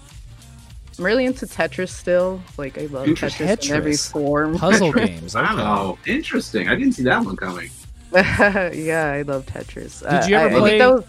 [0.98, 2.40] I'm really into Tetris still.
[2.56, 3.46] Like I love Interesting.
[3.48, 4.12] Tetris, in every Tetris.
[4.12, 4.58] form.
[4.58, 5.34] Puzzle games.
[5.36, 5.44] Okay.
[5.56, 6.68] Wow, interesting.
[6.68, 7.70] I didn't see that one coming.
[8.14, 10.08] yeah, I love Tetris.
[10.08, 11.04] Did you ever I, I think play- that was-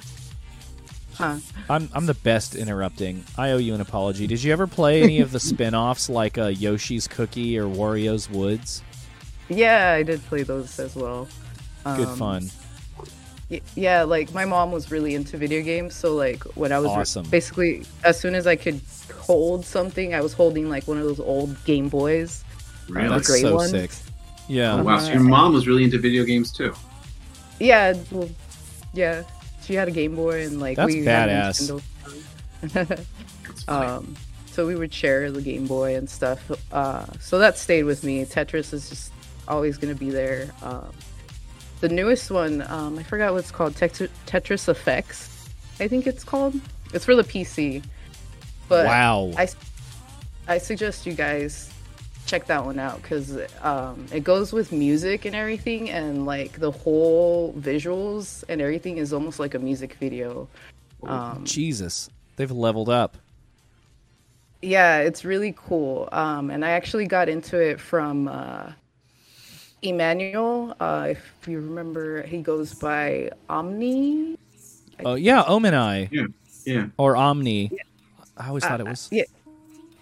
[1.16, 1.38] Huh.
[1.70, 3.24] I'm I'm the best interrupting.
[3.38, 4.28] I owe you an apology.
[4.28, 8.84] Did you ever play any of the spin-offs like uh, Yoshi's Cookie or Wario's Woods?
[9.48, 11.30] Yeah, I did play those as well.
[11.86, 12.50] Good Um, fun.
[13.50, 17.16] y- Yeah, like my mom was really into video games, so like when I was
[17.16, 18.82] re- basically as soon as I could
[19.26, 22.44] hold something, I was holding like one of those old Game Boys.
[22.88, 23.10] Really?
[23.10, 23.72] That's great so ones.
[23.72, 23.92] sick.
[24.48, 24.76] Yeah.
[24.76, 26.74] Oh, wow, so your mom was really into video games too.
[27.60, 28.30] Yeah, well,
[28.94, 29.24] yeah,
[29.64, 31.82] she had a Game Boy and like That's we had badass.
[32.62, 33.06] Nintendo.
[33.44, 34.16] That's um,
[34.52, 36.52] so we would share the Game Boy and stuff.
[36.72, 38.24] Uh, so that stayed with me.
[38.26, 39.12] Tetris is just
[39.48, 40.52] always going to be there.
[40.62, 40.92] Um,
[41.82, 43.74] the newest one, um, I forgot what it's called.
[43.74, 45.50] Tetris, Tetris Effects,
[45.80, 46.60] I think it's called.
[46.94, 47.84] It's for the PC.
[48.68, 49.32] But wow.
[49.38, 49.48] I,
[50.48, 51.72] I suggest you guys
[52.26, 56.72] check that one out because um, it goes with music and everything, and like the
[56.72, 60.48] whole visuals and everything is almost like a music video.
[61.04, 63.18] Um, Jesus, they've leveled up.
[64.62, 66.10] Yeah, it's really cool.
[66.12, 68.72] Um, and I actually got into it from uh,
[69.82, 70.76] Emmanuel.
[70.80, 74.38] Uh, if you remember, he goes by Omni.
[75.04, 76.10] Oh yeah, Omni.
[76.12, 76.26] yeah,
[76.66, 76.88] yeah.
[76.98, 77.72] or Omni.
[78.38, 79.10] I always thought it was.
[79.12, 79.24] Yeah.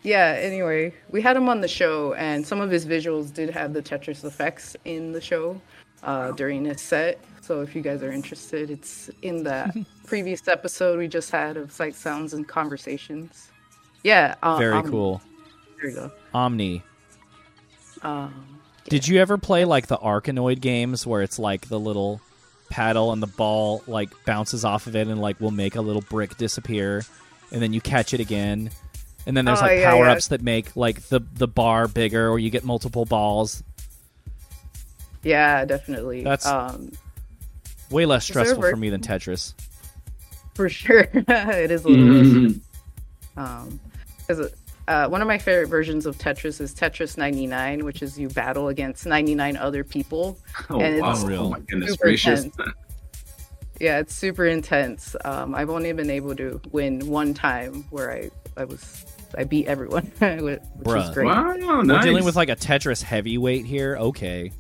[0.03, 3.72] Yeah, anyway, we had him on the show, and some of his visuals did have
[3.72, 5.61] the Tetris effects in the show
[6.03, 7.23] uh, during his set.
[7.39, 9.73] So if you guys are interested, it's in that
[10.05, 13.49] previous episode we just had of Sight, Sounds, and Conversations.
[14.03, 14.35] Yeah.
[14.43, 14.91] Uh, Very Omni.
[14.91, 15.22] cool.
[15.80, 16.11] There you go.
[16.34, 16.84] Omni.
[18.01, 22.19] Um, Did you ever play like the Arkanoid games where it's like the little
[22.69, 26.01] paddle and the ball like bounces off of it and like will make a little
[26.01, 27.03] brick disappear
[27.53, 28.69] and then you catch it again
[29.25, 30.11] and then there's Oh, like yeah, power yeah.
[30.13, 33.63] ups that make like the the bar bigger or you get multiple balls.
[35.23, 36.23] yeah, definitely.
[36.23, 36.91] That's- um,
[37.89, 39.53] Way less stressful for me than Tetris.
[40.55, 41.07] for sure.
[41.13, 42.59] it is a little less Mhm.
[43.38, 43.80] Um,
[44.27, 44.51] 'cause,
[44.88, 48.67] uh, one of my favorite versions of Tetris is Tetris 99, which is you battle
[48.69, 50.38] against 99 other people.
[50.69, 51.11] Oh, And wow.
[51.11, 52.45] it's oh my goodness super gracious.
[53.84, 53.95] Intense.
[53.95, 55.15] Yeah, it's super intense.
[55.26, 59.05] Um, I've only been able to win one time where I, I was
[59.38, 61.26] I beat everyone, which was great.
[61.26, 63.97] Wow, We're dealing with like a Tetris heavyweight here.
[63.97, 64.51] Okay.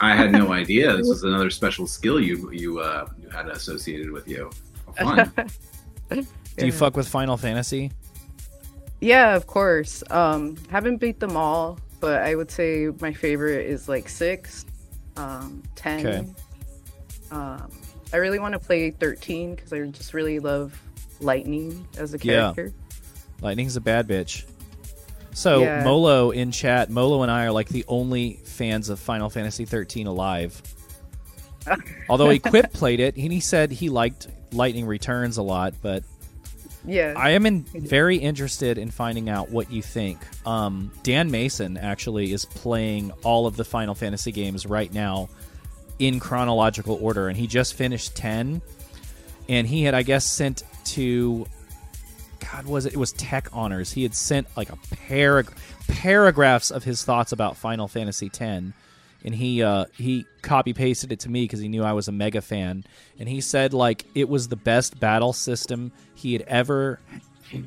[0.00, 0.96] I had no idea.
[0.96, 4.50] This was another special skill you you uh, you had associated with you.
[4.96, 5.24] How
[6.08, 6.26] Fun.
[6.56, 7.92] Do you fuck with Final Fantasy?
[9.00, 10.02] Yeah, of course.
[10.10, 14.64] Um, haven't beat them all, but I would say my favorite is like six,
[15.16, 16.06] um, ten.
[16.06, 16.26] Okay.
[17.30, 17.70] Um,
[18.12, 20.80] I really want to play thirteen because I just really love
[21.20, 22.66] Lightning as a character.
[22.66, 23.42] Yeah.
[23.42, 24.44] Lightning's a bad bitch.
[25.32, 25.82] So Yeah.
[25.84, 30.06] Molo in chat, Molo and I are like the only fans of Final Fantasy 13
[30.06, 30.62] alive.
[32.08, 36.04] Although he Equip played it, and he said he liked Lightning Returns a lot, but
[36.86, 37.14] Yeah.
[37.16, 40.18] I am in, very interested in finding out what you think.
[40.46, 45.28] Um, Dan Mason actually is playing all of the Final Fantasy games right now,
[45.98, 48.62] in chronological order, and he just finished ten,
[49.48, 51.46] and he had I guess sent to.
[52.52, 52.92] God, was it?
[52.92, 53.92] It was Tech Honors.
[53.92, 55.52] He had sent like a parag-
[55.88, 58.40] paragraphs of his thoughts about Final Fantasy X,
[59.24, 62.12] and he uh, he copy pasted it to me because he knew I was a
[62.12, 62.84] mega fan,
[63.18, 67.00] and he said like it was the best battle system he had ever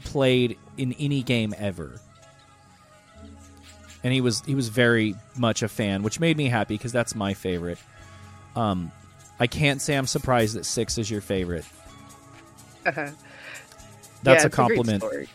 [0.04, 2.00] played in any game ever.
[4.04, 7.16] And he was he was very much a fan, which made me happy because that's
[7.16, 7.80] my favorite.
[8.56, 8.92] Um,
[9.40, 11.66] I can't say I'm surprised that six is your favorite.
[12.86, 13.10] Uh-huh.
[14.24, 15.02] That's Yeah, a it's great compliment.
[15.04, 15.30] story.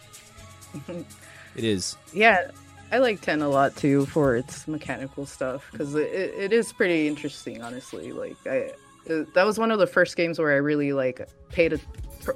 [1.56, 1.96] it is.
[2.12, 2.50] Yeah,
[2.92, 6.72] I like 10 a lot too for its mechanical stuff because it, it, it is
[6.72, 8.12] pretty interesting, honestly.
[8.12, 8.72] Like, I
[9.10, 11.78] uh, that was one of the first games where I really like paid a,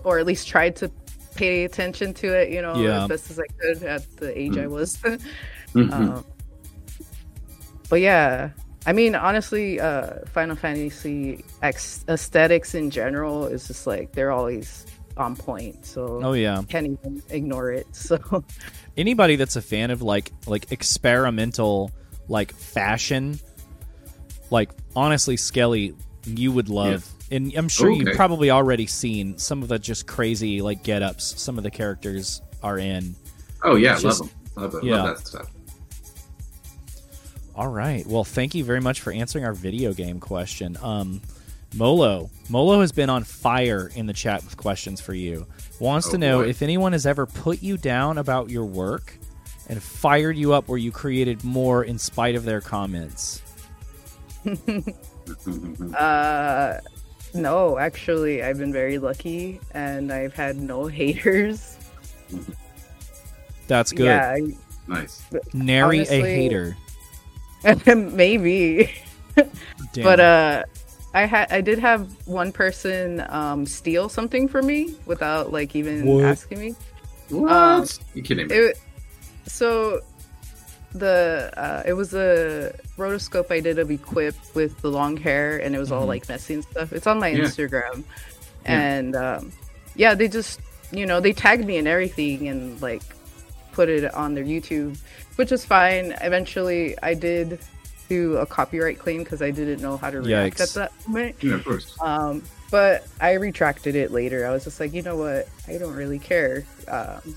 [0.04, 0.90] or at least tried to
[1.34, 3.02] pay attention to it, you know, Yeah.
[3.04, 4.98] as best as I could at the age I was.
[5.74, 6.24] Um,
[7.90, 8.50] but yeah,
[8.86, 14.86] I mean, honestly, uh, Final Fantasy ex- aesthetics in general is just like they're always
[15.16, 15.84] on point.
[15.84, 16.62] So Oh yeah.
[16.68, 17.86] can't even ignore it.
[17.92, 18.44] So
[18.96, 21.90] Anybody that's a fan of like like experimental
[22.28, 23.38] like fashion,
[24.50, 25.94] like honestly, Skelly,
[26.24, 27.08] you would love.
[27.30, 31.34] And I'm sure you've probably already seen some of the just crazy like get ups
[31.40, 33.14] some of the characters are in.
[33.62, 34.22] Oh yeah, It's love just-
[34.54, 34.62] them.
[34.62, 34.84] Love it.
[34.84, 35.02] yeah.
[35.02, 35.50] Love that stuff.
[37.58, 38.06] All right.
[38.06, 40.76] Well, thank you very much for answering our video game question.
[40.80, 41.20] Um,
[41.74, 45.44] Molo, Molo has been on fire in the chat with questions for you.
[45.80, 46.50] Wants Oh, to know boy.
[46.50, 49.12] if anyone has ever put you down about your work
[49.68, 53.42] and fired you up where you created more in spite of their comments.
[55.94, 56.78] Uh,
[57.34, 61.76] no, actually, I've been very lucky, and I've had no haters.
[63.66, 64.06] That's good.
[64.06, 64.38] Yeah,
[64.86, 65.22] nice.
[65.52, 66.76] Nary a hater.
[67.86, 68.90] I- maybe,
[69.36, 70.04] Damn.
[70.04, 70.64] but uh,
[71.14, 76.04] I had I did have one person um steal something from me without like even
[76.06, 76.24] What?
[76.24, 76.74] asking me.
[77.30, 77.50] What?
[77.52, 78.54] Um, you kidding me?
[78.54, 78.80] It
[79.46, 80.00] so
[80.92, 85.74] the uh, it was a rotoscope I did of Equip with the long hair, and
[85.74, 86.08] it was all Mhm.
[86.08, 86.92] like messy and stuff.
[86.92, 87.40] It's on my Yeah.
[87.44, 88.04] Instagram,
[88.64, 88.80] Yeah.
[88.80, 89.52] and um,
[89.96, 90.60] yeah, they just
[90.92, 93.02] you know they tagged me and everything, and like
[93.72, 94.98] put it on their YouTube,
[95.38, 96.16] which is fine.
[96.20, 97.60] Eventually, I did
[98.08, 100.60] do a copyright claim because I didn't know how to react Yikes.
[100.62, 101.36] at that moment.
[101.40, 101.96] yeah, of course.
[102.02, 102.42] Um,
[102.72, 104.44] but I retracted it later.
[104.46, 105.48] I was just like, you know what?
[105.68, 106.64] I don't really care.
[106.88, 107.36] Um,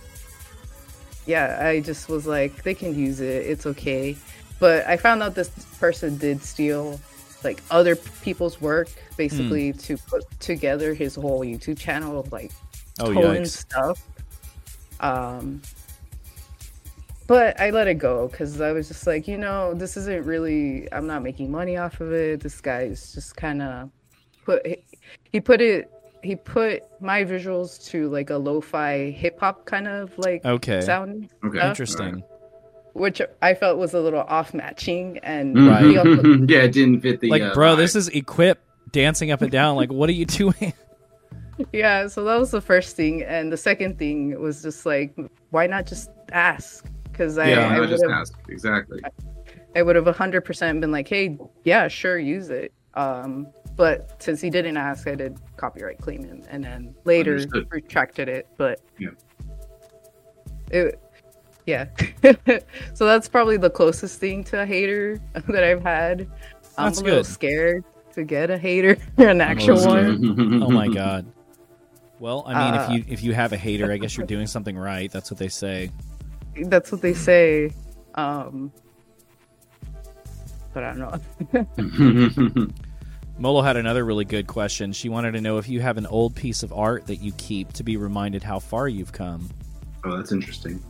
[1.27, 3.45] yeah, I just was like, they can use it.
[3.45, 4.17] It's okay.
[4.59, 5.49] But I found out this
[5.79, 6.99] person did steal
[7.43, 12.51] like other people's work basically to put together his whole YouTube channel of like
[12.99, 13.49] oh tone yikes.
[13.49, 14.01] stuff.
[14.99, 15.61] Um,
[17.31, 20.91] but I let it go because I was just like, you know, this isn't really.
[20.91, 22.41] I'm not making money off of it.
[22.41, 23.89] This guy's just kind of
[24.43, 24.67] put.
[24.67, 24.83] He,
[25.31, 25.89] he put it.
[26.23, 30.81] He put my visuals to like a lo-fi hip hop kind of like Okay.
[30.81, 31.57] sound, Okay.
[31.57, 32.23] stuff, Interesting.
[32.93, 35.17] which I felt was a little off matching.
[35.23, 35.69] And Mhm.
[35.69, 35.97] Right.
[35.97, 37.29] also, yeah, it didn't fit the.
[37.29, 37.77] Like, uh, bro, vibe.
[37.77, 38.59] this is Equip
[38.91, 39.77] dancing up and down.
[39.77, 40.73] Like, what are you doing?
[41.71, 45.15] yeah, so that was the first thing, and the second thing was just like,
[45.51, 46.85] why not just ask?
[47.11, 49.01] Because I, Yeah, I I would just have asked exactly.
[49.75, 52.73] I would have 100% been like, hey, yeah, sure, use it.
[52.95, 53.47] Um,
[53.77, 57.67] but since he didn't ask, I did copyright claim him and then later Understood.
[57.71, 58.47] retracted it.
[58.57, 59.09] But Yeah.
[60.71, 60.99] it,
[61.65, 61.85] yeah.
[62.93, 66.27] so that's probably the closest thing to a hater that I've had.
[66.77, 67.25] I'm That's a little good.
[67.25, 67.83] scared
[68.13, 70.63] to get a hater, an actual Oh, one.
[70.63, 71.25] oh my god.
[72.19, 74.47] Well, I mean, Uh, if you if you have a hater, I guess you're doing
[74.47, 75.09] something right.
[75.11, 75.91] That's what they say.
[76.65, 77.71] That's what they say.
[78.15, 78.71] Um,
[80.73, 81.21] but I don't
[81.53, 82.67] know.
[83.37, 84.93] Molo had another really good question.
[84.93, 87.73] She wanted to know if you have an old piece of art that you keep
[87.73, 89.49] to be reminded how far you've come.
[90.03, 90.81] oh, that's interesting.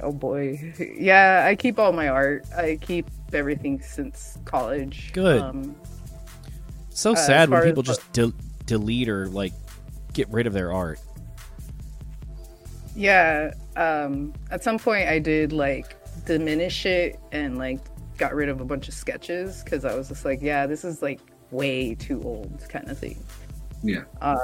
[0.00, 0.72] Oh boy.
[0.96, 2.44] Yeah, I keep all my art.
[2.56, 5.10] I keep everything since college.
[5.12, 5.42] Good.
[5.42, 5.74] Um,
[6.90, 8.32] So Uh, sad when people just de-
[8.66, 9.52] delete or like
[10.12, 11.00] get rid of their art.
[12.94, 13.52] yeah.
[13.78, 15.96] Um, at some point, I did like
[16.26, 17.78] diminish it and like
[18.18, 21.00] got rid of a bunch of sketches because I was just like, yeah, this is
[21.00, 21.20] like
[21.52, 23.22] way too old, kind of thing.
[23.82, 24.02] Yeah.
[24.20, 24.36] Uh,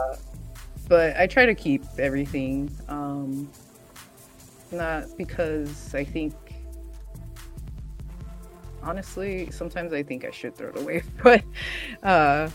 [0.89, 2.70] but I try to keep everything.
[2.89, 3.51] Um,
[4.70, 6.35] not because I think.
[8.82, 11.43] Honestly, sometimes I think I should throw it away, but
[12.02, 12.51] uh,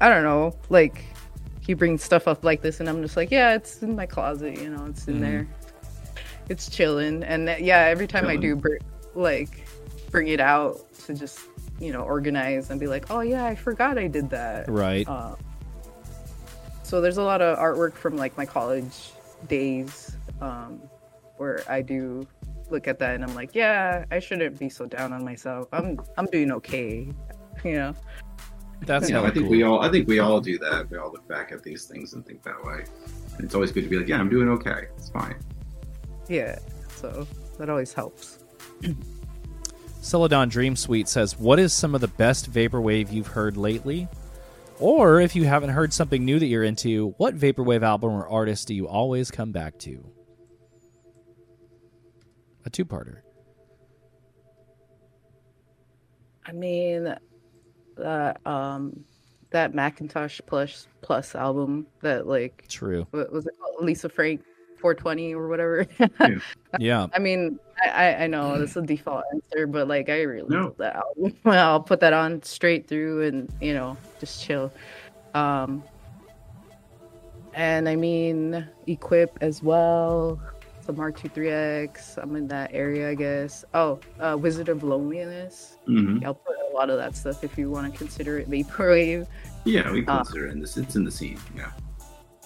[0.00, 0.56] I don't know.
[0.70, 1.04] Like,
[1.60, 4.58] he brings stuff up like this, and I'm just like, yeah, it's in my closet.
[4.60, 5.20] You know, it's in Mhm.
[5.20, 5.48] there.
[6.48, 8.76] It's chilling, and that, yeah, every time I do, br-
[9.14, 9.66] like,
[10.10, 11.40] bring it out to just
[11.82, 14.68] you know, organize and be like, oh yeah, I forgot I did that.
[14.68, 15.06] Right.
[15.08, 15.34] Uh,
[16.84, 19.10] so there's a lot of artwork from like my college
[19.48, 20.80] days um,
[21.38, 22.26] where I do
[22.70, 25.68] look at that and I'm like, yeah, I shouldn't be so down on myself.
[25.72, 27.08] I'm I'm doing okay,
[27.64, 27.94] you know.
[28.82, 29.50] That's you know, I think cool.
[29.50, 30.88] we all I think we all do that.
[30.88, 32.84] We all look back at these things and think that way.
[33.36, 34.86] And it's always good to be like, yeah, I'm doing okay.
[34.96, 35.36] It's fine.
[36.32, 36.58] Yeah.
[36.96, 37.26] So
[37.58, 38.38] that always helps.
[40.00, 44.08] Celadon Dream Suite says, "What is some of the best vaporwave you've heard lately?"
[44.78, 48.66] Or if you haven't heard something new that you're into, what vaporwave album or artist
[48.66, 50.02] do you always come back to?
[52.64, 53.18] A two-parter.
[56.46, 57.14] I mean,
[57.98, 59.04] that um,
[59.50, 63.06] that Macintosh Plus Plus album that like True.
[63.10, 63.84] what was it called?
[63.84, 64.42] Lisa Frank
[64.82, 65.86] 420 or whatever.
[66.78, 67.06] Yeah.
[67.14, 70.48] I mean, I, I I know this is a default answer, but like I really
[70.48, 70.64] No.
[70.64, 71.36] love that album.
[71.44, 74.72] I'll put that on straight through and you know just chill.
[75.34, 75.84] Um,
[77.52, 80.40] and I mean, equip as well.
[80.86, 82.16] Some R23X.
[82.22, 83.64] I'm in that area, I guess.
[83.74, 85.76] Oh, uh, Wizard of Loneliness.
[85.86, 89.26] hmm I'll put a lot of that stuff if you want to consider it vaporwave.
[89.64, 90.78] Yeah, we Uh, consider it in this.
[90.78, 91.38] It's in the scene.
[91.54, 91.70] Yeah.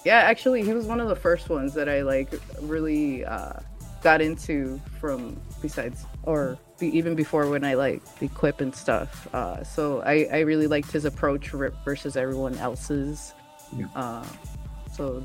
[0.07, 3.59] Yeah, actually, he was one of the first ones that I like really uh,
[4.01, 9.27] got into from besides or be, even before when I like equip and stuff.
[9.35, 13.33] Uh, so I, I really liked his approach ver- versus everyone else's.
[13.75, 13.87] Yeah.
[13.97, 14.25] Uh,
[14.93, 15.21] so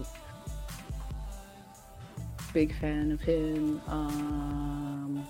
[2.53, 3.81] big fan of him.
[3.87, 5.25] Um,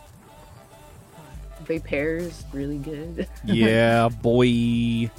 [1.64, 3.28] Vapor's really good.
[3.44, 5.10] Yeah, boy.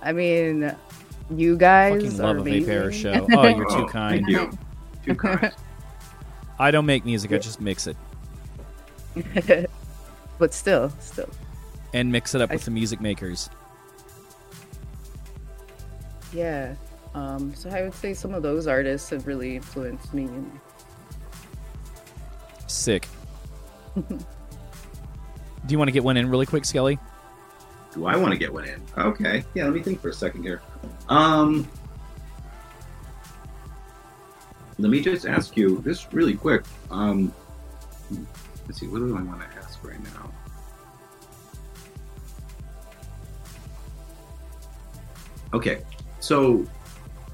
[0.00, 0.74] I mean,
[1.30, 2.66] you guys Fucking are love a amazing.
[2.66, 3.26] Vapour show.
[3.32, 4.24] Oh, you're too Oh, kind.
[4.26, 4.58] Thank you.
[5.06, 5.52] Too kind.
[6.58, 7.96] I don't make music, I just mix it.
[10.38, 11.28] but still, still.
[11.94, 13.50] And mix it up I- with the music makers.
[16.32, 16.74] Yeah.
[17.14, 20.24] Um, so I would say some of those artists have really influenced me.
[20.24, 20.60] And
[22.66, 23.06] Sick.
[23.94, 24.06] Do
[25.68, 26.98] you want to get one in really quick, Skelly?
[27.92, 28.80] Do I want to get one in?
[28.96, 29.44] Okay.
[29.52, 30.62] Yeah, let me think for a second here.
[31.08, 31.68] Um,
[34.78, 36.64] let me just ask you this really quick.
[36.90, 37.32] Um,
[38.66, 38.88] let's see.
[38.88, 40.30] What do I want to ask right now?
[45.54, 45.82] Okay.
[46.20, 46.64] So,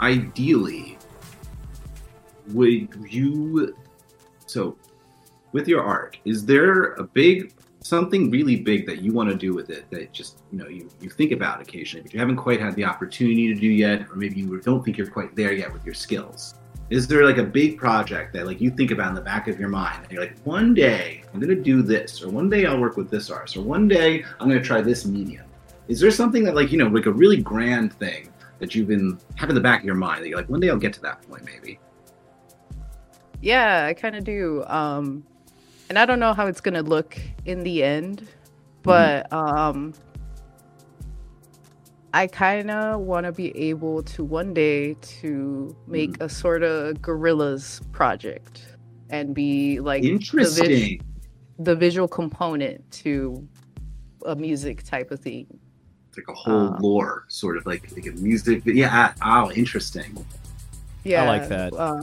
[0.01, 0.99] ideally,
[2.49, 3.77] would you?
[4.47, 4.77] So,
[5.53, 7.53] with your art, is there a big
[7.89, 10.89] something really big that you want to do with it that just you know you,
[11.01, 14.17] you think about occasionally but you haven't quite had the opportunity to do yet or
[14.17, 16.55] maybe you don't think you're quite there yet with your skills.
[16.91, 19.59] Is there like a big project that like you think about in the back of
[19.59, 22.67] your mind and you're like one day i'm going to do this or one day
[22.67, 25.45] i'll work with this artist or one day i'm going to try this medium.
[25.89, 29.19] Is there something that like you know like a really grand thing that you've been
[29.37, 31.01] have in the back of your mind that you're like one day i'll get to
[31.03, 31.79] that point maybe
[33.41, 34.65] yeah, I kind of do.
[34.67, 35.25] Um,
[35.89, 38.27] and I don't know how it's gonna look in the end,
[38.83, 39.95] but um,
[42.15, 46.97] I kind of want to be able to one day to make a sort of
[46.97, 48.65] Gorillaz project
[49.11, 51.01] and be like the, vis- interesting
[51.59, 53.47] the visual component to
[54.27, 55.47] a music type of thing.
[56.09, 60.17] it's like a whole Uh, lore sort of like like a music yeah oh interesting
[61.05, 61.73] Yeah, I like that.
[61.73, 62.03] Uh,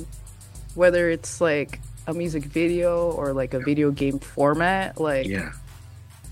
[0.75, 5.51] whether it's like a music video or like a video game format, like yeah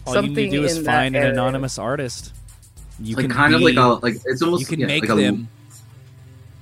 [0.05, 2.33] All you need to do is find an anonymous artist.
[2.99, 5.11] You like can kind of like a like it's almost you can yeah, make like
[5.11, 5.47] a, them.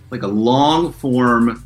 [0.10, 1.66] like a long form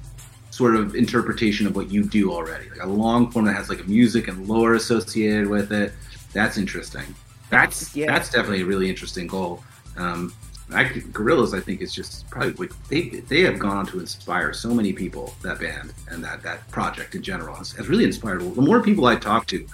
[0.49, 3.81] sort of interpretation of what you do already like a long form that has like
[3.81, 5.91] a music and lore associated with it
[6.31, 7.03] that's interesting
[7.49, 8.07] that's Yeah.
[8.07, 9.61] that's definitely a really interesting goal
[9.97, 10.33] um
[10.73, 14.73] I, Gorillaz i think is just probably they they have gone on to inspire so
[14.73, 18.61] many people that band and that that project in general has, has really inspired the
[18.61, 19.65] more people i talk to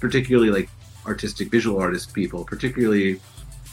[0.00, 0.68] particularly like
[1.06, 3.20] artistic visual artist people particularly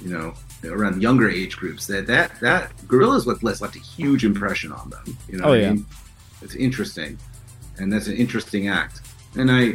[0.01, 0.33] you know
[0.65, 5.17] around younger age groups that that that Gorillaz left, left a huge impression on them
[5.29, 5.71] you know Oh, what I yeah.
[5.73, 5.85] mean?
[6.43, 7.17] it's interesting
[7.79, 9.01] and that's an interesting act
[9.35, 9.73] and i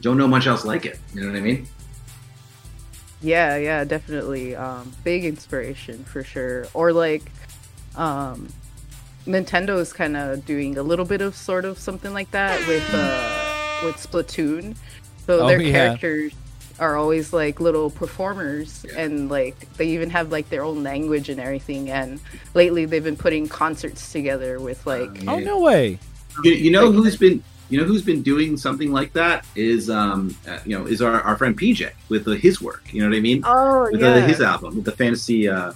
[0.00, 1.66] don't know much else like it you know what i mean
[3.22, 4.56] yeah, yeah, definitely.
[4.56, 6.66] Um, big inspiration for sure.
[6.74, 7.30] Or like,
[7.96, 8.48] um,
[9.26, 12.88] Nintendo is kind of doing a little bit of sort of something like that with
[12.92, 14.76] uh, with Splatoon.
[15.26, 15.72] So Oh, their yeah.
[15.72, 16.32] characters
[16.78, 19.00] are always like little performers, Yeah.
[19.02, 21.90] and like they even have like their own language and everything.
[21.90, 22.18] And
[22.54, 25.98] lately, they've been putting concerts together with like Uh, Oh no way!
[26.42, 29.88] you, you know Like- who's been you know who's been doing something like that is
[29.88, 32.82] um uh, you know is our, our friend PJ with uh, his work.
[32.92, 33.42] You know what I mean?
[33.46, 34.26] Oh with yeah.
[34.26, 35.72] his album with the fantasy uh,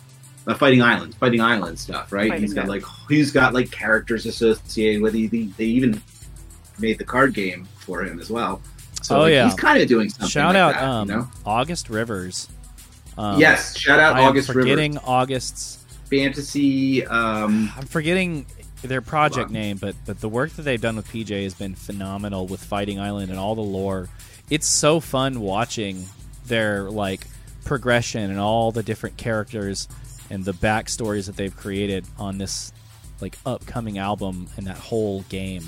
[0.46, 2.82] uh fighting island fighting island stuff right Fighting he's got Island.
[2.82, 5.30] like he's got like characters associated with it.
[5.30, 6.02] They, they even
[6.78, 8.60] made the card game for him as well
[9.02, 9.44] so Oh, like, yeah.
[9.46, 12.48] he's kind of doing something Shout like out that, um, you know August Rivers.
[13.16, 15.84] Um, yes shout out I am august river forgetting August's.
[16.10, 18.44] fantasy um I'm forgetting
[18.88, 19.54] their project Wow.
[19.54, 23.00] name, but but the work that they've done with PJ has been phenomenal with Fighting
[23.00, 24.08] Island and all the lore.
[24.50, 26.04] It's so fun watching
[26.46, 27.26] their like
[27.64, 29.88] progression and all the different characters
[30.30, 32.72] and the backstories that they've created on this
[33.20, 35.62] like upcoming album and that whole game.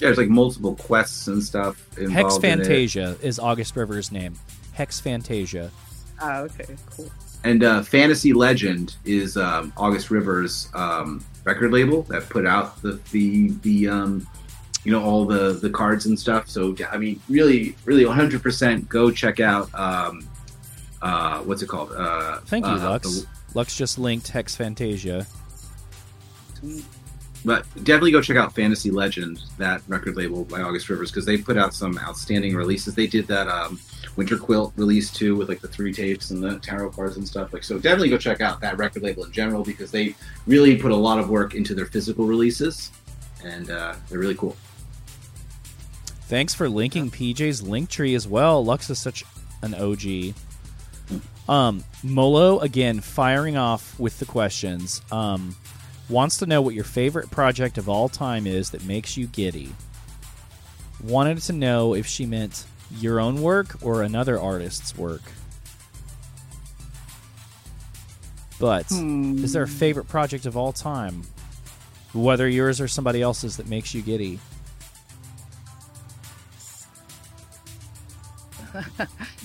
[0.00, 2.56] yeah, there's like multiple quests and stuff Hex involved in it.
[2.64, 4.34] Fantasia is August Rivers' name.
[4.72, 5.70] Hex Fantasia.
[6.20, 7.10] Ah, okay, cool.
[7.44, 13.00] And uh, Fantasy Legend is um, August Rivers' um, record label that put out the
[13.12, 14.26] the the um,
[14.84, 16.48] you know all the the cards and stuff.
[16.48, 20.28] So I mean, really, really, 100 percent go check out um,
[21.00, 21.92] uh, what's it called?
[21.92, 23.20] Uh, Thank you, uh, Lux.
[23.20, 25.26] the- Lux just linked Hex Fantasia.
[27.44, 31.38] but definitely go check out Fantasy Legend, that record label by August Rivers, because they
[31.38, 32.94] put out some outstanding releases.
[32.94, 33.80] They did that um,
[34.18, 37.52] Winter Quilt release too, with like the three tapes and the tarot cards and stuff.
[37.52, 40.90] Like, so definitely go check out that record label in general because they really put
[40.90, 42.90] a lot of work into their physical releases,
[43.44, 44.56] and uh, they're really cool.
[46.22, 48.62] Thanks for linking PJ's link tree as well.
[48.64, 49.22] Lux is such
[49.62, 50.34] an OG.
[51.48, 55.00] Um, Molo again firing off with the questions.
[55.12, 55.54] Um,
[56.08, 59.72] wants to know what your favorite project of all time is that makes you giddy.
[61.04, 65.22] Wanted to know if she meant your own work or another artist's work.
[68.58, 69.42] But Hmm.
[69.44, 71.22] is there a favorite project of all time?
[72.12, 74.40] Whether yours or somebody else's that makes you giddy.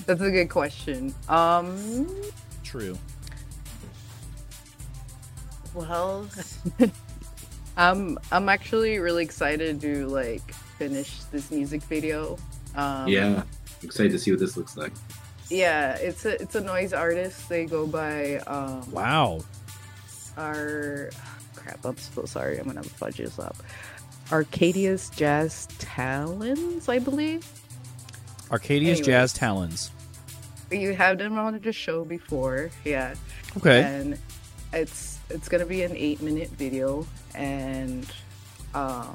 [0.06, 1.14] That's a good question.
[1.28, 2.06] Um,
[2.62, 2.98] True.
[5.74, 6.26] well,
[7.76, 12.36] I'm I'm actually really excited to like finish this music video.
[12.76, 13.42] Um, yeah,
[13.82, 14.92] excited to see what this looks like.
[15.50, 17.48] yeah, it's a it's a noise artist.
[17.48, 19.40] They go by um, Wow.
[20.36, 21.10] our
[21.54, 21.84] crap.
[21.84, 22.58] I'm so sorry.
[22.58, 23.56] I'm gonna fudge this up.
[24.32, 27.46] Arcadia's Jazz Talons, I believe.
[28.50, 29.06] Arcadia's Anyways.
[29.06, 29.90] Jazz Talons.
[30.70, 33.14] You have them on the show before, yeah.
[33.58, 33.82] Okay.
[33.82, 34.18] and
[34.72, 38.06] it's it's gonna be an eight minute video and
[38.74, 39.14] um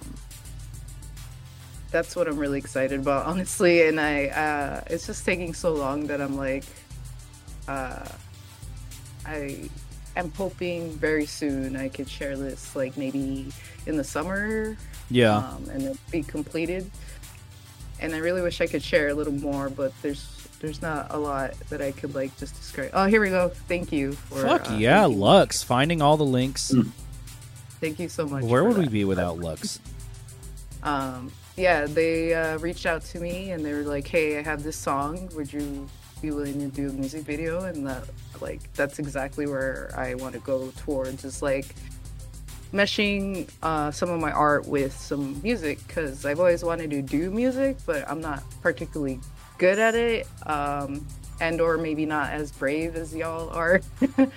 [1.92, 6.08] that's what i'm really excited about honestly and i uh it's just taking so long
[6.08, 6.64] that i'm like
[7.68, 8.06] uh
[9.26, 9.70] i
[10.16, 13.48] am hoping very soon i could share this like maybe
[13.86, 14.78] in the summer
[15.10, 15.38] Yeah.
[15.38, 16.90] um, and it be completed.
[18.02, 21.18] And I really wish I could share a little more, but there's there's not a
[21.18, 22.92] lot that I could like just describe.
[22.94, 23.50] Oh, here we go.
[23.68, 24.14] Thank you.
[24.14, 25.06] For, Fuck uh, yeah.
[25.06, 25.64] Lux.
[25.64, 26.72] Finding all the links.
[26.72, 26.92] Mm.
[27.82, 28.44] Thank you so much.
[28.44, 29.80] Where would we be without Lux?
[30.84, 34.64] Um, yeah, they uh, reached out to me and they were like, "Hey, I have
[34.64, 35.30] this song.
[35.36, 35.88] Would you
[36.22, 38.04] be willing to do a music video?" And that,
[38.40, 41.26] like, that's exactly where I want to go towards.
[41.26, 41.76] Is like
[42.74, 47.30] meshing uh, some of my art with some music because I've always wanted to do
[47.30, 49.20] music, but I'm not particularly
[49.58, 51.06] good at it, um,
[51.42, 53.82] and or maybe not as brave as y'all are.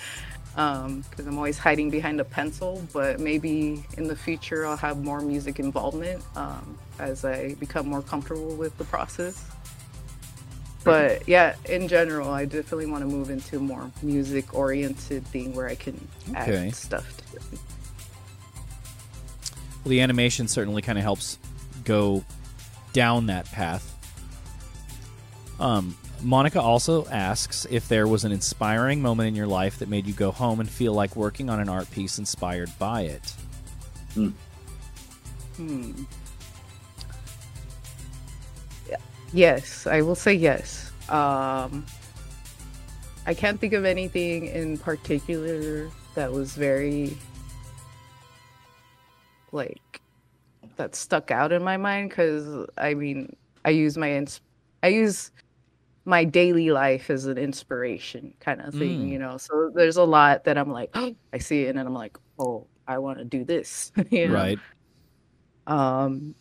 [0.54, 2.82] because I'm always hiding behind a pencil.
[2.92, 8.02] But maybe in the future, I'll have more music involvement um, as I become more
[8.02, 9.44] comfortable with the process.
[10.84, 15.54] But yeah, in general, I definitely want to move into a more music oriented thing
[15.54, 16.66] where I can Okay.
[16.68, 17.42] add stuff to it.
[19.84, 21.38] Well, the animation certainly kind of helps
[21.84, 22.24] go
[22.92, 23.88] down that path.
[25.60, 30.06] Um, Monica also asks if there was an inspiring moment in your life that made
[30.06, 33.34] you go home and feel like working on an art piece inspired by it.
[34.14, 34.30] Hmm.
[38.88, 38.96] Yeah.
[39.32, 40.92] Yes, I will say yes.
[41.08, 41.84] Um,
[43.26, 47.16] I can't think of anything in particular that was very
[49.50, 50.00] like
[50.76, 53.34] that stuck out in my mind because I mean
[53.64, 54.40] I use my ins-
[54.82, 55.30] I use
[56.04, 59.08] my daily life is an inspiration kind of thing, Mm.
[59.10, 59.36] you know.
[59.36, 62.16] So there's a lot that I'm like, oh, I see it and then I'm like,
[62.38, 64.34] oh, I want to do this, you know?
[64.34, 64.58] Right.
[65.68, 66.34] um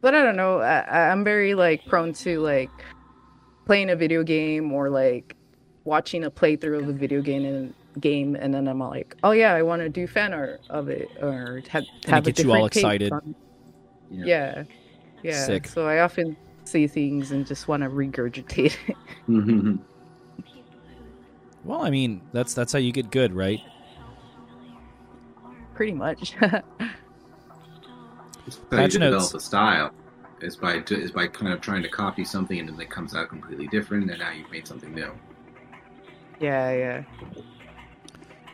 [0.00, 2.70] but i don't know I, I- i'm very like prone to like
[3.66, 5.36] playing a video game or like
[5.84, 9.32] watching a playthrough of a video game and game, and then I'm all like, oh
[9.32, 12.52] yeah, I want to do fan art of it or have have a gets you
[12.52, 13.12] all excited.
[14.10, 14.24] Yeah.
[14.24, 14.64] Yeah,
[15.22, 15.44] yeah.
[15.44, 15.66] Sick.
[15.68, 16.36] So I often
[16.72, 18.96] see things and just want to regurgitate it.
[19.28, 19.78] Mhm.
[21.64, 23.60] Well, I mean, that's that's how you get good, right?
[25.74, 26.34] Pretty much.
[26.40, 26.64] That's
[28.72, 29.92] how you develop a style.
[30.40, 33.28] Is by is by kind of trying to copy something and then it comes out
[33.28, 35.12] completely different, and now you've made something new.
[36.40, 37.02] yeah, yeah.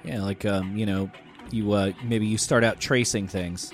[0.04, 1.10] Yeah, like um, you know,
[1.50, 3.72] you uh, maybe you start out tracing things,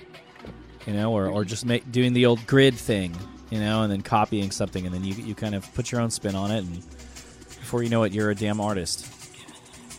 [0.86, 3.16] you know, or or just make, doing the old grid thing,
[3.50, 6.10] you know, and then copying something, and then you you kind of put your own
[6.10, 9.10] spin on it, and before you know it, you're a damn artist.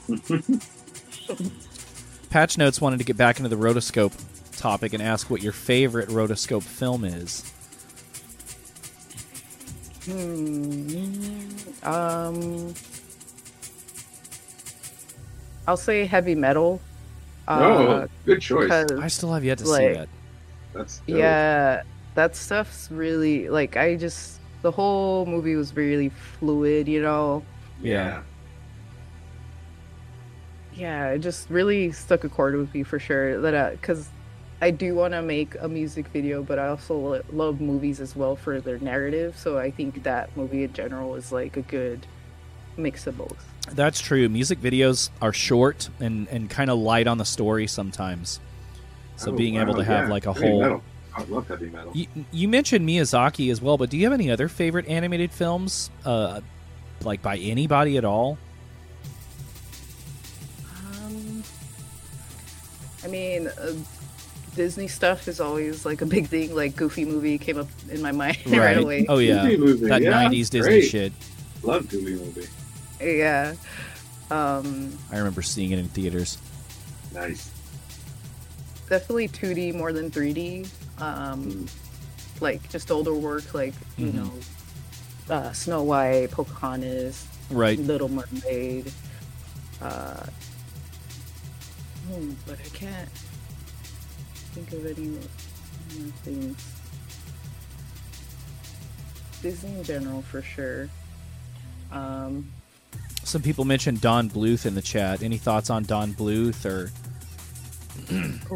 [2.29, 4.13] Patch Notes wanted to get back into the rotoscope
[4.57, 7.43] topic and ask what your favorite rotoscope film is.
[10.05, 11.47] Hmm.
[11.83, 12.73] Um.
[15.67, 16.79] I'll say heavy metal.
[17.47, 18.71] Uh, oh, good choice.
[18.71, 20.09] I still have yet to see Like- that.
[20.73, 21.17] That's dope.
[21.17, 21.81] yeah,
[22.15, 27.43] that stuff's really like I just the whole movie was really fluid, you know.
[27.81, 28.23] yeah.
[30.73, 33.39] Yeah, it just really stuck a chord with me for sure.
[33.41, 34.09] That uh, because
[34.61, 38.35] I do want to make a music video, but I also love movies as well
[38.35, 39.37] for their narrative.
[39.37, 42.05] So I think that movie in general is like a good
[42.75, 43.53] mix of both.
[43.71, 44.27] That's true.
[44.27, 48.39] Music videos are short and, and kind of light on the story sometimes.
[49.15, 50.11] So Oh, being able wow, to have yeah.
[50.11, 50.59] like a Heavy whole.
[50.61, 50.83] metal.
[51.15, 51.91] I love heavy metal.
[51.95, 55.89] You, you mentioned Miyazaki as well, but do you have any other favorite animated films,
[56.05, 56.41] uh,
[57.03, 58.37] like by anybody at all?
[61.03, 61.43] Um,
[63.03, 63.73] I mean, uh,
[64.55, 66.53] Disney stuff is always like a big thing.
[66.53, 69.05] Like Goofy movie came up in my mind right, away.
[69.07, 70.81] Oh yeah, Goofy movie, that yeah, '90s Disney great.
[70.89, 71.13] shit.
[71.63, 72.47] Love Goofy movie.
[73.01, 73.53] Yeah.
[74.31, 76.37] Um, I remember seeing it in theaters.
[77.13, 77.51] Nice.
[78.89, 80.67] definitely 2D more than 3D.
[80.99, 81.65] Um,
[82.41, 84.13] like just older work, like you Mhm.
[84.13, 84.31] know,
[85.33, 87.77] uh, Snow White, Pocahontas, Right.
[87.79, 88.91] Little Mermaid.
[89.81, 90.25] Uh,
[92.07, 93.09] hmm, but I can't
[94.53, 95.21] think of any more
[95.99, 96.57] more things.
[99.41, 100.89] Disney in general, for sure.
[101.91, 102.51] Um,
[103.23, 105.21] Some people mentioned Don Bluth in the chat.
[105.23, 106.91] Any thoughts on Don Bluth or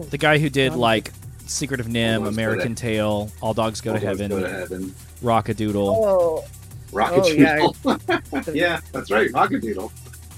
[0.09, 1.11] the guy who did like
[1.49, 4.19] Secret of NIMH, All Dogs Go American to- Tale, All Dogs Go to All Dogs
[4.19, 4.95] Heaven, Go to heaven.
[5.21, 5.89] Rock-a-Doodle.
[6.05, 6.45] oh,
[6.91, 7.55] Rocket Oh, yeah.
[7.83, 8.55] Doodle.
[8.55, 9.31] yeah, that's right.
[9.33, 9.91] Rock-a-Doodle.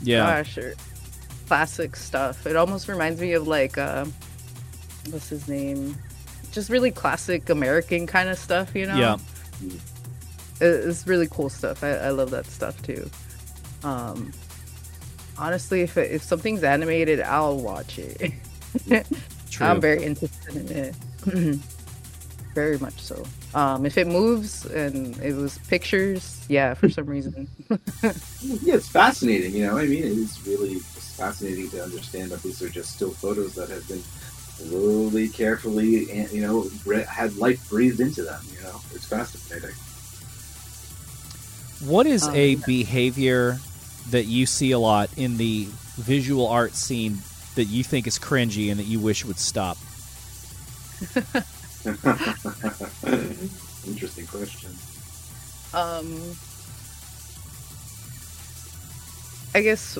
[0.03, 0.37] Yeah.
[0.43, 0.73] gosh, or
[1.47, 2.45] classic stuff.
[2.47, 4.05] It almost reminds me of like, uh,
[5.09, 5.95] what's his name?
[6.51, 8.95] Just really classic American kind of stuff, you know?
[8.97, 9.17] Yeah.
[10.59, 11.83] It's really cool stuff.
[11.83, 13.09] I, I love that stuff too.
[13.83, 14.31] Um,
[15.37, 18.31] honestly, if it, if something's animated, I'll watch it.
[19.51, 19.67] True.
[19.67, 20.95] I'm very interested in it.
[22.55, 23.23] very much so.
[23.53, 27.47] Um, if it moves and it was pictures, yeah, for some reason.
[28.41, 29.53] Yeah, it's fascinating.
[29.53, 32.93] You know, I mean, it is really just fascinating to understand that these are just
[32.95, 34.01] still photos that have been
[34.57, 38.41] slowly, carefully, and you know, bre- had life breathed into them.
[38.57, 39.75] You know, it's fascinating.
[41.87, 43.59] What is Um, a behavior
[44.09, 45.67] that you see a lot in the
[45.97, 47.19] visual art scene
[47.55, 49.77] that you think is cringy and that you wish would stop?
[53.87, 54.69] Interesting question.
[55.73, 56.35] Um,
[59.55, 59.97] I guess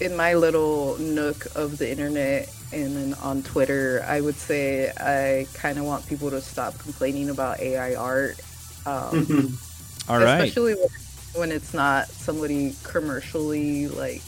[0.00, 5.46] in my little nook of the internet and then on Twitter, I would say I
[5.54, 8.38] kind of want people to stop complaining about AI art.
[8.86, 9.58] Um,
[10.08, 10.40] All right.
[10.40, 10.88] especially when-
[11.34, 14.22] when it's not somebody commercially like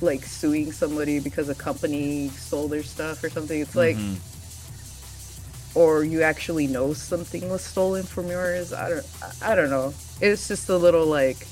[0.00, 3.60] like suing somebody because a company stole their stuff or something.
[3.60, 4.16] It's like Mhm.
[5.74, 8.72] or you actually know something was stolen from yours.
[8.72, 9.06] I don't
[9.42, 9.94] I don't know.
[10.20, 11.46] It's just a little like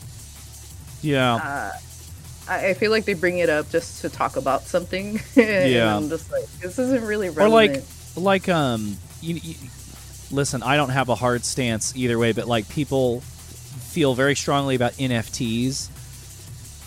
[1.03, 1.35] Yeah.
[1.37, 1.73] uh,
[2.47, 5.21] I feel like they bring it up just to talk about something.
[5.37, 5.97] and Yeah.
[5.97, 7.77] I'm just like this isn't really relevant.
[8.17, 9.55] or like like um you, you
[10.31, 14.75] listen i don't have a hard stance either way but like people feel very strongly
[14.77, 15.89] about nfts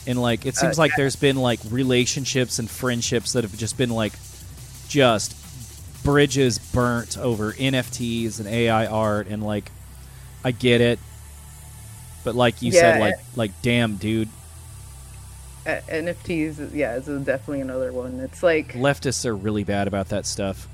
[0.07, 3.77] and like it seems Uh, like there's been like relationships and friendships that have just
[3.77, 4.13] been like
[4.87, 5.35] just
[6.03, 9.69] bridges burnt over nfts and ai art and like
[10.45, 10.97] i get it
[12.23, 13.05] but like you said Yeah.
[13.05, 14.29] like like damn dude
[15.65, 18.21] Uh, NFTs, yeah, is definitely another one.
[18.21, 20.65] It's like leftists are really bad about that stuff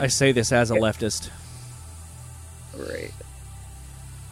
[0.00, 1.28] i say this as a leftist
[2.76, 3.12] Right.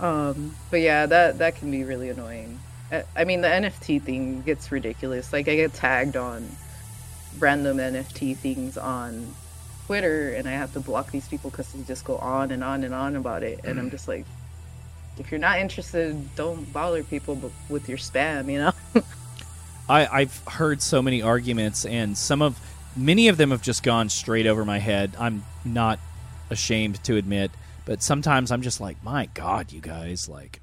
[0.01, 2.59] Um, but yeah, that that can be really annoying.
[2.93, 5.33] I- I mean, the NFT thing gets ridiculous.
[5.33, 6.49] Like, I get tagged on
[7.39, 9.35] random NFT things on
[9.87, 12.85] Twitter, and I have to block these people because they just go on and on
[12.85, 13.61] and on about it.
[13.65, 13.93] And I'm mm.
[13.93, 14.27] just like,
[15.19, 18.73] if you're not interested, don't bother people with your spam, you know?
[19.89, 22.59] I, I've heard so many arguments, and some of
[22.97, 25.17] many of them have just gone straight over my head.
[25.19, 25.99] I'm not
[26.51, 27.51] ashamed to admit,
[27.85, 30.62] but sometimes I'm just like, my God, you guys, like,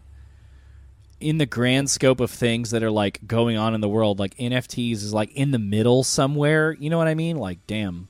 [1.19, 4.35] in the grand scope of things that are like going on in the world, like
[4.37, 6.73] NFTs is like in the middle somewhere.
[6.79, 7.37] You know what I mean?
[7.37, 8.07] Like, damn.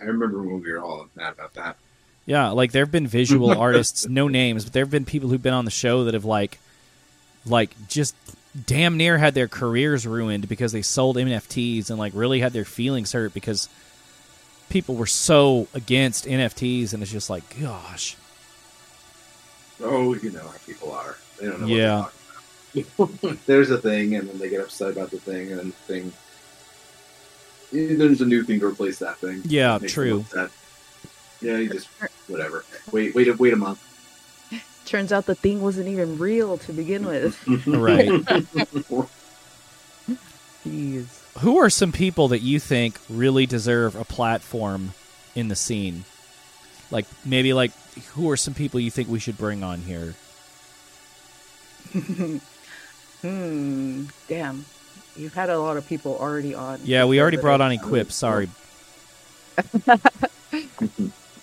[0.00, 1.76] I remember when we were all mad about that.
[2.26, 5.42] Yeah, like there have been visual artists, no names, but there have been people who've
[5.42, 6.58] been on the show that have like,
[7.44, 8.14] like just
[8.66, 12.64] damn near had their careers ruined because they sold NFTs and like really had their
[12.64, 13.68] feelings hurt because
[14.68, 18.16] people were so against NFTs and it's just like, gosh,
[19.80, 21.16] Oh, you know how people are.
[21.40, 22.06] They don't know Yeah.
[22.96, 23.38] what about.
[23.46, 26.12] There's a thing, and then they get upset about the thing, and then the thing.
[27.72, 29.42] There's a new thing to replace that thing.
[29.44, 30.24] yeah, true.
[31.40, 31.88] Yeah, you just
[32.28, 32.64] whatever.
[32.92, 33.82] Wait, wait, a- wait a month.
[34.86, 37.36] Turns out the thing wasn't even real to begin with.
[37.66, 38.08] Right.
[40.66, 41.06] Jeez.
[41.40, 44.94] Who are some people that you think really deserve a platform
[45.34, 46.04] in the scene?
[46.90, 47.72] Like maybe like
[48.14, 50.14] who are some people you think we should bring on here?
[53.22, 54.04] Hmm.
[54.28, 54.64] Damn.
[55.16, 56.80] You've had a lot of people already on.
[56.84, 58.12] Yeah, we already brought on Equip.
[58.12, 58.48] Sorry.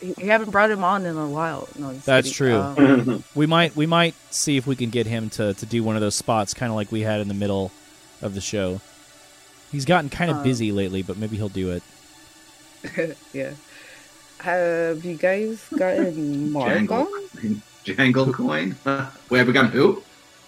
[0.01, 1.69] You haven't brought him on in a while.
[1.79, 2.75] No, That's kidding.
[2.75, 3.13] true.
[3.15, 5.95] Um, We might we might see if we can get him to, to do one
[5.95, 7.71] of those spots, kind of like we had in the middle
[8.21, 8.81] of the show.
[9.71, 13.15] He's gotten kind of Um, busy lately, but maybe he'll do it.
[13.33, 13.51] yeah.
[14.39, 17.07] Have you guys gotten Mark Jangle,
[17.41, 17.61] on?
[17.85, 18.75] Jangle coin.
[19.29, 20.03] Wait, have we got who?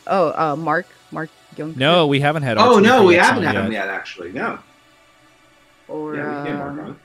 [0.08, 1.74] Oh, uh, Mark, Mark Young.
[1.78, 2.58] No, we haven't had.
[2.58, 3.86] Oh no, we haven't on had him yet.
[3.86, 3.90] yet.
[3.90, 4.60] Actually, no.
[5.88, 6.98] Or Yeah, we can mark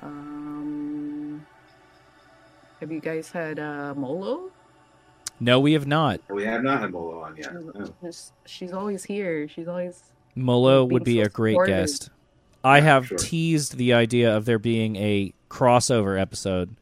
[0.00, 1.46] um,
[2.80, 4.50] have you guys had uh, Molo?
[5.40, 6.20] No, we have not.
[6.28, 7.52] We have not had Molo on yet.
[7.54, 7.92] No.
[8.02, 9.48] She's, she's always here.
[9.48, 10.02] She's always.
[10.34, 11.74] Molo would be so a great supportive.
[11.74, 12.10] guest.
[12.62, 13.18] I Yeah, have sure.
[13.18, 16.76] teased the idea of there being a crossover episode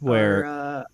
[0.00, 0.84] where or, uh,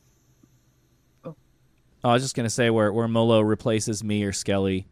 [2.04, 4.86] I was just gonna say where where Molo replaces me or Skelly.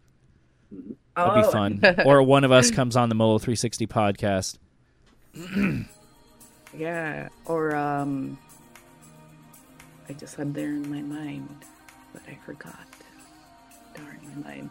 [1.16, 1.50] That'd be oh.
[1.50, 1.80] fun.
[2.06, 4.58] or one of us comes on the Molo 360 podcast.
[6.76, 7.28] yeah.
[7.44, 8.38] Or um,
[10.08, 11.64] I just had there in my mind,
[12.14, 12.86] but I forgot.
[13.94, 14.70] Darn my mind.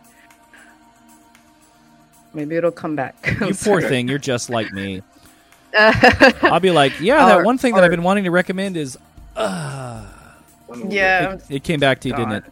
[2.34, 3.36] Maybe it'll come back.
[3.42, 5.04] You poor thing, you're just like me.
[5.78, 8.98] I'll be like, yeah, that Or- one thing that I've been wanting to recommend is.
[9.36, 10.06] Uh,
[10.90, 11.34] yeah.
[11.34, 12.44] it, it came back to you, didn't it?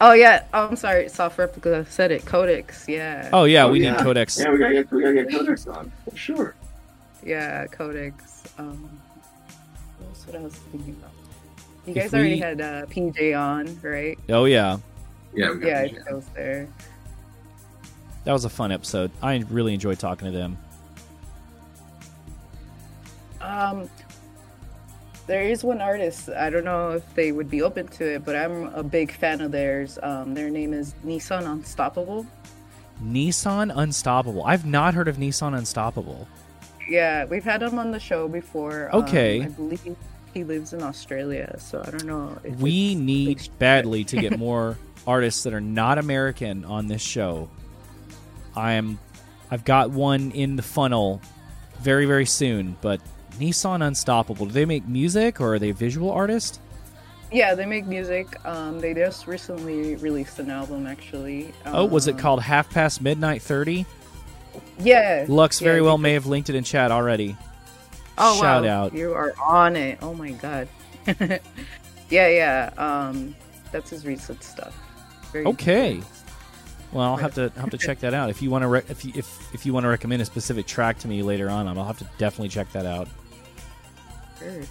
[0.00, 0.44] Oh yeah.
[0.52, 1.08] Oh, I'm sorry.
[1.08, 2.26] Soft replica said it.
[2.26, 2.86] Codex.
[2.88, 3.30] Yeah.
[3.32, 3.92] Oh yeah, Oh, we yeah.
[3.92, 4.38] need Codex.
[4.38, 6.54] Yeah, we gotta get we gotta get Codex on for sure.
[7.22, 7.66] Yeah.
[7.68, 8.44] Codex.
[8.58, 9.00] Um.
[9.98, 11.10] What else what I was thinking about?
[11.86, 14.18] You If guys already had uh, PJ on, right?
[14.30, 14.78] Oh yeah,
[15.34, 15.88] Yeah, we got Yeah, I yeah.
[15.92, 16.68] think I was there.
[18.24, 19.10] that was a fun episode.
[19.22, 20.58] I really enjoyed talking to them.
[23.40, 23.88] Um,
[25.26, 26.28] there is one artist.
[26.28, 29.40] I don't know if they would be open to it, but I'm a big fan
[29.40, 29.98] of theirs.
[30.02, 32.26] Um, their name is Nissan Unstoppable.
[33.02, 34.44] Nissan Unstoppable.
[34.44, 36.28] I've not heard of Nissan Unstoppable.
[36.88, 38.90] Yeah, we've had him on the show before.
[38.92, 39.42] Um, Okay.
[39.42, 39.96] I believe
[40.34, 42.38] he lives in Australia, so I don't know.
[42.44, 44.76] If We need badly to get more
[45.06, 47.48] artists that are not American on this show.
[48.56, 48.98] I am
[49.50, 51.20] I've got one in the funnel
[51.80, 53.00] very very soon, but
[53.38, 54.46] Nissan Unstoppable.
[54.46, 56.60] Do they make music or are they visual artists?
[57.32, 58.38] Yeah, they make music.
[58.46, 61.52] Um, they just recently released an album, actually.
[61.66, 63.86] oh, was it Um, called Half Past Midnight 30?
[64.78, 65.24] Yeah.
[65.28, 67.36] Lux yeah, very well may have linked it in chat already.
[68.16, 68.94] Oh Shout wow, out.
[68.94, 69.98] You are on it.
[70.00, 70.68] Oh my god.
[71.08, 71.40] yeah,
[72.28, 72.70] yeah.
[72.76, 73.34] Um,
[73.72, 74.76] that's his recent stuff.
[75.32, 76.00] Very Okay.
[76.92, 78.30] Well, I'll have to have to check that out.
[78.30, 80.66] If you want to re- if you, if if you want to recommend a specific
[80.66, 83.08] track to me later on, I'll have to definitely check that out.
[84.44, 84.62] Sure.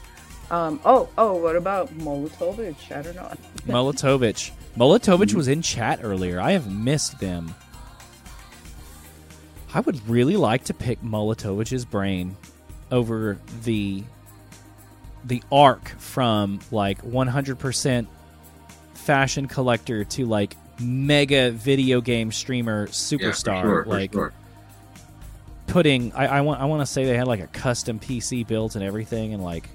[0.51, 0.79] Um.
[0.85, 1.09] Oh.
[1.17, 1.35] Oh.
[1.35, 2.91] What about Molotovich?
[2.95, 3.31] I don't know.
[3.67, 4.51] Molotovich.
[4.77, 6.39] Molotovich was in chat earlier.
[6.39, 7.53] I have missed them.
[9.73, 12.35] I would really like to pick Molotovich's brain
[12.91, 14.03] over the
[15.25, 18.07] the arc from like 100%
[18.93, 24.33] fashion collector to like mega video game streamer Yeah, for superstar sure, for like sure.
[25.67, 28.75] Putting I, I want I want to say they had like a custom PC built
[28.75, 29.69] and everything and like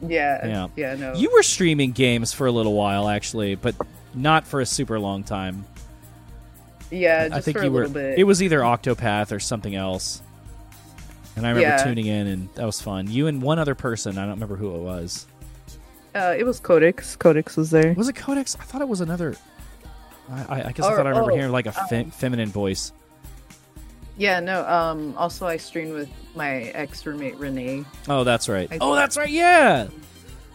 [0.00, 0.46] Yeah.
[0.46, 0.68] Yeah.
[0.76, 0.94] Yeah.
[0.94, 1.14] No.
[1.14, 3.74] you were streaming games for a little while actually but
[4.14, 5.64] not for a super long time.
[6.90, 7.88] Yeah, just I think for you a were.
[7.88, 8.18] bit.
[8.18, 10.22] It was either Octopath or something else.
[11.34, 11.84] And I remember Yeah.
[11.84, 13.10] tuning in, and that was fun.
[13.10, 14.16] You and one other person.
[14.16, 15.26] I don't remember who it was.
[16.14, 17.16] uh, it was Codex.
[17.16, 17.92] Codex was there.
[17.94, 18.56] Was it Codex?
[18.58, 19.34] I thought it was another.
[20.30, 22.92] I, I, I guess I thought I remember oh, hearing like a fe- feminine voice.
[24.18, 24.64] Yeah, no.
[24.66, 25.14] Um.
[25.16, 27.84] Also, I streamed with my ex roommate Renee.
[28.08, 28.68] Oh, that's right.
[28.72, 29.28] I- Oh, that's right.
[29.28, 29.88] Yeah.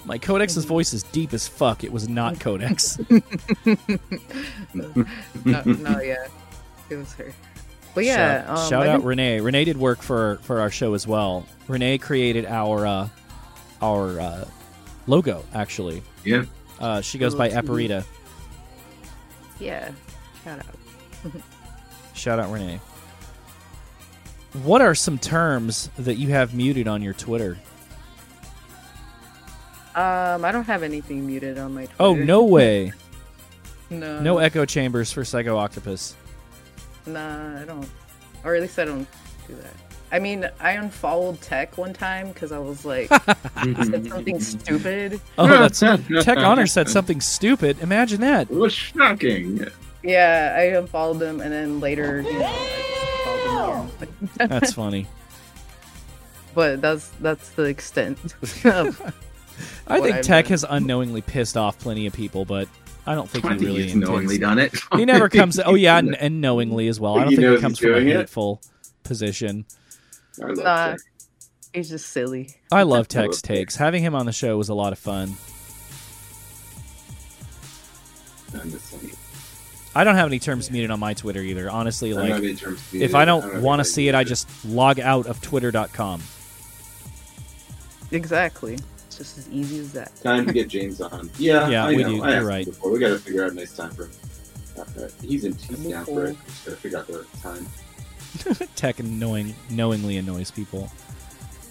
[0.03, 1.83] My Codex's voice is deep as fuck.
[1.83, 2.97] It was not Codex.
[4.73, 6.25] no, no, yeah,
[6.89, 7.31] it was her.
[7.93, 9.41] But yeah, shout, um, shout I've out Renee.
[9.41, 11.45] Renee did work for for our show as well.
[11.67, 13.09] Renee created our uh,
[13.81, 14.45] our uh,
[15.07, 15.43] logo.
[15.53, 16.45] Actually, Yeah.
[16.79, 17.61] uh, she goes by TV.
[17.61, 18.05] Eparita.
[19.59, 19.91] Yeah,
[20.43, 21.31] shout out.
[22.13, 22.79] Shout out Renee.
[24.63, 27.57] What are some terms that you have muted on your Twitter?
[29.95, 31.95] Um, I don't have anything muted on my Twitter.
[32.03, 32.93] Oh no way!
[33.89, 36.15] no, No echo chambers for Psycho Octopus.
[37.05, 37.87] Nah, I don't.
[38.43, 39.07] Or at least I don't
[39.47, 39.73] do that.
[40.13, 43.07] I mean, I unfollowed Tech one time because I was like,
[43.63, 45.21] said something stupid.
[45.37, 47.79] Oh, that's Tech Honor said something stupid.
[47.81, 48.51] Imagine that.
[48.51, 49.65] It was shocking.
[50.03, 52.53] Yeah, I unfollowed them, and then later, you know,
[54.01, 54.49] I just followed them again.
[54.49, 55.07] That's funny.
[56.53, 58.17] But that's that's the extent.
[58.65, 59.13] of-
[59.87, 60.51] I think I've Tech done.
[60.51, 62.67] has unknowingly pissed off plenty of people, but
[63.05, 64.73] I don't think I he think really he's knowingly done it.
[64.95, 65.59] He never comes.
[65.59, 67.15] Oh yeah, and, and knowingly as well.
[67.17, 68.15] I don't He think he comes from a doing it?
[68.17, 68.61] hateful
[69.03, 69.65] position.
[70.41, 70.95] I love Nah.
[71.73, 72.49] He's just silly.
[72.71, 73.55] I love I love Tech's Tech.
[73.57, 73.75] takes.
[73.77, 75.35] Having him on the show was a lot of fun.
[79.93, 80.01] I miss him.
[80.01, 81.69] I don't have any terms muted on my Twitter either.
[81.69, 83.15] Honestly, I don't like terms if.
[83.15, 86.21] I don't don't want to see it, I just log out of twitter.com.
[88.11, 88.73] Exactly.
[89.07, 90.15] It's just as easy as that.
[90.21, 91.29] time to get James on.
[91.37, 92.09] Yeah, Yeah, I we know.
[92.09, 92.23] do.
[92.23, 92.65] I You're right.
[92.65, 92.91] Before.
[92.91, 94.11] We got to figure out a nice time for him.
[94.77, 95.53] Uh, uh, he's in.
[95.53, 96.37] He's That'd down for it.
[96.45, 98.67] Just got to figure out the time.
[98.75, 100.89] Tech knowing knowingly annoys people.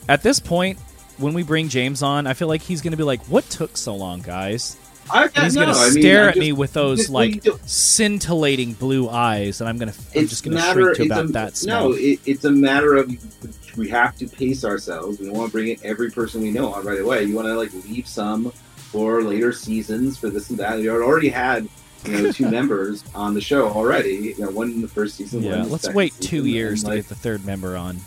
[0.09, 0.79] At this point,
[1.19, 3.77] when we bring James on, I feel like he's going to be like, "What took
[3.77, 4.77] so long, guys?"
[5.13, 7.11] I, And he's going to I mean, stare I at just- me with those just-
[7.11, 11.03] like scintillating blue eyes, and I'm going to I'm just going to matter- shrink to
[11.05, 11.63] about a- that.
[11.67, 13.11] No, it, it's a matter of
[13.77, 15.19] we have to pace ourselves.
[15.19, 17.25] We don't want to bring in every person we know on right away.
[17.25, 20.81] You want to like leave some for later seasons for this and that.
[20.81, 21.69] You already had
[22.05, 24.35] you know two members on the show already.
[24.37, 25.43] You know, one in the first season.
[25.43, 27.99] yeah, let's wait season, two years and, to get the third member on.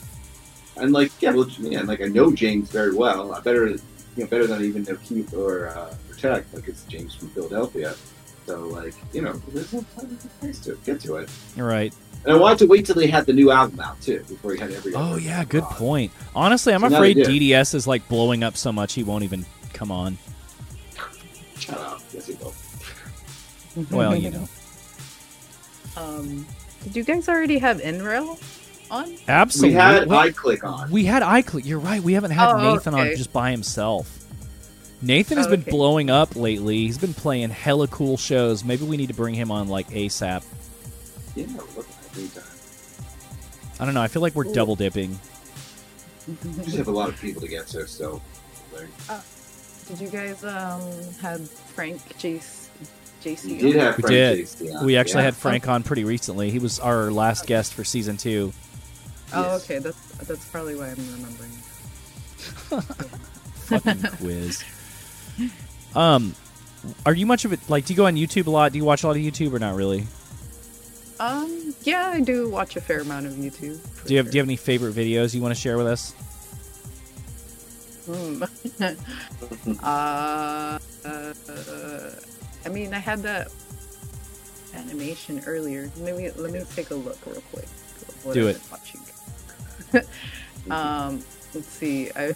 [0.78, 3.34] and like yeah, well, yeah, like I know James very well.
[3.34, 3.80] I better you
[4.18, 5.94] know better than I even know Keith or uh,
[6.24, 6.46] or Tech.
[6.54, 7.94] Like it's James from Philadelphia.
[8.46, 11.30] So like you know, there's no time to place to it, get to it.
[11.58, 11.94] All right.
[12.26, 14.60] And I wanted to wait till they had the new album out too before he
[14.60, 14.94] had every.
[14.96, 15.74] Oh other yeah, good on.
[15.74, 16.12] point.
[16.36, 17.18] Honestly, I'm So afraid.
[17.18, 20.18] DDS is like blowing up so much he won't even come on.
[21.60, 22.02] Shut up.
[22.14, 22.54] Yes, he will.
[23.92, 24.48] Well, you know,
[25.98, 26.46] Um,
[26.84, 28.42] did you guys already have NREL
[28.90, 29.16] on?
[29.28, 29.76] absolutely.
[29.76, 30.90] We had Well, iClick on.
[30.92, 31.66] We had iClick.
[31.66, 32.02] You're right.
[32.02, 34.23] We haven't had Oh, Nathan on just by himself.
[35.04, 35.72] Nathan has Oh, been okay.
[35.72, 36.78] blowing up lately.
[36.78, 38.64] He's been playing hella cool shows.
[38.64, 40.44] Maybe we need to bring him on like ASAP.
[41.36, 42.44] Yeah, we're looking at any time.
[43.80, 44.02] I don't know.
[44.02, 44.54] I feel like we're Cool.
[44.54, 45.20] double dipping.
[46.28, 48.22] We just have a lot of people to get to, so.
[48.74, 48.88] like,
[49.88, 50.82] Did you guys um
[51.22, 52.68] have Frank Jace
[53.22, 53.46] JC?
[53.46, 54.38] We did have We did.
[54.40, 54.86] Casey on.
[54.86, 55.26] We actually yeah.
[55.26, 56.50] had Frank on pretty recently.
[56.50, 58.54] He was our last guest for season two.
[59.34, 59.64] Oh, Yes.
[59.66, 59.80] okay.
[59.80, 59.98] That's
[60.28, 61.52] that's probably why I'm remembering.
[63.66, 64.64] Fucking quiz.
[65.96, 66.36] Um,
[67.06, 67.60] are you much of it?
[67.70, 68.72] Like, do you go on YouTube a lot?
[68.72, 70.06] Do you watch a lot of YouTube or not really?
[71.20, 73.80] Um, yeah, I do watch a fair amount of YouTube.
[74.06, 74.32] Do you have sure.
[74.32, 76.14] Do you have any favorite videos you want to share with us?
[78.06, 78.44] Hmm.
[79.82, 82.12] uh, uh,
[82.66, 83.52] I mean, I had that
[84.74, 85.90] animation earlier.
[85.98, 87.68] Maybe let me take a look real quick.
[88.24, 88.60] What Do it.
[88.72, 89.02] watching.
[90.72, 92.10] um, let's see.
[92.16, 92.34] I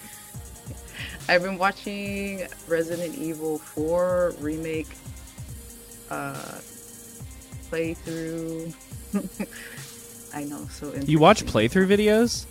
[1.29, 4.87] I've been watching Resident Evil 4 remake
[6.09, 6.59] uh
[7.71, 8.73] playthrough.
[10.33, 12.45] I know, so You watch playthrough videos?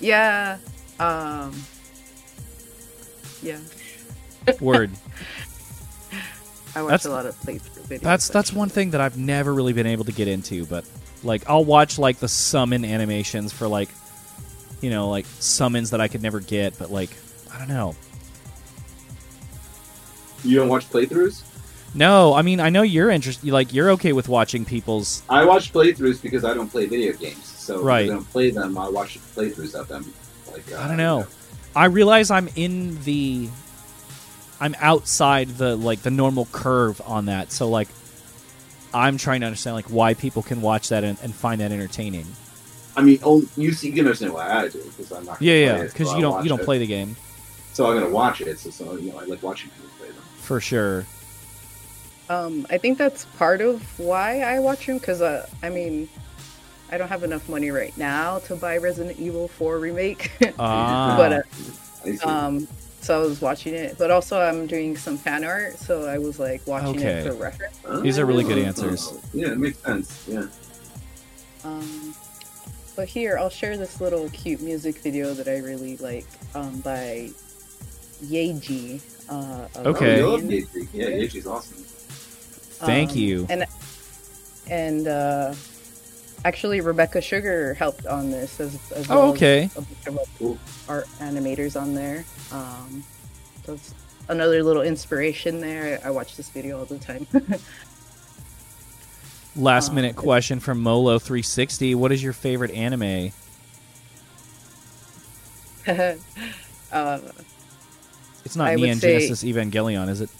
[0.00, 0.58] Yeah.
[1.00, 1.54] Um.
[3.42, 3.58] Yeah,
[4.60, 4.90] Word.
[6.74, 8.00] I watch That's- a lot of playthrough videos.
[8.00, 8.58] That's that's actually.
[8.58, 10.84] one thing that I've never really been able to get into, but
[11.22, 13.88] like I'll watch like the summon animations for like
[14.80, 17.10] you know, like summons that I could never get, but like
[17.58, 17.96] I don't know.
[20.44, 21.42] You don't watch playthroughs?
[21.92, 25.72] No, I mean I know you're interested like you're okay with watching people's I watch
[25.72, 27.44] playthroughs because I don't play video games.
[27.44, 28.78] So if I don't play them.
[28.78, 30.12] I watch playthroughs of them.
[30.52, 31.26] Like uh, I don't know.
[31.74, 33.48] I realize I'm in the
[34.60, 37.50] I'm outside the like the normal curve on that.
[37.50, 37.88] So like
[38.94, 42.26] I'm trying to understand like why people can watch that and, and find that entertaining.
[42.96, 45.40] I mean, oh, you see, you can understand why I do because I'm not.
[45.42, 46.64] Yeah, yeah, because you don't you don't it.
[46.64, 47.16] play the game
[47.78, 48.58] So I'm gonna watch it.
[48.58, 50.16] So, so you know, I like watching people play them.
[50.38, 51.06] for sure.
[52.28, 56.08] Um, I think that's part of why I watch them because uh, I mean,
[56.90, 60.32] I don't have enough money right now to buy Resident Evil 4 remake.
[60.58, 61.44] Ah, But,
[62.24, 62.66] uh, um,
[63.00, 66.40] so I was watching it, but also I'm doing some fan art, so I was
[66.40, 67.18] like watching Okay.
[67.20, 67.76] it for reference.
[68.02, 69.14] these are really good Oh, answers.
[69.32, 70.26] Yeah, it makes sense.
[70.26, 70.46] Yeah.
[71.62, 72.12] Um,
[72.96, 76.26] but here, I'll share this little cute music video that I really like
[76.56, 77.30] um, by
[78.24, 79.00] Yaeji.
[79.28, 80.20] Uh, Okay.
[80.22, 80.88] Oh, I love Yaeji.
[80.92, 81.82] Yeah, Yaeji's awesome.
[82.86, 83.46] Thank Um, you.
[83.50, 83.64] And
[84.70, 85.54] and uh,
[86.44, 89.64] actually, Rebecca Sugar helped on this as, as Oh, well okay.
[89.64, 90.58] as a bunch of Cool.
[90.88, 92.24] art animators on there.
[92.52, 93.02] Um,
[93.64, 93.94] so it's
[94.28, 96.00] another little inspiration there.
[96.04, 97.26] I, I watch this video all the time.
[99.56, 101.94] Last um, minute question from Molo three sixty.
[101.94, 103.32] What is your favorite anime?
[106.92, 107.18] uh,
[108.48, 110.30] It's not I would Neon say- Genesis Evangelion, is it?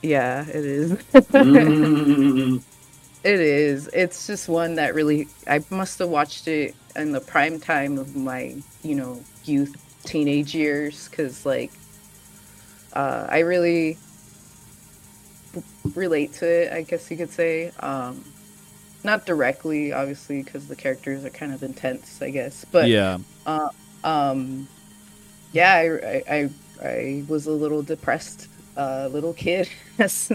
[0.00, 0.92] yeah, it is.
[0.92, 2.62] Mm.
[3.24, 3.88] It is.
[3.92, 8.16] It's just one that really I must have watched it in the prime time of
[8.16, 11.72] my, you know, youth, teenage years cuz like
[12.94, 13.98] uh I really
[15.94, 17.72] relate to it, I guess you could say.
[17.80, 18.24] Um
[19.04, 22.64] not directly obviously cuz the characters are kind of intense, I guess.
[22.70, 23.18] But yeah.
[24.04, 24.66] um
[25.52, 26.50] yeah, I I I,
[26.82, 29.68] I was a little depressed uh little kid
[29.98, 30.30] as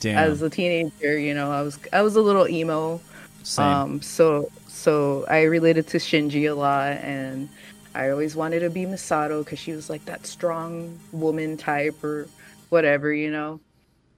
[0.00, 0.18] Damn.
[0.18, 3.00] as a teenager, you know, I was I was a little emo.
[3.42, 3.64] Same.
[3.66, 7.48] Um, so so I related to Shinji a lot, and
[7.94, 12.28] I always wanted to be Misato because she was like that strong woman type or
[12.68, 13.60] whatever, you know.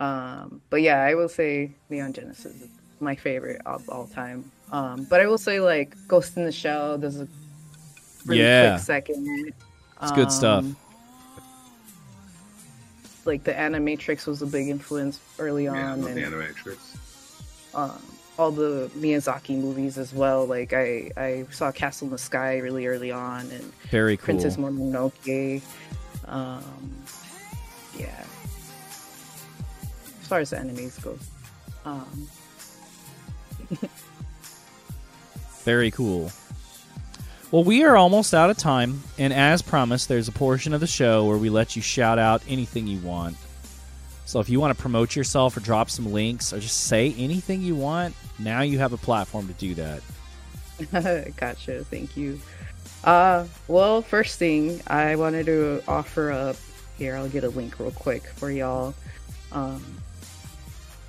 [0.00, 2.68] Um, but yeah, I will say Neon Genesis is
[3.00, 4.50] my favorite of all time.
[4.72, 7.28] Um, but I will say like Ghost in the Shell does a
[8.26, 8.72] really Yeah.
[8.72, 9.52] quick second.
[10.02, 10.64] It's good stuff.
[13.24, 16.78] Like the Animatrix was a big influence early yeah, I on, love and the Animatrix.
[17.74, 18.02] um,
[18.38, 20.46] all the Miyazaki movies as well.
[20.46, 24.24] Like I, I saw Castle in the Sky really early on, and Very cool.
[24.24, 25.60] Princess Mononoke.
[26.26, 26.92] Um,
[27.98, 28.24] yeah.
[30.22, 31.18] As far as the animes go,
[31.84, 32.28] um,
[35.64, 36.32] Very cool.
[37.50, 40.86] Well, we are almost out of time, and as promised, there's a portion of the
[40.86, 43.36] show where we let you shout out anything you want.
[44.24, 47.62] So if you want to promote yourself or drop some links or just say anything
[47.62, 50.02] you want, now you have a platform to do that.
[51.36, 51.84] gotcha.
[51.86, 52.40] Thank you.
[53.02, 56.54] Uh, well, first thing I wanted to offer up
[56.98, 57.16] here.
[57.16, 58.94] I'll get a link real quick for y'all.
[59.50, 59.99] Um,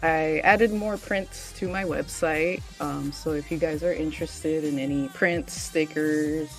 [0.03, 2.61] I added more prints to my website.
[2.79, 6.49] Um, so if you guys are interested in any prints, stickers,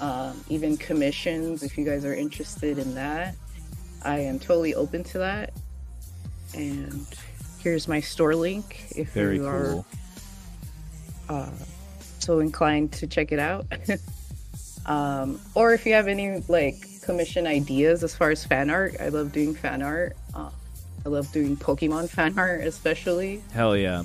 [0.00, 3.34] um, even commissions, if you guys are interested in that,
[4.02, 5.52] I am totally open to that.
[6.54, 7.06] And
[7.58, 9.86] here's my store link if Very you are cool.
[11.28, 11.50] uh,
[12.18, 13.66] so inclined to check it out.
[14.86, 19.08] um, or if you have any like commission ideas as far as fan art, I
[19.08, 20.16] love doing fan art.
[21.06, 23.42] I love doing Pokemon fan art, especially.
[23.52, 24.04] Hell yeah.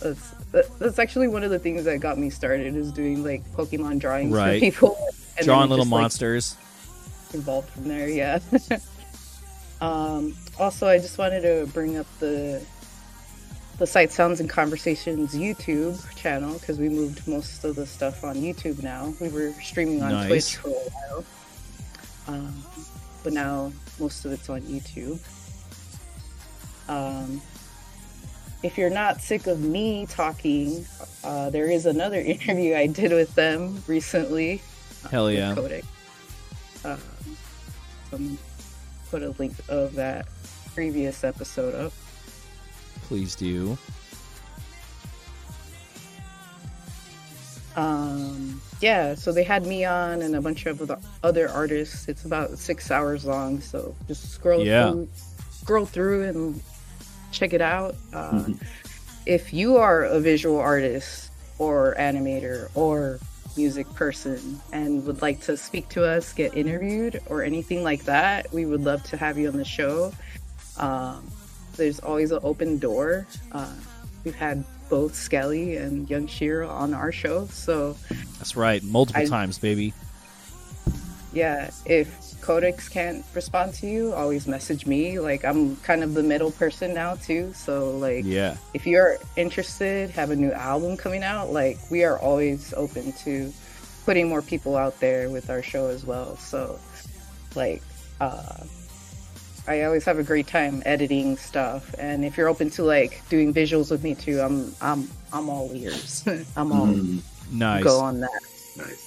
[0.00, 0.30] That's
[0.78, 4.32] that's actually one of the things that got me started is doing like Pokemon drawings
[4.32, 4.54] Right.
[4.58, 4.96] for people.
[5.36, 6.56] and Drawing it little just, like, monsters.
[7.34, 8.08] involved from there.
[8.08, 8.38] Yeah.
[9.80, 12.62] um, also, I just wanted to bring up the
[13.78, 18.34] the Sight Sounds and Conversations YouTube channel because we moved most of the stuff on
[18.36, 19.12] YouTube now.
[19.20, 20.26] We were streaming on Nice.
[20.28, 21.24] Twitch for a while,
[22.26, 22.64] um,
[23.22, 25.18] but now most of it's on YouTube.
[26.88, 27.40] Um,
[28.62, 30.84] if you're not sick of me talking,
[31.22, 34.60] uh, there is another interview I did with them recently.
[35.10, 35.54] Hell with yeah.
[35.54, 35.86] Codex.
[36.84, 36.98] Um,
[38.12, 38.38] um,
[39.10, 40.26] put a link of that
[40.74, 41.92] previous episode up.
[43.02, 43.76] Please do.
[47.76, 52.08] Um, yeah, so they had me on and a bunch of the other artists.
[52.08, 54.90] It's about six hours long, so just scroll Yeah.
[54.90, 55.08] through,
[55.52, 56.60] scroll through and
[57.38, 57.94] check it out.
[58.12, 58.44] Uh,
[59.26, 63.20] if you are a visual artist or animator or
[63.56, 68.52] music person and would like to speak to us, get interviewed, or anything like that,
[68.52, 70.12] we would love to have you on the show.
[70.78, 71.26] Um,
[71.76, 73.26] there's always an open door.
[73.52, 73.72] Uh,
[74.24, 77.96] we've had both Skelly and Young Shiro on our show, so
[78.38, 78.82] That's right.
[78.82, 79.92] Multiple I- times, baby.
[81.32, 85.18] yeah, if Codex can't respond to you, always message me.
[85.18, 87.52] Like I'm kind of the middle person now too.
[87.54, 88.56] So like Yeah.
[88.74, 93.52] if you're interested, have a new album coming out, like we are always open to
[94.06, 96.36] putting more people out there with our show as well.
[96.38, 96.78] So
[97.54, 97.82] like
[98.20, 98.64] uh
[99.66, 103.52] I always have a great time editing stuff and if you're open to like doing
[103.52, 106.24] visuals with me too, I'm I'm I'm all ears.
[106.56, 107.20] I'm all Mm,
[107.52, 107.84] Nice.
[107.84, 108.40] go on that.
[108.76, 109.04] nice.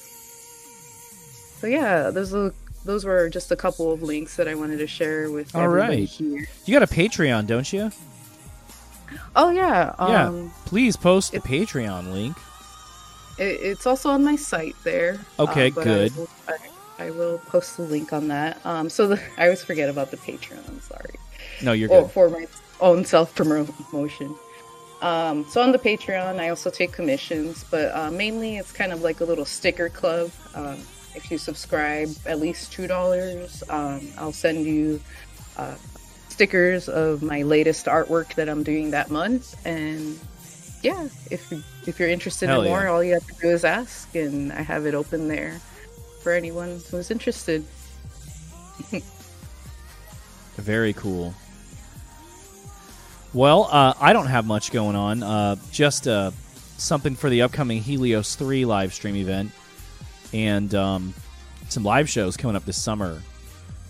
[1.60, 2.54] So yeah, those are
[2.86, 6.06] those were just a couple of links that I wanted to share with All everybody
[6.06, 6.48] here.
[6.66, 7.92] You got a Patreon, don't you?
[9.36, 10.28] Oh yeah, yeah.
[10.28, 12.38] um, Please post the Patreon link.
[13.38, 15.20] it, it's also on my site there.
[15.40, 16.12] Okay, but good.
[16.12, 18.64] I will, I, I will post the link on that.
[18.66, 20.68] Um, so the, I always forget about the Patreon.
[20.68, 21.16] I'm sorry.
[21.62, 22.12] No, you're Or good.
[22.12, 22.48] for my
[22.80, 24.34] own self promotion.
[25.02, 29.02] Um, so on the Patreon, I also take commissions, but uh, mainly it's kind of
[29.02, 30.32] like a little sticker club.
[30.54, 30.78] Um,
[31.16, 35.00] if you subscribe at least two dollars, um, I'll send you
[35.58, 35.76] uh,
[36.30, 39.56] stickers of my latest artwork that I'm doing that month.
[39.66, 40.18] And
[40.82, 42.88] yeah, if you- if you're interested Hell in more, yeah.
[42.92, 45.60] all you have to do is ask, and I have it open there
[46.22, 47.66] for anyone who's interested.
[50.58, 51.34] Very cool.
[53.34, 55.24] Well, uh, I don't have much going on.
[55.24, 56.32] Uh, just uh,
[56.78, 59.52] something for the upcoming Helios 3 live stream event
[60.34, 61.14] and um,
[61.70, 63.22] some live shows coming up this summer.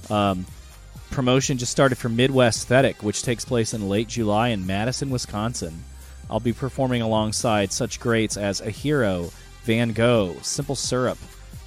[0.10, 0.46] Um,
[1.10, 5.84] promotion just started for Midwest Aesthetic, which takes place in late July in Madison, Wisconsin.
[6.30, 9.32] I'll be performing alongside such greats as A Hero,
[9.64, 11.18] Van Gogh, Simple Syrup,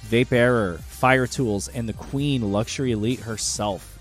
[0.07, 3.91] Vaperror, Fire Tools, and the Queen Luxury Elite herself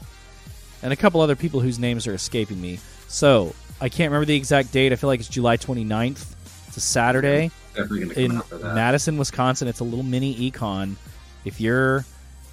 [0.84, 2.78] and a couple other people whose names are escaping me.
[3.08, 4.92] So I can't remember the exact date.
[4.92, 6.34] I feel like it's July 29th.
[6.68, 8.74] It's a Saturday Definitely in out for that.
[8.74, 9.68] Madison, Wisconsin.
[9.68, 10.96] It's a little mini econ.
[11.44, 12.04] If you're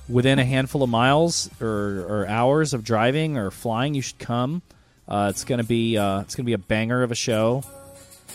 [0.09, 4.61] within a handful of miles or, or hours of driving or flying, you should come.
[5.07, 7.63] Uh, it's gonna be uh, it's gonna be a banger of a show.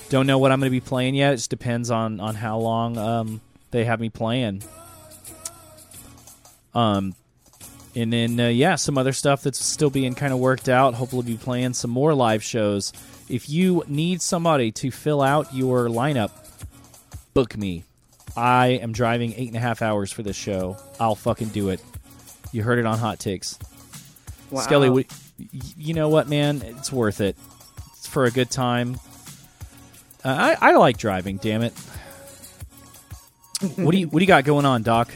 [0.09, 1.33] Don't know what I'm gonna be playing yet.
[1.33, 3.41] It just depends on on how long um,
[3.71, 4.63] they have me playing.
[6.75, 7.15] Um,
[7.95, 10.95] and then uh, yeah, some other stuff that's still being kind of worked out.
[10.95, 12.93] Hopefully, be playing some more live shows.
[13.29, 16.31] If you need somebody to fill out your lineup,
[17.37, 17.85] book me.
[18.35, 20.79] I am driving eight and a half hours for this show.
[20.99, 21.83] I'll fucking do it.
[22.51, 23.59] You heard it on Hot Takes.
[24.51, 24.63] Wow.
[24.63, 25.05] Skelly, what,
[25.39, 25.47] y-
[25.77, 26.63] you know what, man?
[26.65, 27.37] It's worth it.
[27.93, 28.99] It's for a good time.
[30.25, 31.37] Uh, I, I like driving.
[31.37, 31.75] Damn it.
[33.77, 35.13] what do you What do you got going on, Doc?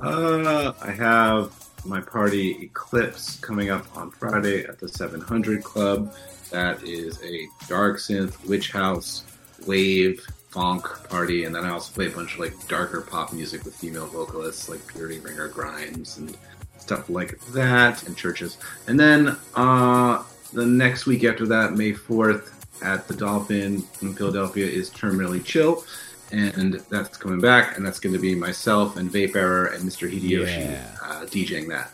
[0.00, 1.52] Uh, I have
[1.84, 6.14] my party Eclipse coming up on Friday at the 700 Club.
[6.50, 9.24] That is a dark synth, witch house,
[9.66, 13.64] wave, funk party, and then I also play a bunch of like darker pop music
[13.64, 16.36] with female vocalists like Purity Ringer Grimes and
[16.78, 18.56] stuff like that, and CHVRCHES.
[18.88, 20.22] And then uh,
[20.52, 22.52] the next week after that, May 4th,
[22.82, 25.84] at the Dolphin in Philadelphia, is Terminally Chill
[26.32, 30.08] and that's coming back, and that's going to be myself and Vaperror and Mr.
[30.08, 30.96] Hideyoshi Yeah.
[31.02, 31.90] uh, DJing that.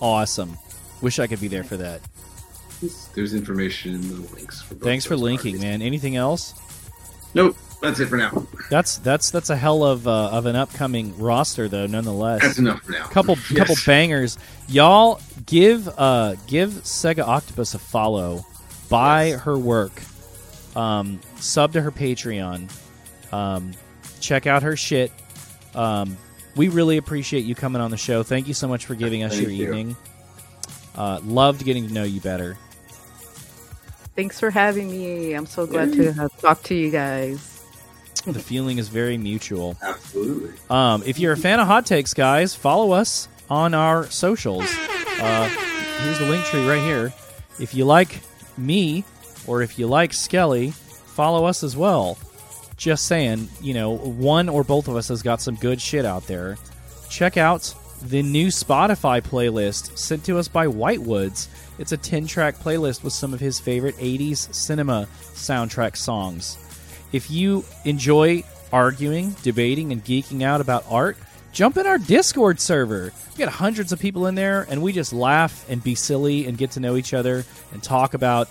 [0.00, 0.56] Awesome.
[1.02, 2.00] Wish I could be there for that.
[3.14, 4.62] There's information in the links.
[4.62, 5.60] For both Thanks for linking, parties.
[5.62, 5.82] man.
[5.82, 6.54] Anything else?
[7.34, 8.46] Nope, that's it for now.
[8.70, 11.86] That's that's that's a hell of uh, of an upcoming roster, though.
[11.86, 13.06] Nonetheless, That's enough for now.
[13.06, 13.58] couple Yes.
[13.58, 14.38] couple bangers.
[14.68, 18.44] Y'all give uh give Segaoctopus a follow.
[18.88, 19.40] Buy Yes.
[19.42, 19.92] her work.
[20.74, 22.68] Um, sub to her Patreon.
[23.32, 23.72] Um,
[24.20, 25.12] check out her shit.
[25.74, 26.16] Um,
[26.56, 28.22] we really appreciate you coming on the show.
[28.24, 29.64] Thank you so much for giving us Thank your you.
[29.68, 29.96] evening.
[30.96, 32.58] Uh, loved getting to know you better.
[34.16, 35.34] Thanks for having me.
[35.34, 37.62] I'm so glad to have talked to you guys.
[38.26, 39.76] The feeling is very mutual.
[39.82, 40.52] Absolutely.
[40.68, 44.66] Um, if you're a fan of Hot Takes, guys, follow us on our socials.
[45.20, 45.48] Uh,
[46.02, 47.14] here's the link tree right here.
[47.58, 48.20] If you like
[48.58, 49.04] me
[49.46, 52.18] or if you like Skelly, follow us as well.
[52.76, 56.26] Just saying, you know, one or both of us has got some good shit out
[56.26, 56.58] there.
[57.08, 61.48] Check out the new Spotify playlist sent to us by Whitewoods.
[61.78, 66.56] It's a 10 track playlist with some of his favorite 80s cinema soundtrack songs.
[67.12, 71.16] If you enjoy arguing, debating, and geeking out about art,
[71.52, 73.12] jump in our Discord server.
[73.32, 76.56] We got hundreds of people in there, and we just laugh and be silly and
[76.56, 78.48] get to know each other and talk about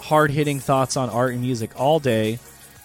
[0.00, 2.38] hard hitting thoughts on art and music all day.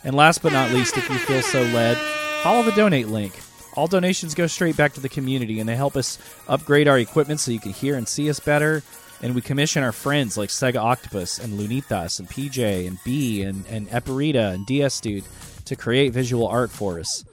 [0.04, 1.98] And last but not least, if you feel so led,
[2.42, 3.34] follow the donate link.
[3.76, 7.40] All donations go straight back to the community, and they help us upgrade our equipment
[7.40, 8.84] so you can hear and see us better.
[9.22, 13.90] And we commission our friends like Segaoctopus and Lunitas and PJ and B and, and
[13.90, 15.24] Eperita and DS Dude
[15.66, 17.24] to create visual art for us.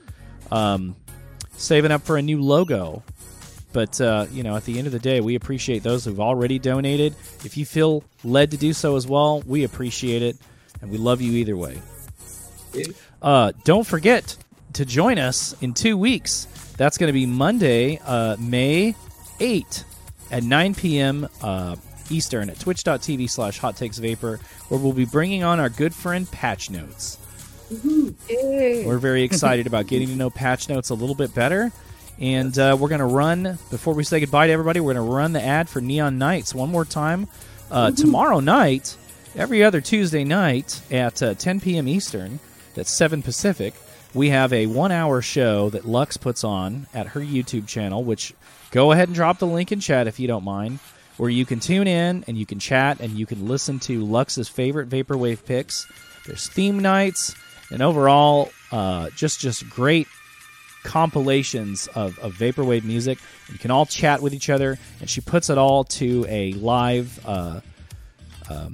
[0.53, 0.97] Um,
[1.57, 3.03] saving up for a new logo.
[3.73, 6.59] But uh, you know, at the end of the day, we appreciate those who've already
[6.59, 7.15] donated.
[7.45, 10.37] If you feel led to do so as well, we appreciate it,
[10.81, 11.81] and we love you either way.
[13.23, 14.37] Uh, don't forget
[14.75, 16.47] to join us in two weeks.
[16.77, 18.95] That's going to be Monday, uh, May
[19.39, 19.85] 8
[20.31, 21.29] at 9 p.m.
[21.43, 21.77] Uh,
[22.11, 26.31] Eastern at twitch.tv slash hot takes vapor, where we'll be bringing on our good friend
[26.31, 27.19] Patch Notes.
[28.29, 28.85] Yay.
[28.85, 31.71] We're very excited about getting to know Patch Notes a little bit better.
[32.19, 35.13] And uh, we're going to run, before we say goodbye to everybody, we're going to
[35.13, 37.29] run the ad for Neon Nights one more time.
[37.71, 38.97] Uh, tomorrow night,
[39.37, 41.89] every other Tuesday night at uh, 10 p.m.
[41.89, 42.41] Eastern,
[42.75, 43.75] that's 7 Pacific,
[44.15, 48.35] we have a one hour show that Lux puts on at her YouTube channel, which
[48.71, 50.79] go ahead and drop the link in chat if you don't mind,
[51.17, 54.49] where you can tune in and you can chat and you can listen to Lux's
[54.49, 55.87] favorite Vaporwave picks.
[56.27, 57.35] There's theme nights
[57.71, 60.07] and overall, uh, just just great
[60.83, 63.19] compilations of, of vaporwave music.
[63.53, 67.21] You can all chat with each other, and she puts it all to a live
[67.27, 67.61] uh,
[68.49, 68.73] um,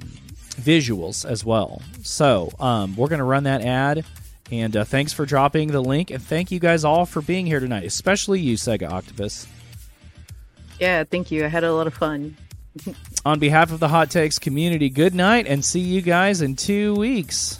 [0.55, 1.81] visuals as well.
[2.03, 4.05] So um, we're going to run that ad.
[4.51, 7.59] And uh, thanks for dropping the link, and thank you guys all for being here
[7.59, 9.47] tonight, especially you, Segaoctopus.
[10.79, 11.43] Yeah, thank you.
[11.43, 12.37] I had a lot of fun.
[13.25, 16.95] On behalf of the Hot Takes community, good night, and see you guys in two
[16.95, 17.59] weeks.